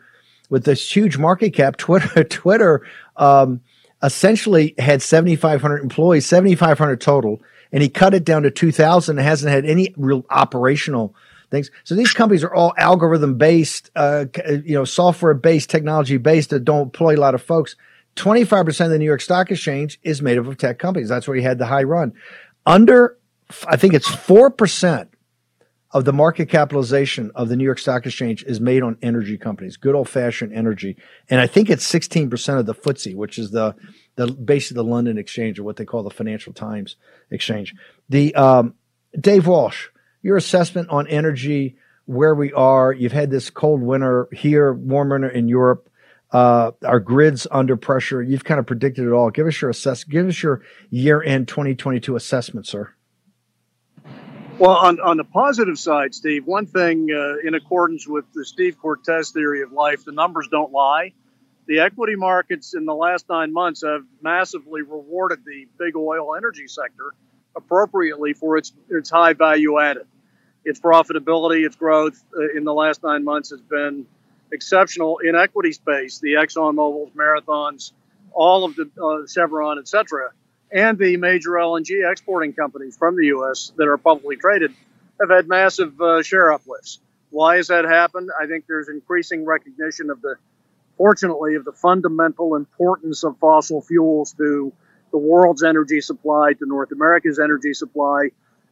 with 0.49 0.63
this 0.63 0.95
huge 0.95 1.17
market 1.17 1.51
cap, 1.51 1.75
Twitter, 1.77 2.23
Twitter 2.23 2.87
um, 3.17 3.61
essentially 4.01 4.75
had 4.77 5.01
7,500 5.01 5.81
employees, 5.81 6.25
7,500 6.25 7.01
total, 7.01 7.41
and 7.71 7.83
he 7.83 7.89
cut 7.89 8.13
it 8.13 8.23
down 8.23 8.43
to 8.43 8.51
2,000 8.51 9.17
and 9.17 9.27
hasn't 9.27 9.51
had 9.51 9.65
any 9.65 9.93
real 9.97 10.25
operational 10.29 11.13
things. 11.49 11.71
So 11.83 11.95
these 11.95 12.13
companies 12.13 12.43
are 12.43 12.53
all 12.53 12.73
algorithm 12.77 13.37
based, 13.37 13.91
uh, 13.95 14.25
you 14.47 14.75
know, 14.75 14.85
software 14.85 15.33
based, 15.33 15.69
technology 15.69 16.17
based 16.17 16.49
that 16.51 16.63
don't 16.63 16.83
employ 16.83 17.15
a 17.15 17.17
lot 17.17 17.35
of 17.35 17.41
folks. 17.41 17.75
25% 18.15 18.85
of 18.85 18.91
the 18.91 18.99
New 18.99 19.05
York 19.05 19.21
Stock 19.21 19.51
Exchange 19.51 19.99
is 20.03 20.21
made 20.21 20.37
up 20.37 20.47
of 20.47 20.57
tech 20.57 20.79
companies. 20.79 21.09
That's 21.09 21.27
where 21.27 21.37
you 21.37 21.43
had 21.43 21.59
the 21.59 21.67
high 21.67 21.83
run. 21.83 22.13
Under, 22.65 23.17
I 23.67 23.77
think 23.77 23.93
it's 23.93 24.09
4% 24.09 25.07
of 25.91 26.03
the 26.03 26.11
market 26.11 26.49
capitalization 26.49 27.31
of 27.35 27.47
the 27.47 27.55
New 27.55 27.63
York 27.63 27.79
Stock 27.79 28.05
Exchange 28.05 28.43
is 28.43 28.59
made 28.59 28.83
on 28.83 28.97
energy 29.01 29.37
companies, 29.37 29.77
good 29.77 29.95
old 29.95 30.09
fashioned 30.09 30.53
energy. 30.53 30.97
And 31.29 31.39
I 31.39 31.47
think 31.47 31.69
it's 31.69 31.89
16% 31.89 32.59
of 32.59 32.65
the 32.65 32.73
FTSE, 32.73 33.15
which 33.15 33.39
is 33.39 33.51
the, 33.51 33.75
the 34.15 34.27
base 34.27 34.69
of 34.69 34.75
the 34.75 34.83
London 34.83 35.17
Exchange 35.17 35.59
or 35.59 35.63
what 35.63 35.77
they 35.77 35.85
call 35.85 36.03
the 36.03 36.09
Financial 36.09 36.51
Times 36.51 36.97
Exchange. 37.31 37.73
The, 38.09 38.35
um, 38.35 38.73
Dave 39.17 39.47
Walsh, 39.47 39.87
your 40.27 40.35
assessment 40.35 40.89
on 40.89 41.07
energy, 41.07 41.77
where 42.05 42.35
we 42.35 42.51
are. 42.51 42.91
You've 42.91 43.13
had 43.13 43.31
this 43.31 43.49
cold 43.49 43.81
winter 43.81 44.27
here, 44.33 44.73
warm 44.73 45.09
winter 45.09 45.29
in 45.29 45.47
Europe 45.47 45.89
uh, 46.31 46.71
our 46.83 46.99
grids 46.99 47.47
under 47.49 47.77
pressure. 47.77 48.21
You've 48.21 48.43
kind 48.43 48.59
of 48.59 48.65
predicted 48.65 49.05
it 49.05 49.11
all. 49.11 49.29
Give 49.29 49.47
us 49.47 49.61
your 49.61 49.69
assess. 49.69 50.03
Give 50.03 50.27
us 50.27 50.43
your 50.43 50.61
year 50.89 51.23
end 51.23 51.47
2022 51.47 52.17
assessment, 52.17 52.67
sir. 52.67 52.93
Well, 54.59 54.71
on, 54.71 54.99
on 54.99 55.15
the 55.15 55.23
positive 55.23 55.79
side, 55.79 56.13
Steve, 56.13 56.45
one 56.45 56.65
thing 56.65 57.07
uh, 57.09 57.47
in 57.47 57.53
accordance 57.53 58.05
with 58.05 58.25
the 58.33 58.43
Steve 58.43 58.77
Cortes 58.77 59.31
theory 59.31 59.61
of 59.61 59.71
life, 59.71 60.03
the 60.03 60.11
numbers 60.11 60.49
don't 60.51 60.73
lie. 60.73 61.13
The 61.67 61.79
equity 61.79 62.15
markets 62.15 62.73
in 62.73 62.85
the 62.85 62.95
last 62.95 63.29
nine 63.29 63.53
months 63.53 63.83
have 63.83 64.01
massively 64.21 64.81
rewarded 64.81 65.45
the 65.45 65.67
big 65.79 65.95
oil 65.95 66.35
energy 66.35 66.67
sector 66.67 67.13
appropriately 67.55 68.33
for 68.33 68.57
its 68.57 68.73
its 68.89 69.09
high 69.09 69.33
value 69.33 69.79
added. 69.79 70.07
Its 70.67 70.81
profitability, 70.81 71.65
its 71.65 71.77
growth 71.77 72.21
uh, 72.37 72.57
in 72.57 72.65
the 72.65 72.73
last 72.73 73.01
nine 73.01 73.23
months 73.23 73.51
has 73.51 73.61
been 73.61 74.05
exceptional 74.51 75.19
in 75.19 75.33
equity 75.33 75.71
space, 75.71 76.19
the 76.19 76.33
Exxon 76.33 76.75
Mobil's, 76.75 77.11
Marathons, 77.11 77.93
all 78.33 78.65
of 78.65 78.75
the 78.75 78.89
uh, 79.01 79.25
Chevron, 79.27 79.79
etc., 79.79 80.31
and 80.69 80.97
the 80.97 81.15
major 81.15 81.51
LNG 81.51 82.11
exporting 82.11 82.51
companies 82.51 82.97
from 82.97 83.15
the 83.15 83.27
U.S. 83.27 83.71
that 83.77 83.87
are 83.87 83.97
publicly 83.97 84.35
traded 84.35 84.73
have 85.21 85.29
had 85.29 85.47
massive 85.47 85.99
uh, 86.01 86.21
share 86.21 86.51
uplifts. 86.51 86.99
Why 87.29 87.55
has 87.55 87.67
that 87.67 87.85
happened? 87.85 88.29
I 88.37 88.47
think 88.47 88.65
there's 88.67 88.89
increasing 88.89 89.45
recognition 89.45 90.09
of 90.09 90.21
the, 90.21 90.35
fortunately, 90.97 91.55
of 91.55 91.63
the 91.63 91.71
fundamental 91.71 92.55
importance 92.55 93.23
of 93.23 93.37
fossil 93.39 93.81
fuels 93.81 94.33
to 94.33 94.73
the 95.11 95.17
world's 95.17 95.63
energy 95.63 96.01
supply, 96.01 96.51
to 96.51 96.65
North 96.65 96.91
America's 96.91 97.39
energy 97.39 97.73
supply, 97.73 98.31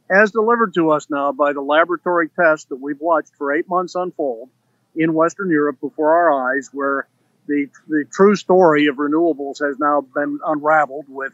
as 0.10 0.32
delivered 0.32 0.74
to 0.76 0.91
us 0.91 1.10
now 1.10 1.32
by 1.32 1.53
the 1.53 1.62
laboratory 1.62 2.30
test 2.30 2.70
that 2.70 2.76
we've 2.76 2.99
watched 2.99 3.36
for 3.38 3.53
eight 3.53 3.68
months 3.68 3.95
unfold 3.95 4.49
in 4.95 5.14
Western 5.14 5.49
Europe 5.49 5.80
before 5.82 6.16
our 6.16 6.51
eyes, 6.51 6.70
where 6.72 7.08
the 7.47 7.68
the 7.88 8.06
true 8.12 8.36
story 8.36 8.88
of 8.88 8.97
renewables 8.97 9.66
has 9.66 9.78
now 9.80 10.01
been 10.01 10.39
unraveled. 10.45 11.06
With 11.08 11.34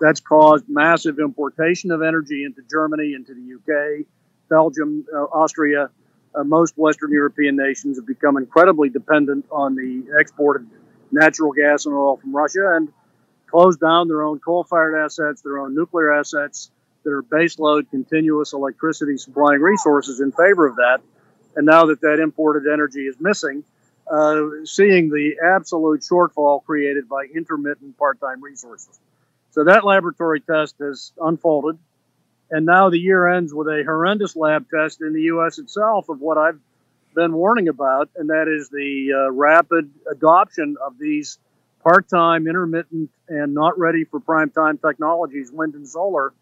that's 0.00 0.20
caused 0.20 0.64
massive 0.68 1.18
importation 1.18 1.90
of 1.90 2.02
energy 2.02 2.44
into 2.44 2.62
Germany, 2.70 3.14
into 3.14 3.34
the 3.34 3.54
UK, 3.54 4.06
Belgium, 4.48 5.06
uh, 5.12 5.24
Austria. 5.24 5.90
Uh, 6.32 6.44
most 6.44 6.78
Western 6.78 7.10
European 7.10 7.56
nations 7.56 7.98
have 7.98 8.06
become 8.06 8.36
incredibly 8.36 8.88
dependent 8.88 9.44
on 9.50 9.74
the 9.74 10.04
exported 10.16 10.64
natural 11.10 11.52
gas 11.52 11.86
and 11.86 11.94
oil 11.94 12.18
from 12.18 12.34
Russia 12.34 12.76
and 12.76 12.92
closed 13.48 13.80
down 13.80 14.06
their 14.06 14.22
own 14.22 14.38
coal-fired 14.38 14.96
assets, 15.04 15.42
their 15.42 15.58
own 15.58 15.74
nuclear 15.74 16.14
assets 16.14 16.70
are 17.10 17.22
baseload 17.22 17.90
continuous 17.90 18.52
electricity 18.52 19.16
supplying 19.16 19.60
resources 19.60 20.20
in 20.20 20.32
favor 20.32 20.66
of 20.66 20.76
that 20.76 21.00
and 21.56 21.66
now 21.66 21.86
that 21.86 22.00
that 22.00 22.20
imported 22.20 22.70
energy 22.70 23.00
is 23.00 23.16
missing, 23.20 23.64
uh, 24.10 24.42
seeing 24.64 25.08
the 25.08 25.36
absolute 25.44 26.00
shortfall 26.00 26.64
created 26.64 27.08
by 27.08 27.24
intermittent 27.34 27.96
part-time 27.98 28.42
resources. 28.42 28.98
So 29.50 29.64
that 29.64 29.84
laboratory 29.84 30.40
test 30.40 30.76
has 30.80 31.12
unfolded, 31.20 31.78
and 32.50 32.66
now 32.66 32.90
the 32.90 32.98
year 32.98 33.28
ends 33.28 33.52
with 33.52 33.66
a 33.68 33.82
horrendous 33.84 34.36
lab 34.36 34.68
test 34.70 35.00
in 35.00 35.12
the 35.12 35.22
U.S. 35.22 35.58
itself 35.58 36.08
of 36.08 36.20
what 36.20 36.38
I've 36.38 36.58
been 37.14 37.32
warning 37.32 37.68
about, 37.68 38.10
and 38.16 38.30
that 38.30 38.46
is 38.48 38.68
the 38.68 39.26
uh, 39.26 39.32
rapid 39.32 39.90
adoption 40.10 40.76
of 40.84 40.98
these 40.98 41.38
part-time, 41.82 42.46
intermittent, 42.46 43.10
and 43.28 43.54
not 43.54 43.78
ready 43.78 44.04
for 44.04 44.20
prime 44.20 44.50
time 44.50 44.78
technologies, 44.78 45.50
wind 45.50 45.74
and 45.74 45.88
solar, 45.88 46.32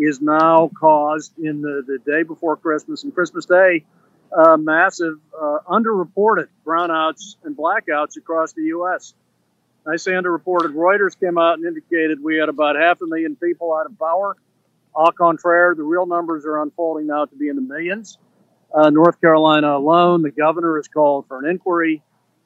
is 0.00 0.20
now 0.20 0.70
caused 0.78 1.38
in 1.38 1.60
the, 1.60 1.82
the 1.86 1.98
day 2.10 2.22
before 2.22 2.56
Christmas 2.56 3.04
and 3.04 3.14
Christmas 3.14 3.46
Day 3.46 3.84
uh, 4.32 4.56
massive 4.56 5.18
uh, 5.38 5.58
underreported 5.68 6.48
brownouts 6.64 7.36
and 7.44 7.56
blackouts 7.56 8.16
across 8.16 8.52
the 8.52 8.62
U.S. 8.62 9.14
I 9.86 9.96
say 9.96 10.12
underreported. 10.12 10.74
Reuters 10.74 11.18
came 11.18 11.38
out 11.38 11.54
and 11.54 11.66
indicated 11.66 12.22
we 12.22 12.36
had 12.36 12.48
about 12.48 12.76
half 12.76 13.00
a 13.00 13.06
million 13.06 13.36
people 13.36 13.74
out 13.74 13.86
of 13.86 13.98
power. 13.98 14.36
Au 14.94 15.10
contraire, 15.10 15.74
the 15.74 15.82
real 15.82 16.06
numbers 16.06 16.44
are 16.44 16.62
unfolding 16.62 17.06
now 17.06 17.24
to 17.24 17.36
be 17.36 17.48
in 17.48 17.56
the 17.56 17.62
millions. 17.62 18.18
Uh, 18.72 18.90
North 18.90 19.20
Carolina 19.20 19.76
alone, 19.76 20.22
the 20.22 20.30
governor 20.30 20.76
has 20.76 20.86
called 20.86 21.26
for 21.26 21.44
an 21.44 21.50
inquiry 21.50 22.02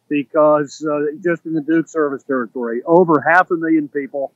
because 0.08 0.84
uh, 0.84 1.16
just 1.22 1.44
in 1.44 1.54
the 1.54 1.60
Duke 1.60 1.88
service 1.88 2.22
territory, 2.22 2.82
over 2.84 3.20
half 3.20 3.50
a 3.50 3.56
million 3.56 3.88
people 3.88 4.32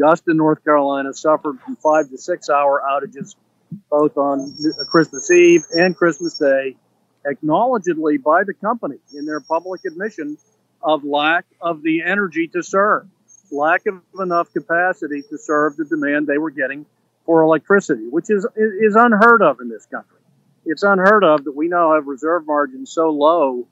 just 0.00 0.26
in 0.28 0.36
North 0.38 0.64
Carolina 0.64 1.12
suffered 1.12 1.60
from 1.60 1.76
five 1.76 2.08
to 2.08 2.16
six 2.16 2.48
hour 2.48 2.82
outages, 2.88 3.34
both 3.90 4.16
on 4.16 4.54
Christmas 4.88 5.30
Eve 5.30 5.62
and 5.72 5.94
Christmas 5.94 6.38
Day, 6.38 6.76
acknowledgedly 7.26 8.22
by 8.22 8.44
the 8.44 8.54
company 8.54 8.96
in 9.14 9.26
their 9.26 9.40
public 9.40 9.84
admission 9.84 10.38
of 10.82 11.04
lack 11.04 11.44
of 11.60 11.82
the 11.82 12.02
energy 12.02 12.48
to 12.48 12.62
serve, 12.62 13.06
lack 13.52 13.82
of 13.86 14.00
enough 14.18 14.50
capacity 14.52 15.22
to 15.28 15.36
serve 15.36 15.76
the 15.76 15.84
demand 15.84 16.26
they 16.26 16.38
were 16.38 16.50
getting 16.50 16.86
for 17.26 17.42
electricity, 17.42 18.08
which 18.08 18.30
is 18.30 18.46
is 18.56 18.96
unheard 18.96 19.42
of 19.42 19.60
in 19.60 19.68
this 19.68 19.84
country. 19.86 20.16
It's 20.64 20.82
unheard 20.82 21.24
of 21.24 21.44
that 21.44 21.52
we 21.54 21.68
now 21.68 21.94
have 21.94 22.06
reserve 22.06 22.46
margins 22.46 22.90
so 22.90 23.10
low 23.10 23.66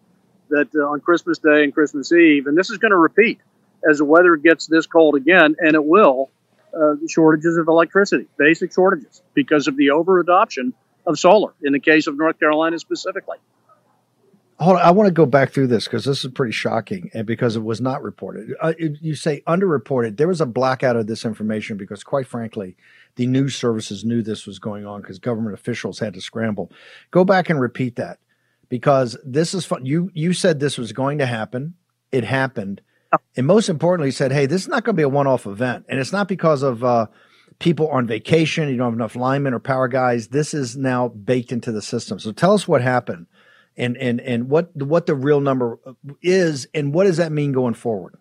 that 0.50 0.68
uh, 0.74 0.90
on 0.90 1.00
Christmas 1.00 1.38
Day 1.38 1.64
and 1.64 1.72
Christmas 1.72 2.12
Eve, 2.12 2.46
and 2.46 2.56
this 2.56 2.70
is 2.70 2.78
going 2.78 2.90
to 2.90 2.98
repeat 2.98 3.40
as 3.88 3.98
the 3.98 4.04
weather 4.04 4.36
gets 4.36 4.66
this 4.66 4.86
cold 4.86 5.14
again, 5.14 5.56
and 5.58 5.74
it 5.74 5.84
will. 5.84 6.30
Uh, 6.78 6.96
shortages 7.08 7.56
of 7.56 7.66
electricity, 7.66 8.26
basic 8.36 8.72
shortages, 8.72 9.22
because 9.32 9.68
of 9.68 9.76
the 9.76 9.90
over 9.90 10.20
adoption 10.20 10.74
of 11.06 11.18
solar 11.18 11.54
in 11.62 11.72
the 11.72 11.80
case 11.80 12.06
of 12.06 12.16
North 12.16 12.38
Carolina 12.38 12.78
specifically. 12.78 13.38
Hold 14.60 14.76
on, 14.76 14.82
I 14.82 14.90
want 14.90 15.06
to 15.06 15.12
go 15.12 15.24
back 15.24 15.52
through 15.52 15.68
this 15.68 15.84
because 15.84 16.04
this 16.04 16.24
is 16.24 16.32
pretty 16.32 16.52
shocking, 16.52 17.10
and 17.14 17.26
because 17.26 17.54
it 17.54 17.62
was 17.62 17.80
not 17.80 18.02
reported. 18.02 18.54
Uh, 18.60 18.74
you 18.78 19.14
say 19.14 19.40
underreported. 19.46 20.16
There 20.16 20.28
was 20.28 20.40
a 20.40 20.46
blackout 20.46 20.96
of 20.96 21.06
this 21.06 21.24
information 21.24 21.76
because, 21.76 22.02
quite 22.02 22.26
frankly, 22.26 22.76
the 23.14 23.26
news 23.26 23.54
services 23.54 24.04
knew 24.04 24.20
this 24.20 24.46
was 24.46 24.58
going 24.58 24.84
on 24.84 25.00
because 25.00 25.20
government 25.20 25.54
officials 25.54 26.00
had 26.00 26.14
to 26.14 26.20
scramble. 26.20 26.70
Go 27.12 27.24
back 27.24 27.48
and 27.48 27.60
repeat 27.60 27.96
that 27.96 28.18
because 28.68 29.16
this 29.24 29.54
is 29.54 29.64
fun. 29.64 29.86
You 29.86 30.10
you 30.12 30.32
said 30.32 30.58
this 30.58 30.76
was 30.76 30.92
going 30.92 31.18
to 31.18 31.26
happen. 31.26 31.74
It 32.10 32.24
happened, 32.24 32.80
and 33.36 33.46
most 33.46 33.68
importantly, 33.68 34.10
said, 34.10 34.32
"Hey, 34.32 34.46
this 34.46 34.62
is 34.62 34.68
not 34.68 34.84
going 34.84 34.94
to 34.94 35.00
be 35.00 35.04
a 35.04 35.08
one-off 35.08 35.46
event, 35.46 35.86
and 35.88 35.98
it's 35.98 36.12
not 36.12 36.28
because 36.28 36.62
of 36.62 36.84
uh, 36.84 37.06
people 37.58 37.88
on 37.88 38.06
vacation. 38.06 38.68
You 38.68 38.76
don't 38.76 38.88
have 38.88 38.94
enough 38.94 39.16
linemen 39.16 39.54
or 39.54 39.60
power 39.60 39.88
guys. 39.88 40.28
This 40.28 40.54
is 40.54 40.76
now 40.76 41.08
baked 41.08 41.52
into 41.52 41.72
the 41.72 41.82
system. 41.82 42.18
So 42.18 42.32
tell 42.32 42.54
us 42.54 42.68
what 42.68 42.82
happened, 42.82 43.26
and 43.76 43.96
and 43.96 44.20
and 44.20 44.48
what 44.48 44.74
what 44.76 45.06
the 45.06 45.14
real 45.14 45.40
number 45.40 45.78
is, 46.22 46.66
and 46.74 46.92
what 46.92 47.04
does 47.04 47.16
that 47.16 47.32
mean 47.32 47.52
going 47.52 47.74
forward." 47.74 48.16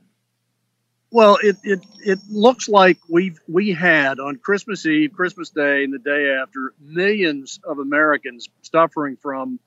Well, 1.10 1.38
it, 1.42 1.56
it 1.64 1.80
it 2.04 2.20
looks 2.30 2.68
like 2.68 2.98
we've 3.10 3.40
we 3.48 3.72
had 3.72 4.20
on 4.20 4.38
Christmas 4.38 4.86
Eve, 4.86 5.14
Christmas 5.14 5.50
Day, 5.50 5.84
and 5.84 5.94
the 5.94 6.00
day 6.00 6.36
after 6.42 6.74
millions 6.82 7.60
of 7.64 7.80
Americans 7.80 8.50
suffering 8.62 9.18
from 9.18 9.60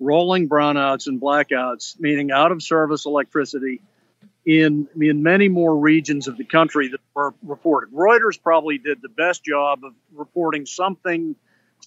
rolling 0.00 0.48
brownouts 0.48 1.06
and 1.06 1.20
blackouts, 1.20 1.98
meaning 2.00 2.30
out 2.30 2.52
of 2.52 2.62
service 2.62 3.06
electricity 3.06 3.80
in 4.46 4.88
in 5.00 5.22
many 5.22 5.48
more 5.48 5.76
regions 5.76 6.28
of 6.28 6.36
the 6.36 6.44
country 6.44 6.88
that 6.88 7.00
were 7.14 7.34
reported. 7.42 7.92
Reuters 7.92 8.40
probably 8.40 8.78
did 8.78 9.02
the 9.02 9.08
best 9.08 9.44
job 9.44 9.84
of 9.84 9.92
reporting 10.14 10.64
something 10.64 11.34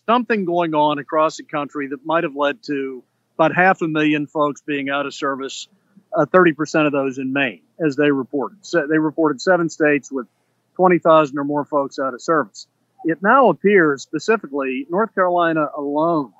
something 0.05 0.45
going 0.45 0.75
on 0.75 0.99
across 0.99 1.37
the 1.37 1.43
country 1.43 1.87
that 1.87 2.05
might 2.05 2.23
have 2.25 2.35
led 2.35 2.61
to 2.63 3.03
about 3.35 3.55
half 3.55 3.81
a 3.81 3.87
million 3.87 4.27
folks 4.27 4.61
being 4.61 4.89
out 4.89 5.05
of 5.05 5.13
service 5.13 5.67
uh, 6.15 6.25
30% 6.25 6.85
of 6.85 6.91
those 6.91 7.17
in 7.17 7.31
Maine, 7.31 7.61
as 7.83 7.95
they 7.95 8.11
reported. 8.11 8.57
So 8.65 8.87
they 8.87 8.97
reported 8.97 9.39
seven 9.39 9.69
states 9.69 10.11
with 10.11 10.27
20,000 10.75 11.37
or 11.37 11.43
more 11.43 11.65
folks 11.65 11.99
out 11.99 12.13
of 12.13 12.21
service. 12.21 12.67
It 13.05 13.21
now 13.21 13.49
appears 13.49 14.01
specifically 14.01 14.85
North 14.89 15.13
Carolina 15.13 15.67
alone 15.77 16.33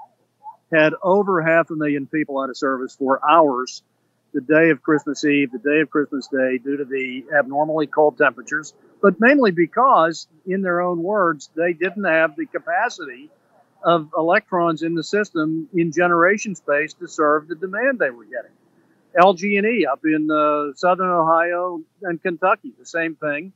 had 0.74 0.93
over 1.01 1.41
half 1.41 1.70
a 1.70 1.76
million 1.76 2.07
people 2.07 2.39
out 2.41 2.49
of 2.49 2.57
service 2.57 2.95
for 2.95 3.22
hours 3.28 3.82
the 4.34 4.41
day 4.41 4.69
of 4.69 4.82
Christmas 4.82 5.23
Eve, 5.25 5.51
the 5.51 5.59
day 5.59 5.82
of 5.82 5.89
Christmas 5.89 6.27
Day, 6.27 6.57
due 6.57 6.77
to 6.77 6.86
the 6.86 7.25
abnormally 7.38 7.88
cold 7.88 8.17
temperatures, 8.17 8.73
but 9.01 9.19
mainly 9.19 9.51
because, 9.51 10.27
in 10.45 10.61
their 10.61 10.82
own 10.82 11.01
words, 11.01 11.49
they 11.55 11.73
didn't 11.73 12.03
have 12.03 12.36
the 12.36 12.45
capacity 12.45 13.30
of 13.84 14.09
electrons 14.17 14.84
in 14.84 14.93
the 14.93 15.03
system 15.03 15.69
in 15.73 15.91
generation 15.91 16.53
space 16.55 16.93
to 16.95 17.07
serve 17.07 17.47
the 17.47 17.55
demand 17.55 17.99
they 17.99 18.09
were 18.09 18.25
getting. 18.25 18.51
LG&E 19.19 19.86
up 19.86 20.01
in 20.05 20.30
uh, 20.30 20.75
southern 20.75 21.09
Ohio 21.09 21.82
and 22.03 22.21
Kentucky, 22.21 22.73
the 22.77 22.86
same 22.86 23.15
thing. 23.15 23.53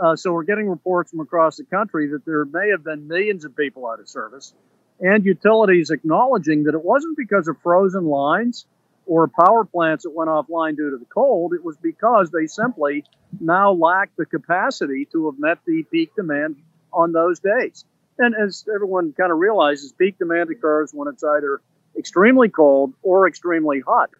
Uh, 0.00 0.16
so 0.16 0.32
we're 0.32 0.44
getting 0.44 0.68
reports 0.68 1.10
from 1.10 1.20
across 1.20 1.56
the 1.56 1.64
country 1.64 2.08
that 2.08 2.24
there 2.24 2.44
may 2.44 2.70
have 2.70 2.84
been 2.84 3.06
millions 3.06 3.44
of 3.44 3.56
people 3.56 3.86
out 3.86 4.00
of 4.00 4.08
service, 4.08 4.52
and 5.00 5.24
utilities 5.24 5.90
acknowledging 5.90 6.64
that 6.64 6.74
it 6.74 6.84
wasn't 6.84 7.16
because 7.16 7.48
of 7.48 7.56
frozen 7.62 8.04
lines 8.04 8.66
or 9.06 9.28
power 9.28 9.64
plants 9.64 10.04
that 10.04 10.10
went 10.10 10.28
offline 10.28 10.76
due 10.76 10.90
to 10.90 10.96
the 10.98 11.06
cold. 11.06 11.54
It 11.54 11.64
was 11.64 11.76
because 11.76 12.30
they 12.30 12.46
simply 12.46 13.04
now 13.40 13.72
lack 13.72 14.10
the 14.16 14.26
capacity 14.26 15.06
to 15.12 15.26
have 15.26 15.38
met 15.38 15.58
the 15.66 15.84
peak 15.90 16.14
demand 16.14 16.56
on 16.92 17.12
those 17.12 17.40
days. 17.40 17.84
And 18.18 18.34
as 18.34 18.64
everyone 18.74 19.12
kind 19.12 19.30
of 19.30 19.38
realizes, 19.38 19.92
peak 19.92 20.18
demand 20.18 20.50
occurs 20.50 20.92
when 20.92 21.08
it's 21.08 21.22
either 21.22 21.60
extremely 21.96 22.48
cold 22.48 22.94
or 23.02 23.28
extremely 23.28 23.80
hot 23.80 24.10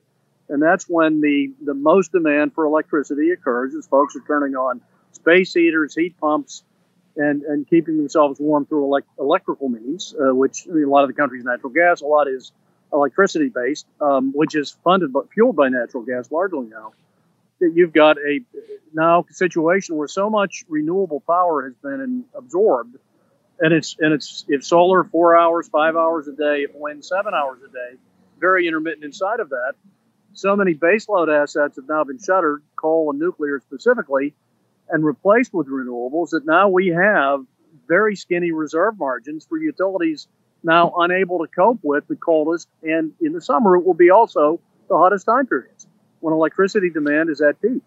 and 0.48 0.62
that's 0.62 0.84
when 0.88 1.20
the 1.20 1.52
the 1.64 1.74
most 1.74 2.12
demand 2.12 2.54
for 2.54 2.64
electricity 2.64 3.30
occurs 3.30 3.74
as 3.74 3.86
folks 3.86 4.14
are 4.16 4.22
turning 4.26 4.54
on 4.54 4.80
space 5.12 5.52
heaters, 5.52 5.94
heat 5.94 6.18
pumps, 6.18 6.62
and 7.16 7.42
and 7.42 7.68
keeping 7.68 7.96
themselves 7.96 8.38
warm 8.38 8.66
through 8.66 8.84
elect- 8.84 9.08
electrical 9.18 9.68
means, 9.68 10.14
uh, 10.14 10.34
which 10.34 10.66
I 10.68 10.72
mean, 10.72 10.84
a 10.84 10.90
lot 10.90 11.02
of 11.02 11.08
the 11.08 11.14
country's 11.14 11.44
natural 11.44 11.72
gas, 11.72 12.00
a 12.00 12.06
lot 12.06 12.28
is 12.28 12.52
electricity 12.92 13.48
based, 13.48 13.86
um, 14.00 14.32
which 14.34 14.54
is 14.54 14.76
funded 14.84 15.12
but 15.12 15.30
fueled 15.32 15.56
by 15.56 15.68
natural 15.68 16.02
gas 16.02 16.30
largely 16.30 16.66
now. 16.66 16.92
That 17.60 17.72
you've 17.74 17.92
got 17.92 18.18
a 18.18 18.40
now 18.92 19.24
situation 19.30 19.96
where 19.96 20.08
so 20.08 20.28
much 20.28 20.64
renewable 20.68 21.20
power 21.20 21.64
has 21.64 21.74
been 21.82 22.00
in, 22.00 22.24
absorbed, 22.34 22.98
and 23.60 23.72
it's 23.72 23.96
and 23.98 24.12
it's 24.12 24.44
if 24.48 24.62
solar 24.62 25.04
four 25.04 25.36
hours, 25.36 25.68
five 25.68 25.96
hours 25.96 26.28
a 26.28 26.32
day, 26.32 26.66
wind 26.74 27.04
seven 27.04 27.32
hours 27.32 27.60
a 27.62 27.72
day, 27.72 27.98
very 28.38 28.66
intermittent 28.66 29.04
inside 29.04 29.40
of 29.40 29.48
that 29.50 29.72
so 30.36 30.54
many 30.54 30.74
baseload 30.74 31.34
assets 31.34 31.76
have 31.76 31.88
now 31.88 32.04
been 32.04 32.18
shuttered, 32.18 32.62
coal 32.76 33.10
and 33.10 33.18
nuclear 33.18 33.60
specifically, 33.60 34.34
and 34.88 35.04
replaced 35.04 35.52
with 35.52 35.66
renewables 35.66 36.30
that 36.30 36.44
now 36.44 36.68
we 36.68 36.88
have 36.88 37.40
very 37.88 38.14
skinny 38.16 38.52
reserve 38.52 38.98
margins 38.98 39.46
for 39.46 39.58
utilities 39.58 40.28
now 40.66 40.92
unable 40.98 41.38
to 41.38 41.46
cope 41.46 41.78
with 41.82 42.06
the 42.08 42.16
coldest. 42.16 42.68
And 42.82 43.12
in 43.20 43.32
the 43.32 43.40
summer, 43.40 43.76
it 43.76 43.86
will 43.86 43.94
be 43.94 44.10
also 44.10 44.60
the 44.88 44.96
hottest 44.96 45.24
time 45.24 45.46
periods 45.46 45.86
when 46.20 46.34
electricity 46.34 46.90
demand 46.90 47.30
is 47.30 47.40
at 47.40 47.60
peak. 47.62 47.82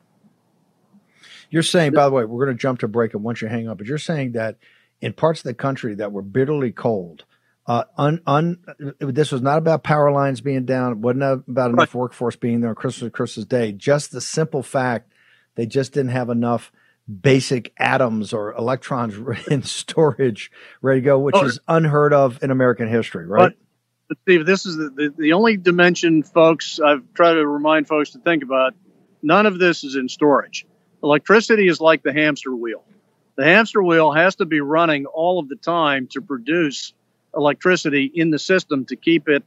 You're 1.52 1.64
saying, 1.64 1.94
by 1.94 2.06
the 2.06 2.12
way, 2.12 2.26
we're 2.26 2.46
going 2.46 2.56
to 2.56 2.62
jump 2.62 2.80
to 2.80 2.88
break 2.88 3.14
and 3.14 3.24
once 3.24 3.42
you 3.42 3.48
hang 3.48 3.68
up, 3.68 3.80
but 3.80 3.88
you're 3.88 3.98
saying 3.98 4.34
that 4.34 4.58
in 5.02 5.14
parts 5.14 5.40
of 5.42 5.46
the 5.46 5.54
country 5.54 5.96
that 5.96 6.12
were 6.12 6.22
bitterly 6.22 6.72
cold, 6.72 7.26
uh, 7.66 7.84
un, 7.98 8.22
un, 8.26 8.58
this 9.00 9.32
was 9.32 9.42
not 9.42 9.58
about 9.58 9.84
power 9.84 10.12
lines 10.12 10.42
being 10.42 10.66
down. 10.66 10.92
It 10.94 10.98
wasn't 11.00 11.24
about 11.48 11.72
enough 11.72 11.94
workforce 11.94 12.36
being 12.36 12.62
there 12.62 12.70
on 12.70 12.76
Christmas 12.76 13.12
Christmas 13.12 13.46
Day. 13.46 13.72
Just 13.72 14.12
the 14.12 14.22
simple 14.22 14.64
fact 14.64 15.12
they 15.56 15.66
just 15.66 15.94
didn't 15.94 16.12
have 16.12 16.30
enough 16.30 16.72
basic 17.10 17.74
atoms 17.78 18.34
or 18.34 18.54
electrons 18.54 19.16
in 19.48 19.64
storage 19.64 20.52
ready 20.82 21.02
to 21.02 21.06
go, 21.06 21.20
which 21.20 21.36
oh, 21.36 21.46
is 21.46 21.60
unheard 21.68 22.14
of 22.14 22.42
in 22.44 22.52
American 22.52 22.88
history, 22.88 23.26
right? 23.26 23.54
But, 24.08 24.18
Steve, 24.24 24.46
this 24.46 24.66
is 24.66 24.76
the, 24.78 24.90
the, 24.90 25.14
the 25.18 25.34
only 25.34 25.58
dimension, 25.58 26.24
folks, 26.24 26.80
I've 26.80 27.04
tried 27.14 27.34
to 27.34 27.48
remind 27.48 27.88
folks 27.88 28.12
to 28.12 28.20
think 28.20 28.44
about. 28.44 28.74
None 29.22 29.46
of 29.46 29.60
this 29.60 29.84
is 29.84 29.96
in 29.96 30.10
storage. 30.10 30.66
Electricity 31.04 31.68
is 31.68 31.80
like 31.80 32.04
the 32.04 32.14
hamster 32.14 32.56
wheel. 32.56 32.84
The 33.36 33.46
hamster 33.46 33.84
wheel 33.84 34.12
has 34.12 34.36
to 34.38 34.46
be 34.46 34.62
running 34.62 35.06
all 35.06 35.40
of 35.40 35.48
the 35.48 35.56
time 35.56 36.08
to 36.12 36.22
produce 36.22 36.94
electricity 37.36 38.12
in 38.14 38.32
the 38.32 38.40
system 38.40 38.86
to 38.86 38.96
keep 38.96 39.30
it 39.30 39.44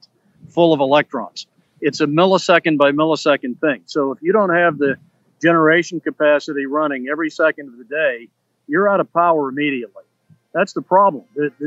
full 0.49 0.73
of 0.73 0.81
electrons. 0.81 1.47
It's 1.81 2.01
a 2.01 2.07
millisecond 2.07 2.79
by 2.79 2.93
millisecond 2.93 3.61
thing. 3.61 3.83
So 3.87 4.13
if 4.13 4.23
you 4.23 4.33
don't 4.33 4.55
have 4.55 4.79
the 4.79 4.97
generation 5.43 6.01
capacity 6.01 6.67
running 6.67 7.09
every 7.11 7.31
second 7.31 7.69
of 7.69 7.79
the 7.79 7.85
day, 7.85 8.29
you're 8.69 8.89
out 8.89 9.01
of 9.01 9.13
power 9.13 9.49
immediately. 9.49 10.05
That's 10.55 10.73
the 10.73 10.83
problem. 10.83 11.25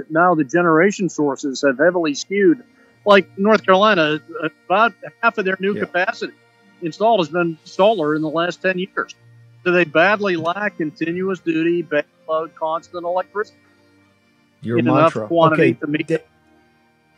now 0.10 0.36
the 0.36 0.44
generation 0.44 1.10
sources 1.10 1.64
have 1.66 1.78
heavily 1.78 2.14
skewed. 2.14 2.64
Like 3.06 3.38
North 3.38 3.64
Carolina, 3.64 4.20
uh, 4.44 4.50
about 4.66 4.94
half 5.22 5.38
of 5.38 5.46
their 5.46 5.58
new 5.60 5.76
yeah. 5.76 5.82
capacity 5.82 6.34
installed 6.82 7.20
has 7.20 7.30
been 7.30 7.58
solar 7.64 8.16
in 8.16 8.22
the 8.22 8.30
last 8.30 8.62
10 8.62 8.80
years. 8.80 9.14
So 9.64 9.72
they 9.72 9.84
badly 9.84 10.36
lack 10.36 10.78
continuous 10.78 11.40
duty, 11.40 11.84
baseload, 11.84 12.56
constant 12.56 13.06
electricity 13.06 13.58
your 14.66 14.80
in 14.80 14.86
mantra. 14.86 15.22
enough 15.22 15.28
quantity 15.30 15.62
okay. 15.62 15.74
to 15.74 15.88
meet. 15.88 16.22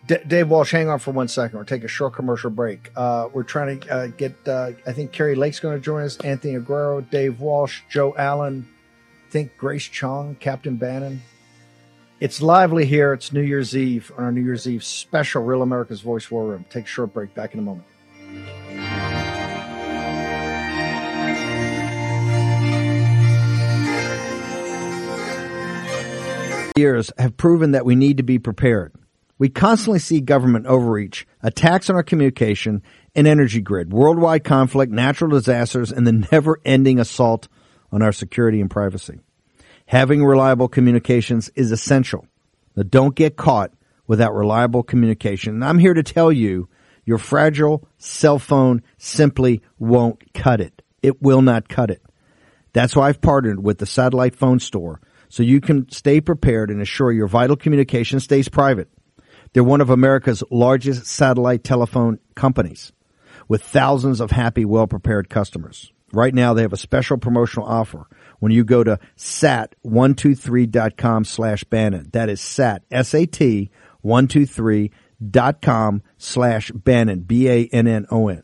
D- 0.07 0.15
Dave 0.25 0.49
Walsh, 0.49 0.71
hang 0.71 0.87
on 0.87 0.99
for 0.99 1.11
one 1.11 1.27
second. 1.27 1.57
We'll 1.57 1.65
take 1.65 1.83
a 1.83 1.87
short 1.89 2.13
commercial 2.13 2.49
break. 2.49 2.91
Uh, 2.95 3.27
we're 3.33 3.43
trying 3.43 3.79
to 3.81 3.93
uh, 3.93 4.07
get, 4.07 4.35
uh, 4.47 4.71
I 4.85 4.93
think 4.93 5.11
Kari 5.11 5.35
Lake's 5.35 5.59
going 5.59 5.75
to 5.75 5.81
join 5.81 6.03
us, 6.03 6.17
Anthony 6.21 6.55
Aguero, 6.55 7.07
Dave 7.09 7.41
Walsh, 7.41 7.81
Joe 7.89 8.15
Allen, 8.17 8.67
I 9.27 9.31
think 9.31 9.57
Grace 9.57 9.83
Chung, 9.83 10.35
Captain 10.39 10.77
Bannon. 10.77 11.21
It's 12.21 12.41
lively 12.41 12.85
here. 12.85 13.13
It's 13.13 13.33
New 13.33 13.41
Year's 13.41 13.75
Eve 13.75 14.11
on 14.17 14.23
our 14.23 14.31
New 14.31 14.41
Year's 14.41 14.67
Eve 14.67 14.83
special 14.83 15.43
Real 15.43 15.61
America's 15.61 16.01
Voice 16.01 16.31
War 16.31 16.47
Room. 16.47 16.65
Take 16.69 16.85
a 16.85 16.87
short 16.87 17.13
break. 17.13 17.35
Back 17.35 17.53
in 17.53 17.59
a 17.59 17.63
moment. 17.63 17.85
Years 26.75 27.11
have 27.17 27.35
proven 27.37 27.71
that 27.71 27.85
we 27.85 27.95
need 27.95 28.17
to 28.17 28.23
be 28.23 28.39
prepared. 28.39 28.93
We 29.39 29.49
constantly 29.49 29.99
see 29.99 30.19
government 30.19 30.65
overreach, 30.65 31.27
attacks 31.41 31.89
on 31.89 31.95
our 31.95 32.03
communication 32.03 32.81
and 33.15 33.27
energy 33.27 33.61
grid, 33.61 33.93
worldwide 33.93 34.43
conflict, 34.43 34.91
natural 34.91 35.29
disasters, 35.29 35.91
and 35.91 36.07
the 36.07 36.27
never 36.31 36.59
ending 36.65 36.99
assault 36.99 37.47
on 37.91 38.01
our 38.01 38.11
security 38.11 38.59
and 38.59 38.69
privacy. 38.69 39.19
Having 39.85 40.25
reliable 40.25 40.67
communications 40.67 41.49
is 41.55 41.71
essential. 41.71 42.25
Now 42.75 42.83
don't 42.83 43.15
get 43.15 43.37
caught 43.37 43.71
without 44.07 44.33
reliable 44.33 44.83
communication. 44.83 45.55
And 45.55 45.65
I'm 45.65 45.79
here 45.79 45.93
to 45.93 46.03
tell 46.03 46.31
you 46.31 46.67
your 47.05 47.17
fragile 47.17 47.87
cell 47.97 48.39
phone 48.39 48.81
simply 48.97 49.61
won't 49.79 50.33
cut 50.33 50.61
it. 50.61 50.81
It 51.01 51.21
will 51.21 51.41
not 51.41 51.69
cut 51.69 51.89
it. 51.89 52.01
That's 52.73 52.95
why 52.95 53.07
I've 53.07 53.21
partnered 53.21 53.63
with 53.63 53.77
the 53.77 53.85
Satellite 53.85 54.35
Phone 54.35 54.59
Store 54.59 54.99
so 55.29 55.43
you 55.43 55.61
can 55.61 55.89
stay 55.89 56.21
prepared 56.21 56.69
and 56.69 56.81
assure 56.81 57.11
your 57.11 57.27
vital 57.27 57.55
communication 57.55 58.19
stays 58.19 58.49
private. 58.49 58.89
They're 59.53 59.63
one 59.63 59.81
of 59.81 59.89
America's 59.89 60.43
largest 60.51 61.05
satellite 61.05 61.63
telephone 61.63 62.19
companies 62.35 62.91
with 63.47 63.63
thousands 63.63 64.19
of 64.19 64.31
happy, 64.31 64.65
well 64.65 64.87
prepared 64.87 65.29
customers. 65.29 65.91
Right 66.13 66.33
now, 66.33 66.53
they 66.53 66.61
have 66.61 66.73
a 66.73 66.77
special 66.77 67.17
promotional 67.17 67.67
offer 67.67 68.07
when 68.39 68.51
you 68.51 68.63
go 68.63 68.83
to 68.83 68.99
sat123.com 69.17 71.25
slash 71.25 71.63
Bannon. 71.65 72.09
That 72.13 72.29
is 72.29 72.39
sat, 72.39 72.83
S-A-T, 72.91 73.71
123.com 74.05 76.03
slash 76.17 76.71
Bannon, 76.71 77.21
B-A-N-N-O-N. 77.21 78.43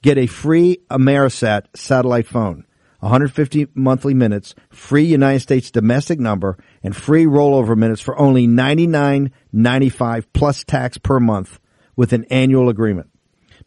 Get 0.00 0.18
a 0.18 0.26
free 0.26 0.78
Amerisat 0.90 1.64
satellite 1.74 2.26
phone, 2.26 2.64
150 3.04 3.68
monthly 3.74 4.14
minutes, 4.14 4.54
free 4.70 5.04
United 5.04 5.40
States 5.40 5.70
domestic 5.70 6.18
number, 6.18 6.56
and 6.82 6.96
free 6.96 7.26
rollover 7.26 7.76
minutes 7.76 8.00
for 8.00 8.18
only 8.18 8.48
$99.95 8.48 10.24
plus 10.32 10.64
tax 10.64 10.96
per 10.96 11.20
month 11.20 11.60
with 11.96 12.14
an 12.14 12.24
annual 12.24 12.70
agreement. 12.70 13.10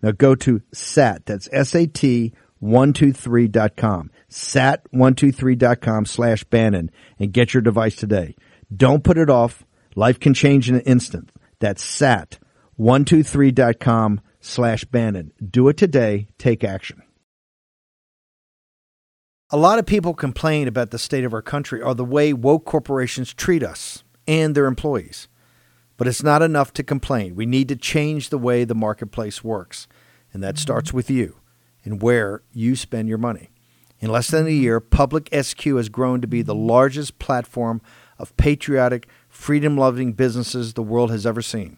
Now 0.02 0.10
go 0.12 0.34
to 0.34 0.64
SAT, 0.74 1.28
that's 1.28 1.48
S-A-T 1.52 2.34
123.com, 2.64 4.10
sat123.com 4.32 6.06
slash 6.08 6.44
Bannon 6.46 6.90
and 7.20 7.32
get 7.32 7.54
your 7.54 7.62
device 7.62 7.96
today. 7.96 8.36
Don't 8.76 9.04
put 9.04 9.20
it 9.20 9.30
off. 9.30 9.64
Life 9.96 10.20
can 10.20 10.34
change 10.34 10.68
in 10.68 10.78
an 10.78 10.82
instant. 10.82 11.32
That's 11.60 11.86
sat123.com 11.86 14.22
slash 14.40 14.84
Bannon. 14.86 15.32
Do 15.48 15.70
it 15.70 15.78
today. 15.78 16.30
Take 16.40 16.64
action. 16.64 17.04
A 19.50 19.56
lot 19.56 19.80
of 19.80 19.86
people 19.86 20.14
complain 20.14 20.68
about 20.68 20.92
the 20.92 21.00
state 21.00 21.24
of 21.24 21.34
our 21.34 21.42
country 21.42 21.82
or 21.82 21.96
the 21.96 22.04
way 22.04 22.34
woke 22.34 22.66
corporations 22.66 23.34
treat 23.34 23.64
us 23.64 24.04
and 24.28 24.54
their 24.54 24.66
employees. 24.66 25.30
But 25.96 26.06
it's 26.06 26.22
not 26.22 26.42
enough 26.42 26.74
to 26.74 26.84
complain. 26.84 27.34
We 27.34 27.46
need 27.46 27.70
to 27.70 27.78
change 27.78 28.28
the 28.28 28.38
way 28.38 28.66
the 28.66 28.76
marketplace 28.76 29.46
works. 29.46 29.88
And 30.34 30.44
that 30.44 30.58
starts 30.58 30.92
with 30.92 31.10
you 31.10 31.38
and 31.86 32.02
where 32.02 32.44
you 32.52 32.76
spend 32.76 33.08
your 33.08 33.18
money. 33.18 33.50
In 34.02 34.12
less 34.12 34.30
than 34.30 34.48
a 34.48 34.50
year, 34.50 34.82
Public 34.82 35.30
SQ 35.34 35.64
has 35.64 35.88
grown 35.88 36.20
to 36.20 36.28
be 36.28 36.42
the 36.42 36.54
largest 36.54 37.18
platform 37.18 37.82
of 38.20 38.36
patriotic, 38.36 39.08
freedom 39.30 39.78
loving 39.78 40.12
businesses 40.12 40.74
the 40.74 40.84
world 40.84 41.10
has 41.10 41.26
ever 41.26 41.42
seen. 41.42 41.78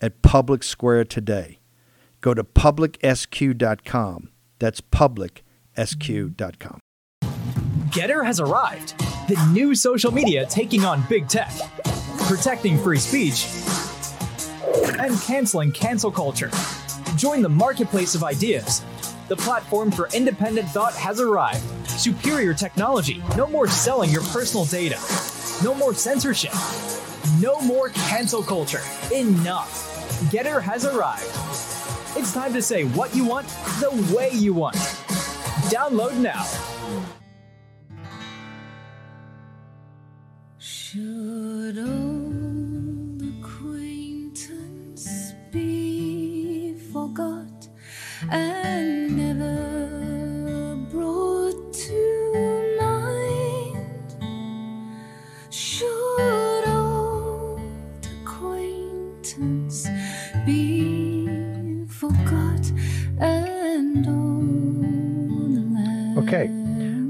at 0.00 0.22
Public 0.22 0.62
Square 0.62 1.06
today. 1.06 1.58
Go 2.20 2.34
to 2.34 2.44
publicsq.com. 2.44 4.30
That's 4.58 4.80
publicsq.com. 4.80 6.80
Gettr 7.90 8.24
has 8.24 8.40
arrived. 8.40 8.98
The 9.28 9.50
new 9.52 9.74
social 9.74 10.12
media 10.12 10.46
taking 10.46 10.84
on 10.84 11.02
big 11.08 11.28
tech, 11.28 11.52
protecting 12.26 12.78
free 12.78 12.98
speech, 12.98 13.46
and 14.98 15.18
canceling 15.22 15.72
cancel 15.72 16.12
culture. 16.12 16.50
Join 17.16 17.42
the 17.42 17.48
marketplace 17.48 18.14
of 18.14 18.22
ideas. 18.22 18.82
The 19.28 19.36
platform 19.36 19.90
for 19.90 20.08
independent 20.14 20.68
thought 20.68 20.94
has 20.94 21.20
arrived. 21.20 21.62
Superior 21.88 22.54
technology. 22.54 23.22
No 23.36 23.46
more 23.46 23.68
selling 23.68 24.10
your 24.10 24.22
personal 24.22 24.64
data. 24.64 24.98
No 25.62 25.74
more 25.74 25.94
censorship. 25.94 26.52
No 27.40 27.60
more 27.60 27.90
cancel 27.90 28.42
culture. 28.42 28.80
Enough. 29.14 29.89
Gettr 30.30 30.62
has 30.62 30.86
arrived. 30.86 31.24
It's 32.16 32.32
time 32.32 32.52
to 32.52 32.62
say 32.62 32.84
what 32.84 33.12
you 33.16 33.24
want 33.24 33.48
the 33.80 33.90
way 34.14 34.30
you 34.30 34.54
want. 34.54 34.76
Download 35.74 36.16
now. 36.16 36.46
Should 40.58 41.78
old 41.78 43.22
acquaintance 43.42 45.32
be 45.50 46.74
forgot 46.92 47.68
and 48.30 49.16
never 49.16 49.69
Okay, 66.32 66.48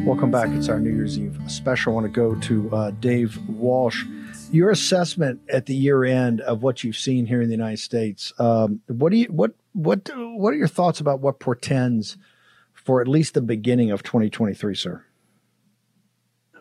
welcome 0.07 0.31
back. 0.31 0.49
It's 0.49 0.71
our 0.71 0.81
New 0.81 0.95
Year's 0.95 1.19
Eve 1.19 1.39
special. 1.47 1.93
I 1.93 1.95
want 1.97 2.07
to 2.07 2.11
go 2.11 2.37
to 2.37 2.75
uh, 2.75 2.91
Dave 3.01 3.37
Walsh. 3.51 4.07
Your 4.51 4.71
assessment 4.71 5.43
at 5.51 5.67
the 5.67 5.75
year 5.75 6.05
end 6.05 6.41
of 6.41 6.63
what 6.63 6.83
you've 6.83 6.97
seen 6.97 7.27
here 7.27 7.43
in 7.43 7.49
the 7.49 7.55
United 7.55 7.81
States. 7.81 8.33
Um, 8.39 8.81
what 8.87 9.13
do 9.13 9.19
you 9.19 9.27
what 9.27 9.53
what 9.75 10.09
what 10.17 10.55
are 10.55 10.57
your 10.57 10.69
thoughts 10.69 11.01
about 11.01 11.21
what 11.21 11.39
portends 11.39 12.17
for 12.73 13.03
at 13.03 13.09
least 13.09 13.35
the 13.35 13.43
beginning 13.43 13.91
of 13.91 14.03
2023, 14.03 14.75
sir? 14.75 15.05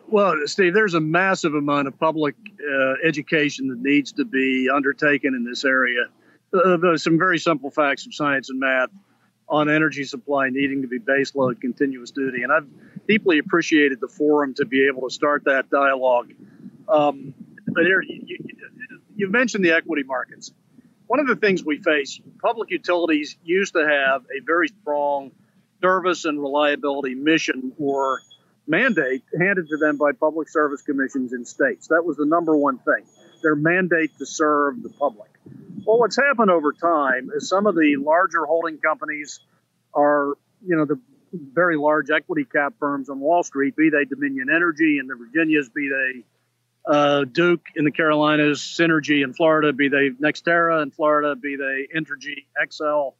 Well, 0.06 0.34
Steve, 0.44 0.74
there's 0.74 0.92
a 0.92 1.00
massive 1.00 1.54
amount 1.54 1.88
of 1.88 1.98
public 1.98 2.34
uh, 2.60 2.92
education 3.02 3.68
that 3.68 3.80
needs 3.80 4.12
to 4.12 4.26
be 4.26 4.68
undertaken 4.68 5.34
in 5.34 5.46
this 5.46 5.64
area. 5.64 6.08
Uh, 6.52 6.98
some 6.98 7.16
very 7.16 7.38
simple 7.38 7.70
facts 7.70 8.04
of 8.04 8.14
science 8.14 8.50
and 8.50 8.60
math 8.60 8.90
on 9.50 9.68
energy 9.68 10.04
supply 10.04 10.48
needing 10.48 10.82
to 10.82 10.88
be 10.88 11.00
baseload 11.00 11.60
continuous 11.60 12.12
duty. 12.12 12.44
And 12.44 12.52
I've 12.52 12.68
deeply 13.08 13.38
appreciated 13.38 14.00
the 14.00 14.08
forum 14.08 14.54
to 14.54 14.64
be 14.64 14.86
able 14.86 15.08
to 15.08 15.12
start 15.12 15.44
that 15.44 15.68
dialogue. 15.68 16.32
Um, 16.88 17.34
but 17.66 17.84
here, 17.84 18.00
you, 18.00 18.22
you, 18.24 18.38
you 19.16 19.28
mentioned 19.28 19.64
the 19.64 19.72
equity 19.72 20.04
markets. 20.04 20.52
one 21.10 21.18
of 21.18 21.26
the 21.26 21.34
things 21.34 21.64
we 21.64 21.78
face, 21.78 22.20
public 22.40 22.70
utilities 22.70 23.36
used 23.42 23.72
to 23.74 23.80
have 23.80 24.22
a 24.26 24.44
very 24.46 24.68
strong 24.68 25.32
service 25.82 26.24
and 26.24 26.40
reliability 26.40 27.16
mission 27.16 27.72
or 27.80 28.20
mandate 28.68 29.24
handed 29.36 29.66
to 29.66 29.76
them 29.76 29.96
by 29.96 30.12
public 30.12 30.48
service 30.48 30.82
commissions 30.82 31.32
in 31.32 31.44
states. 31.44 31.88
That 31.88 32.04
was 32.04 32.16
the 32.16 32.26
number 32.26 32.56
one 32.56 32.78
thing, 32.78 33.04
their 33.42 33.56
mandate 33.56 34.16
to 34.18 34.24
serve 34.24 34.84
the 34.84 34.88
public. 34.88 35.29
Well, 35.84 35.98
what's 35.98 36.16
happened 36.16 36.50
over 36.50 36.72
time 36.72 37.30
is 37.34 37.48
some 37.48 37.66
of 37.66 37.74
the 37.74 37.96
larger 37.96 38.44
holding 38.44 38.78
companies 38.78 39.40
are, 39.94 40.34
you 40.64 40.76
know, 40.76 40.84
the 40.84 41.00
very 41.32 41.76
large 41.76 42.10
equity 42.10 42.44
cap 42.44 42.74
firms 42.78 43.08
on 43.08 43.20
Wall 43.20 43.42
Street, 43.42 43.76
be 43.76 43.90
they 43.90 44.04
Dominion 44.04 44.48
Energy 44.54 44.98
in 44.98 45.06
the 45.06 45.14
Virginias, 45.14 45.68
be 45.68 45.88
they 45.88 46.24
uh, 46.86 47.24
Duke 47.24 47.66
in 47.76 47.84
the 47.84 47.90
Carolinas, 47.90 48.60
Synergy 48.60 49.22
in 49.22 49.34
Florida, 49.34 49.72
be 49.72 49.88
they 49.88 50.10
NextEra 50.10 50.82
in 50.82 50.90
Florida, 50.90 51.36
be 51.36 51.56
they 51.56 51.86
Entergy, 51.96 52.46
Xcel, 52.62 53.14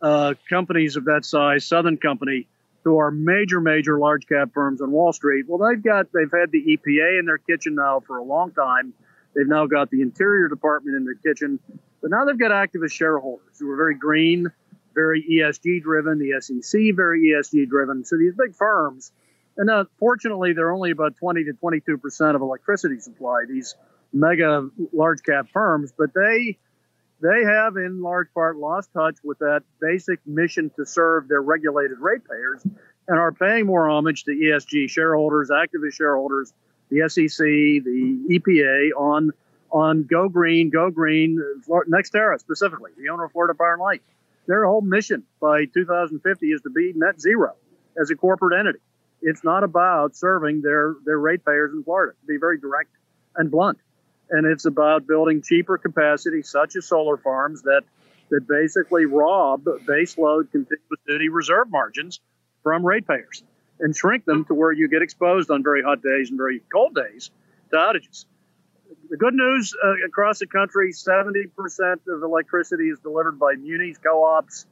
uh, 0.00 0.34
companies 0.48 0.96
of 0.96 1.04
that 1.06 1.24
size, 1.24 1.66
Southern 1.66 1.96
Company, 1.96 2.46
who 2.82 2.98
are 2.98 3.10
major, 3.10 3.60
major 3.60 3.98
large 3.98 4.26
cap 4.26 4.50
firms 4.52 4.80
on 4.80 4.90
Wall 4.90 5.12
Street. 5.12 5.46
Well, 5.48 5.68
they've 5.68 5.82
got 5.82 6.12
they've 6.12 6.30
had 6.30 6.50
the 6.50 6.76
EPA 6.76 7.18
in 7.18 7.26
their 7.26 7.38
kitchen 7.38 7.74
now 7.74 8.00
for 8.00 8.18
a 8.18 8.22
long 8.22 8.52
time. 8.52 8.92
They've 9.34 9.48
now 9.48 9.66
got 9.66 9.90
the 9.90 10.02
Interior 10.02 10.48
Department 10.48 10.96
in 10.96 11.04
their 11.04 11.14
kitchen, 11.14 11.58
but 12.00 12.10
now 12.10 12.24
they've 12.24 12.38
got 12.38 12.50
activist 12.50 12.92
shareholders 12.92 13.58
who 13.58 13.70
are 13.70 13.76
very 13.76 13.94
green, 13.94 14.50
very 14.94 15.22
ESG 15.22 15.82
driven. 15.82 16.18
The 16.18 16.40
SEC 16.40 16.94
very 16.94 17.32
ESG 17.32 17.68
driven. 17.68 18.04
So 18.04 18.16
these 18.16 18.34
big 18.34 18.54
firms, 18.54 19.12
and 19.56 19.66
now 19.66 19.86
fortunately 19.98 20.52
they're 20.52 20.72
only 20.72 20.90
about 20.90 21.16
20 21.16 21.44
to 21.44 21.52
22 21.52 21.98
percent 21.98 22.36
of 22.36 22.42
electricity 22.42 23.00
supply. 23.00 23.44
These 23.48 23.74
mega 24.12 24.68
large 24.92 25.22
cap 25.22 25.48
firms, 25.52 25.92
but 25.96 26.10
they 26.14 26.58
they 27.20 27.44
have 27.44 27.76
in 27.76 28.02
large 28.02 28.28
part 28.34 28.56
lost 28.56 28.92
touch 28.92 29.16
with 29.24 29.38
that 29.38 29.62
basic 29.80 30.20
mission 30.26 30.70
to 30.76 30.84
serve 30.84 31.26
their 31.28 31.42
regulated 31.42 31.98
ratepayers 31.98 32.62
and 33.08 33.18
are 33.18 33.32
paying 33.32 33.66
more 33.66 33.88
homage 33.88 34.24
to 34.24 34.32
ESG 34.32 34.90
shareholders, 34.90 35.50
activist 35.50 35.94
shareholders, 35.94 36.52
the 36.90 37.08
SEC, 37.08 37.38
the 37.38 38.26
EPA 38.30 38.90
on 38.98 39.30
on 39.70 40.04
Go 40.04 40.28
Green, 40.28 40.70
Go 40.70 40.90
Green, 40.90 41.42
NextEra 41.68 42.38
specifically, 42.38 42.92
the 42.96 43.08
owner 43.08 43.24
of 43.24 43.32
Florida 43.32 43.54
Power 43.54 43.72
and 43.72 43.82
Light. 43.82 44.02
Their 44.46 44.64
whole 44.66 44.82
mission 44.82 45.24
by 45.40 45.64
2050 45.64 46.46
is 46.46 46.60
to 46.62 46.70
be 46.70 46.92
net 46.94 47.20
zero 47.20 47.54
as 48.00 48.10
a 48.10 48.14
corporate 48.14 48.58
entity. 48.58 48.78
It's 49.20 49.42
not 49.42 49.64
about 49.64 50.14
serving 50.14 50.62
their 50.62 50.94
their 51.04 51.18
ratepayers 51.18 51.72
in 51.72 51.82
Florida. 51.82 52.12
To 52.20 52.26
be 52.26 52.36
very 52.36 52.58
direct 52.58 52.90
and 53.36 53.50
blunt 53.50 53.78
and 54.30 54.46
it's 54.46 54.64
about 54.64 55.06
building 55.06 55.42
cheaper 55.42 55.78
capacity, 55.78 56.42
such 56.42 56.76
as 56.76 56.86
solar 56.86 57.16
farms 57.16 57.62
that 57.62 57.82
that 58.30 58.48
basically 58.48 59.04
rob 59.04 59.64
baseload 59.64 60.50
continuous 60.50 61.00
duty 61.06 61.28
reserve 61.28 61.70
margins 61.70 62.20
from 62.62 62.84
ratepayers 62.84 63.42
and 63.80 63.94
shrink 63.96 64.24
them 64.24 64.44
to 64.46 64.54
where 64.54 64.72
you 64.72 64.88
get 64.88 65.02
exposed 65.02 65.50
on 65.50 65.62
very 65.62 65.82
hot 65.82 66.02
days 66.02 66.30
and 66.30 66.38
very 66.38 66.60
cold 66.72 66.94
days 66.94 67.30
to 67.70 67.76
outages. 67.76 68.26
The 69.10 69.16
good 69.16 69.34
news 69.34 69.74
uh, 69.82 70.06
across 70.06 70.38
the 70.38 70.46
country 70.46 70.92
70% 70.92 71.48
of 72.08 72.22
electricity 72.22 72.88
is 72.88 72.98
delivered 73.00 73.38
by 73.38 73.54
munis, 73.54 73.98
co 73.98 74.24
ops, 74.24 74.66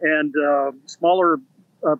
and 0.00 0.34
uh, 0.36 0.72
smaller 0.86 1.38
uh, 1.86 1.96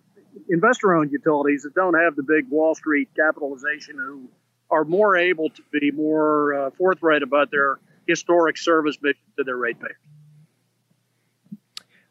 investor 0.48 0.94
owned 0.94 1.12
utilities 1.12 1.62
that 1.62 1.74
don't 1.74 1.94
have 1.94 2.16
the 2.16 2.22
big 2.22 2.48
Wall 2.50 2.74
Street 2.74 3.08
capitalization 3.16 3.96
who 3.98 4.28
are 4.70 4.84
more 4.84 5.16
able 5.16 5.50
to 5.50 5.62
be 5.72 5.90
more 5.90 6.54
uh, 6.54 6.70
forthright 6.70 7.22
about 7.22 7.50
their 7.50 7.78
historic 8.06 8.58
service 8.58 8.98
mission 9.00 9.20
to 9.38 9.44
their 9.44 9.56
ratepayers. 9.56 9.96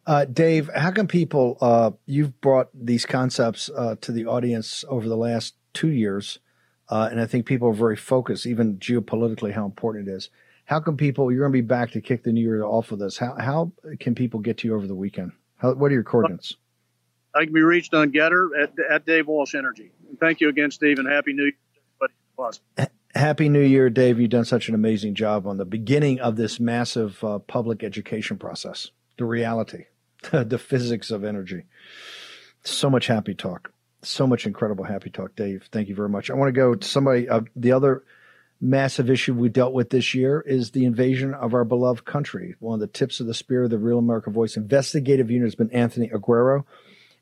Uh, 0.05 0.25
Dave, 0.25 0.69
how 0.75 0.91
can 0.91 1.07
people? 1.07 1.57
Uh, 1.61 1.91
you've 2.05 2.39
brought 2.41 2.69
these 2.73 3.05
concepts 3.05 3.69
uh, 3.75 3.95
to 4.01 4.11
the 4.11 4.25
audience 4.25 4.85
over 4.87 5.07
the 5.07 5.17
last 5.17 5.55
two 5.73 5.89
years, 5.89 6.39
uh, 6.89 7.09
and 7.09 7.19
I 7.19 7.25
think 7.25 7.45
people 7.47 7.69
are 7.69 7.73
very 7.73 7.95
focused, 7.95 8.45
even 8.45 8.77
geopolitically, 8.77 9.53
how 9.53 9.65
important 9.65 10.07
it 10.07 10.11
is. 10.11 10.29
How 10.65 10.79
can 10.79 10.95
people? 10.95 11.31
You're 11.31 11.41
going 11.41 11.53
to 11.53 11.57
be 11.57 11.67
back 11.67 11.91
to 11.91 12.01
kick 12.01 12.23
the 12.23 12.31
new 12.31 12.41
year 12.41 12.63
off 12.63 12.91
with 12.91 13.01
us. 13.01 13.17
How 13.17 13.35
how 13.39 13.71
can 13.99 14.13
people 14.13 14.39
get 14.39 14.59
to 14.59 14.67
you 14.67 14.75
over 14.75 14.85
the 14.85 14.95
weekend? 14.95 15.31
How, 15.57 15.73
what 15.73 15.91
are 15.91 15.95
your 15.95 16.03
coordinates? 16.03 16.55
I 17.33 17.45
can 17.45 17.53
be 17.53 17.61
reached 17.61 17.93
on 17.93 18.11
Gettr 18.11 18.49
at, 18.61 18.73
at 18.89 19.05
Dave 19.05 19.27
Walsh 19.27 19.55
Energy. 19.55 19.91
Thank 20.19 20.39
you 20.39 20.49
again, 20.49 20.71
Steve, 20.71 20.99
and 20.99 21.07
happy 21.07 21.33
New 21.33 21.51
Year. 21.51 22.87
Happy 23.15 23.49
New 23.49 23.61
Year, 23.61 23.89
Dave. 23.89 24.19
You've 24.19 24.29
done 24.29 24.45
such 24.45 24.69
an 24.69 24.75
amazing 24.75 25.15
job 25.15 25.47
on 25.47 25.57
the 25.57 25.65
beginning 25.65 26.19
of 26.19 26.35
this 26.35 26.59
massive 26.59 27.23
uh, 27.23 27.39
public 27.39 27.83
education 27.83 28.37
process, 28.37 28.91
the 29.17 29.25
reality, 29.25 29.85
the 30.31 30.57
physics 30.57 31.11
of 31.11 31.23
energy. 31.23 31.63
So 32.63 32.89
much 32.89 33.07
happy 33.07 33.33
talk. 33.33 33.71
So 34.01 34.27
much 34.27 34.45
incredible 34.45 34.83
happy 34.83 35.09
talk, 35.09 35.35
Dave. 35.35 35.67
Thank 35.71 35.89
you 35.89 35.95
very 35.95 36.09
much. 36.09 36.29
I 36.29 36.35
want 36.35 36.49
to 36.49 36.59
go 36.59 36.75
to 36.75 36.87
somebody. 36.87 37.27
Uh, 37.27 37.41
the 37.55 37.71
other 37.71 38.03
massive 38.61 39.09
issue 39.09 39.33
we 39.33 39.49
dealt 39.49 39.73
with 39.73 39.89
this 39.89 40.13
year 40.13 40.41
is 40.41 40.71
the 40.71 40.85
invasion 40.85 41.33
of 41.33 41.53
our 41.53 41.63
beloved 41.63 42.05
country. 42.05 42.55
One 42.59 42.75
of 42.75 42.79
the 42.79 42.87
tips 42.87 43.19
of 43.19 43.27
the 43.27 43.33
spear 43.33 43.63
of 43.63 43.69
the 43.69 43.77
Real 43.77 43.99
America 43.99 44.29
Voice 44.29 44.57
investigative 44.57 45.29
unit 45.29 45.47
has 45.47 45.55
been 45.55 45.71
Anthony 45.71 46.09
Aguero. 46.09 46.65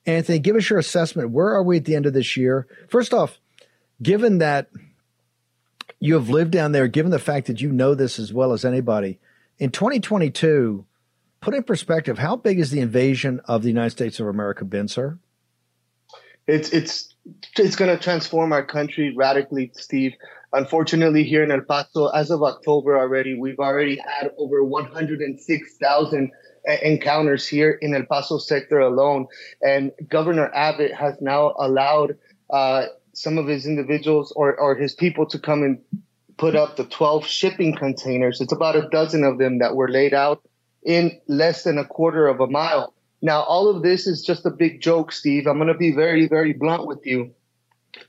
Anthony, 0.06 0.40
give 0.40 0.56
us 0.56 0.70
your 0.70 0.80
assessment. 0.80 1.32
Where 1.32 1.50
are 1.50 1.64
we 1.64 1.78
at 1.78 1.86
the 1.86 1.96
end 1.96 2.06
of 2.06 2.14
this 2.14 2.36
year? 2.36 2.68
First 2.90 3.14
off, 3.14 3.40
given 4.02 4.40
that 4.40 4.70
you 6.00 6.16
have 6.16 6.30
lived 6.30 6.52
down 6.52 6.74
there, 6.74 6.88
given 6.88 7.12
the 7.12 7.20
fact 7.20 7.48
that 7.48 7.62
you 7.62 7.72
know 7.72 7.96
this 7.96 8.20
as 8.20 8.34
well 8.34 8.52
as 8.52 8.66
anybody, 8.66 9.20
in 9.60 9.72
2022, 9.72 10.86
put 11.44 11.54
in 11.54 11.64
perspective, 11.64 12.18
how 12.18 12.38
big 12.38 12.58
is 12.58 12.72
the 12.72 12.80
invasion 12.80 13.42
of 13.46 13.64
the 13.64 13.68
United 13.68 13.90
States 13.90 14.20
of 14.20 14.28
America 14.28 14.64
been, 14.64 14.88
sir? 14.88 15.20
It's 16.48 16.70
it's 16.70 17.14
it's 17.58 17.76
going 17.76 17.96
to 17.96 18.02
transform 18.02 18.54
our 18.54 18.66
country 18.66 19.14
radically, 19.16 19.72
Steve. 19.76 20.14
Unfortunately, 20.54 21.24
here 21.24 21.44
in 21.44 21.52
El 21.52 21.62
Paso, 21.62 22.08
as 22.08 22.32
of 22.32 22.44
October 22.44 22.98
already, 22.98 23.34
we've 23.38 23.60
already 23.60 23.98
had 23.98 24.32
over 24.38 24.64
106,000 24.64 26.32
encounters 26.82 27.48
here 27.48 27.72
in 27.82 27.94
El 27.96 28.04
Paso 28.04 28.38
sector 28.38 28.80
alone, 28.80 29.28
and 29.62 29.92
Governor 30.08 30.50
Abbott 30.54 30.94
has 30.94 31.16
now 31.20 31.56
allowed 31.58 32.18
uh, 32.50 32.86
some 33.14 33.38
of 33.38 33.48
his 33.48 33.66
individuals 33.66 34.32
or, 34.36 34.56
or 34.60 34.76
his 34.76 34.94
people 34.94 35.26
to 35.28 35.40
come 35.40 35.64
and 35.64 35.80
put 36.38 36.56
up 36.56 36.76
the 36.76 36.86
12 36.86 37.26
shipping 37.26 37.76
containers. 37.76 38.40
It's 38.40 38.54
about 38.54 38.76
a 38.76 38.88
dozen 38.90 39.24
of 39.24 39.40
them 39.40 39.60
that 39.60 39.76
were 39.76 39.90
laid 39.90 40.14
out 40.14 40.44
in 40.86 41.20
less 41.28 41.64
than 41.64 41.78
a 41.78 41.86
quarter 41.86 42.28
of 42.28 42.40
a 42.40 42.48
mile. 42.48 42.94
Now, 43.22 43.42
all 43.42 43.70
of 43.70 43.84
this 43.84 44.06
is 44.06 44.22
just 44.22 44.46
a 44.46 44.50
big 44.50 44.82
joke, 44.82 45.12
Steve. 45.12 45.48
I'm 45.48 45.58
going 45.58 45.70
to 45.70 45.74
be 45.74 45.94
very, 45.94 46.28
very 46.28 46.54
blunt 46.54 46.86
with 46.86 47.06
you. 47.06 47.34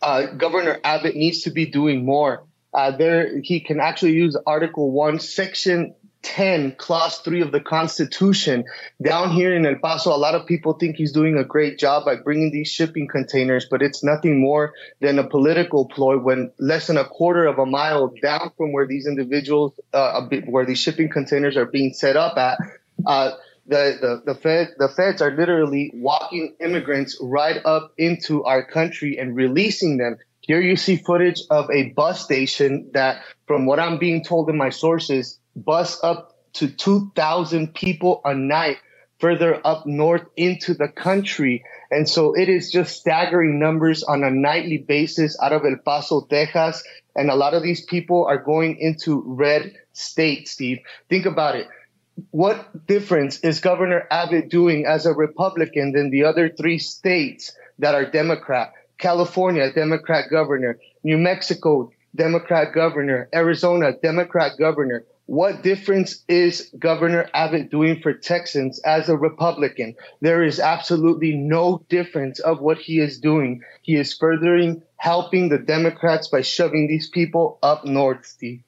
Uh, 0.02 0.26
Governor 0.26 0.80
Abbott 0.82 1.14
needs 1.14 1.42
to 1.42 1.50
be 1.50 1.66
doing 1.66 2.04
more. 2.04 2.44
Uh, 2.72 2.90
there, 2.96 3.40
he 3.40 3.60
can 3.60 3.78
actually 3.78 4.12
use 4.12 4.36
Article 4.46 4.90
1, 4.90 5.20
Section 5.20 5.94
10, 6.24 6.76
Clause 6.76 7.18
3 7.18 7.42
of 7.42 7.52
the 7.52 7.60
Constitution. 7.60 8.64
Down 9.00 9.30
here 9.30 9.54
in 9.54 9.64
El 9.64 9.76
Paso, 9.76 10.14
a 10.14 10.16
lot 10.16 10.34
of 10.34 10.46
people 10.46 10.72
think 10.72 10.96
he's 10.96 11.12
doing 11.12 11.36
a 11.36 11.44
great 11.44 11.78
job 11.78 12.04
by 12.04 12.16
bringing 12.16 12.50
these 12.50 12.68
shipping 12.68 13.06
containers, 13.06 13.66
but 13.70 13.82
it's 13.82 14.02
nothing 14.02 14.40
more 14.40 14.72
than 15.00 15.18
a 15.18 15.28
political 15.28 15.86
ploy 15.86 16.18
when 16.18 16.50
less 16.58 16.88
than 16.88 16.96
a 16.96 17.04
quarter 17.04 17.46
of 17.46 17.58
a 17.58 17.66
mile 17.66 18.12
down 18.22 18.50
from 18.56 18.72
where 18.72 18.86
these 18.86 19.06
individuals, 19.06 19.78
uh, 19.92 20.26
where 20.46 20.66
these 20.66 20.78
shipping 20.78 21.08
containers 21.08 21.56
are 21.56 21.66
being 21.66 21.92
set 21.92 22.16
up 22.16 22.36
at, 22.36 22.58
uh, 23.06 23.32
the, 23.66 24.22
the, 24.26 24.32
the, 24.32 24.38
Fed, 24.38 24.74
the 24.78 24.88
feds 24.88 25.22
are 25.22 25.30
literally 25.30 25.90
walking 25.94 26.54
immigrants 26.60 27.16
right 27.20 27.60
up 27.64 27.92
into 27.96 28.44
our 28.44 28.64
country 28.64 29.18
and 29.18 29.34
releasing 29.34 29.96
them. 29.96 30.18
Here 30.40 30.60
you 30.60 30.76
see 30.76 30.96
footage 30.96 31.40
of 31.48 31.70
a 31.70 31.90
bus 31.90 32.22
station 32.22 32.90
that, 32.92 33.22
from 33.46 33.64
what 33.64 33.80
I'm 33.80 33.98
being 33.98 34.22
told 34.22 34.50
in 34.50 34.58
my 34.58 34.68
sources, 34.68 35.38
bus 35.56 36.02
up 36.02 36.36
to 36.54 36.68
2,000 36.68 37.74
people 37.74 38.20
a 38.24 38.34
night 38.34 38.78
further 39.18 39.60
up 39.66 39.86
north 39.86 40.26
into 40.36 40.74
the 40.74 40.88
country. 40.88 41.64
And 41.90 42.08
so 42.08 42.34
it 42.34 42.48
is 42.48 42.70
just 42.70 42.96
staggering 42.96 43.58
numbers 43.58 44.02
on 44.02 44.24
a 44.24 44.30
nightly 44.30 44.78
basis 44.78 45.38
out 45.40 45.52
of 45.52 45.64
El 45.64 45.76
Paso, 45.84 46.26
Texas. 46.26 46.82
And 47.14 47.30
a 47.30 47.36
lot 47.36 47.54
of 47.54 47.62
these 47.62 47.84
people 47.84 48.26
are 48.26 48.38
going 48.38 48.76
into 48.78 49.22
red 49.24 49.76
states, 49.92 50.50
Steve. 50.50 50.78
Think 51.08 51.26
about 51.26 51.56
it. 51.56 51.68
What 52.30 52.86
difference 52.86 53.40
is 53.40 53.60
Governor 53.60 54.06
Abbott 54.10 54.48
doing 54.48 54.86
as 54.86 55.06
a 55.06 55.12
Republican 55.12 55.92
than 55.92 56.10
the 56.10 56.24
other 56.24 56.48
three 56.48 56.78
states 56.78 57.52
that 57.78 57.94
are 57.94 58.10
Democrat? 58.10 58.72
California, 58.98 59.72
Democrat 59.72 60.30
governor. 60.30 60.78
New 61.02 61.18
Mexico, 61.18 61.90
Democrat 62.14 62.72
governor. 62.72 63.28
Arizona, 63.34 63.92
Democrat 64.00 64.52
governor. 64.58 65.04
What 65.26 65.62
difference 65.62 66.22
is 66.28 66.70
Governor 66.78 67.30
Abbott 67.32 67.70
doing 67.70 68.00
for 68.02 68.12
Texans 68.12 68.78
as 68.80 69.08
a 69.08 69.16
Republican? 69.16 69.94
There 70.20 70.42
is 70.42 70.60
absolutely 70.60 71.34
no 71.34 71.84
difference 71.88 72.40
of 72.40 72.60
what 72.60 72.76
he 72.76 73.00
is 73.00 73.20
doing. 73.20 73.62
He 73.80 73.96
is 73.96 74.14
furthering 74.14 74.82
helping 74.96 75.48
the 75.48 75.58
Democrats 75.58 76.28
by 76.28 76.42
shoving 76.42 76.88
these 76.88 77.08
people 77.08 77.58
up 77.62 77.86
north, 77.86 78.26
Steve. 78.26 78.62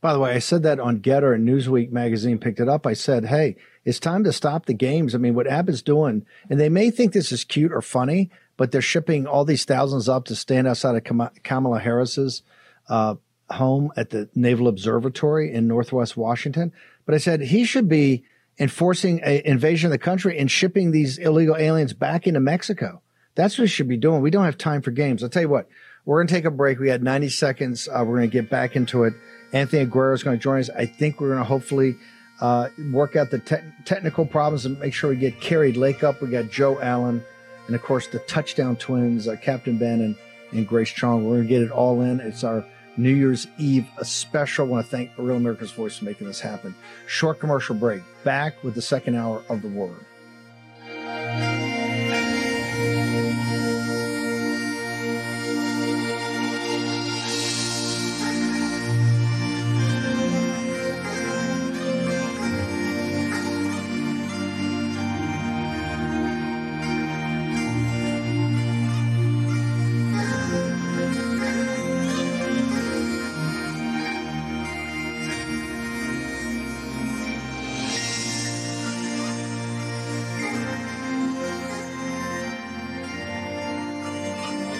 By 0.00 0.12
the 0.12 0.18
way, 0.18 0.32
I 0.32 0.38
said 0.38 0.64
that 0.64 0.80
on 0.80 1.00
Gettr 1.00 1.34
and 1.34 1.48
Newsweek 1.48 1.92
magazine 1.92 2.38
picked 2.38 2.60
it 2.60 2.68
up. 2.68 2.86
I 2.86 2.92
said, 2.94 3.26
hey, 3.26 3.56
it's 3.84 4.00
time 4.00 4.24
to 4.24 4.32
stop 4.32 4.66
the 4.66 4.74
games. 4.74 5.14
I 5.14 5.18
mean, 5.18 5.34
what 5.34 5.46
Abbott's 5.46 5.82
doing, 5.82 6.26
and 6.50 6.58
they 6.58 6.68
may 6.68 6.90
think 6.90 7.12
this 7.12 7.32
is 7.32 7.44
cute 7.44 7.72
or 7.72 7.82
funny, 7.82 8.30
but 8.56 8.72
they're 8.72 8.80
shipping 8.80 9.26
all 9.26 9.44
these 9.44 9.64
thousands 9.64 10.08
up 10.08 10.24
to 10.26 10.36
stand 10.36 10.66
outside 10.66 10.96
of 10.96 11.32
Kamala 11.42 11.78
Harris's 11.78 12.42
uh, 12.88 13.16
home 13.50 13.92
at 13.96 14.10
the 14.10 14.28
Naval 14.34 14.68
Observatory 14.68 15.52
in 15.52 15.66
Northwest 15.66 16.16
Washington. 16.16 16.72
But 17.06 17.14
I 17.14 17.18
said 17.18 17.40
he 17.40 17.64
should 17.64 17.88
be 17.88 18.24
enforcing 18.58 19.22
an 19.22 19.42
invasion 19.44 19.86
of 19.88 19.92
the 19.92 19.98
country 19.98 20.38
and 20.38 20.50
shipping 20.50 20.90
these 20.90 21.18
illegal 21.18 21.56
aliens 21.56 21.92
back 21.92 22.26
into 22.26 22.40
Mexico. 22.40 23.00
That's 23.34 23.56
what 23.56 23.64
he 23.64 23.68
should 23.68 23.88
be 23.88 23.96
doing. 23.96 24.20
We 24.20 24.30
don't 24.30 24.44
have 24.44 24.58
time 24.58 24.82
for 24.82 24.90
games. 24.90 25.22
I'll 25.22 25.28
tell 25.28 25.42
you 25.42 25.48
what, 25.48 25.68
we're 26.04 26.18
going 26.18 26.26
to 26.26 26.34
take 26.34 26.44
a 26.44 26.50
break. 26.50 26.78
We 26.78 26.88
had 26.88 27.02
90 27.02 27.28
seconds. 27.28 27.88
Uh, 27.88 28.04
we're 28.04 28.16
going 28.16 28.30
to 28.30 28.32
get 28.32 28.50
back 28.50 28.74
into 28.74 29.04
it. 29.04 29.14
Anthony 29.52 29.86
Aguero 29.86 30.14
is 30.14 30.22
going 30.22 30.36
to 30.36 30.42
join 30.42 30.60
us. 30.60 30.70
I 30.70 30.86
think 30.86 31.20
we're 31.20 31.28
going 31.28 31.38
to 31.38 31.44
hopefully 31.44 31.96
uh, 32.40 32.68
work 32.92 33.16
out 33.16 33.30
the 33.30 33.38
te- 33.38 33.56
technical 33.84 34.26
problems 34.26 34.66
and 34.66 34.78
make 34.80 34.92
sure 34.92 35.10
we 35.10 35.16
get 35.16 35.40
Kari 35.40 35.72
Lake 35.72 36.02
up. 36.02 36.20
We 36.20 36.28
got 36.28 36.50
Joe 36.50 36.80
Allen, 36.80 37.24
and 37.66 37.76
of 37.76 37.82
course 37.82 38.06
the 38.08 38.18
touchdown 38.20 38.76
twins, 38.76 39.28
uh, 39.28 39.36
Captain 39.36 39.78
Ben 39.78 40.00
and, 40.00 40.16
and 40.52 40.66
Grace 40.66 40.90
Chung. 40.90 41.24
We're 41.24 41.36
going 41.36 41.48
to 41.48 41.48
get 41.48 41.62
it 41.62 41.70
all 41.70 42.00
in. 42.00 42.20
It's 42.20 42.44
our 42.44 42.64
New 42.98 43.14
Year's 43.14 43.46
Eve 43.58 43.86
a 43.98 44.04
special. 44.04 44.66
I 44.66 44.68
want 44.68 44.84
to 44.84 44.90
thank 44.90 45.12
Real 45.16 45.36
America's 45.36 45.70
Voice 45.70 45.98
for 45.98 46.04
making 46.04 46.26
this 46.26 46.40
happen. 46.40 46.74
Short 47.06 47.38
commercial 47.38 47.76
break. 47.76 48.02
Back 48.24 48.62
with 48.64 48.74
the 48.74 48.82
second 48.82 49.14
hour 49.14 49.42
of 49.48 49.62
the 49.62 49.68
Word. 49.68 50.04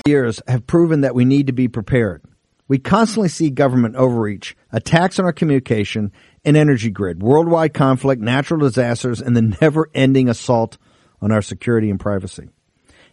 Years 0.09 0.43
have 0.49 0.67
proven 0.67 1.03
that 1.03 1.15
we 1.15 1.25
need 1.25 1.47
to 1.47 1.53
be 1.53 1.69
prepared. 1.69 2.23
We 2.67 2.79
constantly 2.79 3.29
see 3.29 3.51
government 3.51 3.97
overreach, 3.97 4.55
attacks 4.73 5.19
on 5.19 5.25
our 5.25 5.33
communication 5.33 6.13
and 6.45 6.57
energy 6.57 6.91
grid, 6.91 7.23
worldwide 7.23 7.73
conflict, 7.73 8.21
natural 8.21 8.61
disasters, 8.61 9.21
and 9.21 9.37
the 9.37 9.57
never 9.61 9.89
ending 9.95 10.29
assault 10.29 10.77
on 11.23 11.33
our 11.33 11.43
security 11.43 11.91
and 11.91 11.99
privacy. 11.99 12.51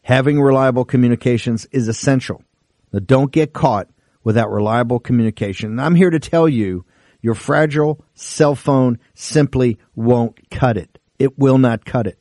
Having 0.02 0.42
reliable 0.42 0.86
communications 0.86 1.66
is 1.72 1.88
essential. 1.88 2.44
Now 2.92 3.00
don't 3.00 3.32
get 3.32 3.54
caught 3.54 3.90
without 4.24 4.52
reliable 4.52 5.00
communication. 5.00 5.72
And 5.72 5.82
I'm 5.82 5.96
here 5.96 6.10
to 6.10 6.20
tell 6.20 6.50
you 6.50 6.86
your 7.22 7.34
fragile 7.34 8.04
cell 8.14 8.56
phone 8.56 9.00
simply 9.14 9.80
won't 9.96 10.50
cut 10.52 10.78
it. 10.78 11.00
It 11.18 11.40
will 11.40 11.58
not 11.58 11.86
cut 11.86 12.08
it. 12.08 12.20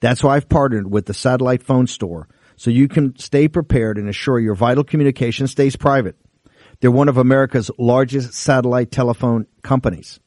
That's 0.00 0.22
why 0.22 0.36
I've 0.36 0.48
partnered 0.48 0.90
with 0.90 1.06
the 1.06 1.14
Satellite 1.14 1.62
Phone 1.62 1.86
Store 1.86 2.28
so 2.56 2.70
you 2.70 2.88
can 2.88 3.16
stay 3.18 3.48
prepared 3.48 3.98
and 3.98 4.08
assure 4.08 4.40
your 4.40 4.54
vital 4.54 4.84
communication 4.84 5.46
stays 5.46 5.76
private. 5.76 6.16
They're 6.80 6.90
one 6.90 7.08
of 7.08 7.16
America's 7.16 7.70
largest 7.78 8.34
satellite 8.34 8.90
telephone 8.90 9.46
companies 9.62 10.20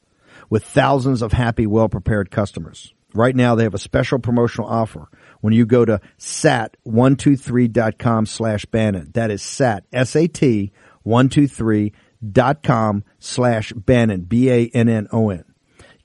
with 0.48 0.64
thousands 0.64 1.22
of 1.22 1.32
happy, 1.32 1.66
well 1.66 1.88
prepared 1.88 2.30
customers. 2.30 2.94
Right 3.14 3.34
now, 3.34 3.54
they 3.54 3.64
have 3.64 3.74
a 3.74 3.78
special 3.78 4.20
promotional 4.20 4.68
offer 4.68 5.08
when 5.40 5.52
you 5.52 5.66
go 5.66 5.84
to 5.84 6.00
sat123.com 6.18 8.26
slash 8.26 8.64
Bannon. 8.66 9.10
That 9.14 9.30
is 9.30 9.42
sat, 9.42 9.84
S-A-T, 9.92 10.72
123.com 11.04 13.04
slash 13.18 13.72
Bannon, 13.72 14.22
B-A-N-N-O-N. 14.22 15.44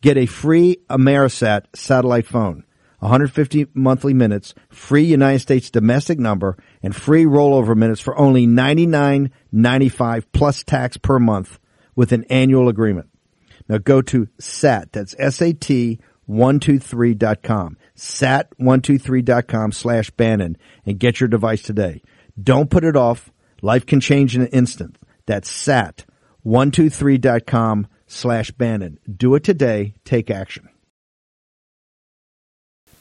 Get 0.01 0.17
a 0.17 0.26
free 0.26 0.78
Amerisat 0.89 1.65
satellite 1.76 2.28
phone 2.28 2.64
150 3.06 3.68
monthly 3.76 4.16
minutes, 4.16 4.56
free 4.70 5.03
United 5.03 5.38
States 5.39 5.70
domestic 5.70 6.18
number, 6.18 6.58
and 6.82 6.95
free 6.95 7.26
rollover 7.26 7.76
minutes 7.76 8.01
for 8.01 8.18
only 8.18 8.47
$99.95 8.47 10.24
plus 10.34 10.64
tax 10.64 10.97
per 10.97 11.20
month 11.20 11.60
with 11.95 12.12
an 12.12 12.24
annual 12.26 12.68
agreement. 12.68 13.08
Now 13.70 13.78
go 13.78 14.01
to 14.01 14.28
SAT, 14.39 14.91
that's 14.91 15.14
S-A-T 15.20 15.99
123.com, 16.28 17.78
sat123.com 17.95 19.72
slash 19.72 20.10
Bannon 20.10 20.58
and 20.84 20.99
get 20.99 21.20
your 21.20 21.30
device 21.30 21.62
today. 21.62 22.01
Don't 22.41 22.72
put 22.72 22.84
it 22.84 22.95
off. 22.95 23.32
Life 23.62 23.86
can 23.86 24.01
change 24.01 24.36
in 24.36 24.41
an 24.41 24.47
instant. 24.47 24.97
That's 25.28 25.51
sat123.com 25.51 27.88
slash 28.08 28.49
Bannon. 28.51 28.97
Do 29.16 29.36
it 29.36 29.43
today. 29.43 29.93
Take 30.03 30.32
action. 30.32 30.70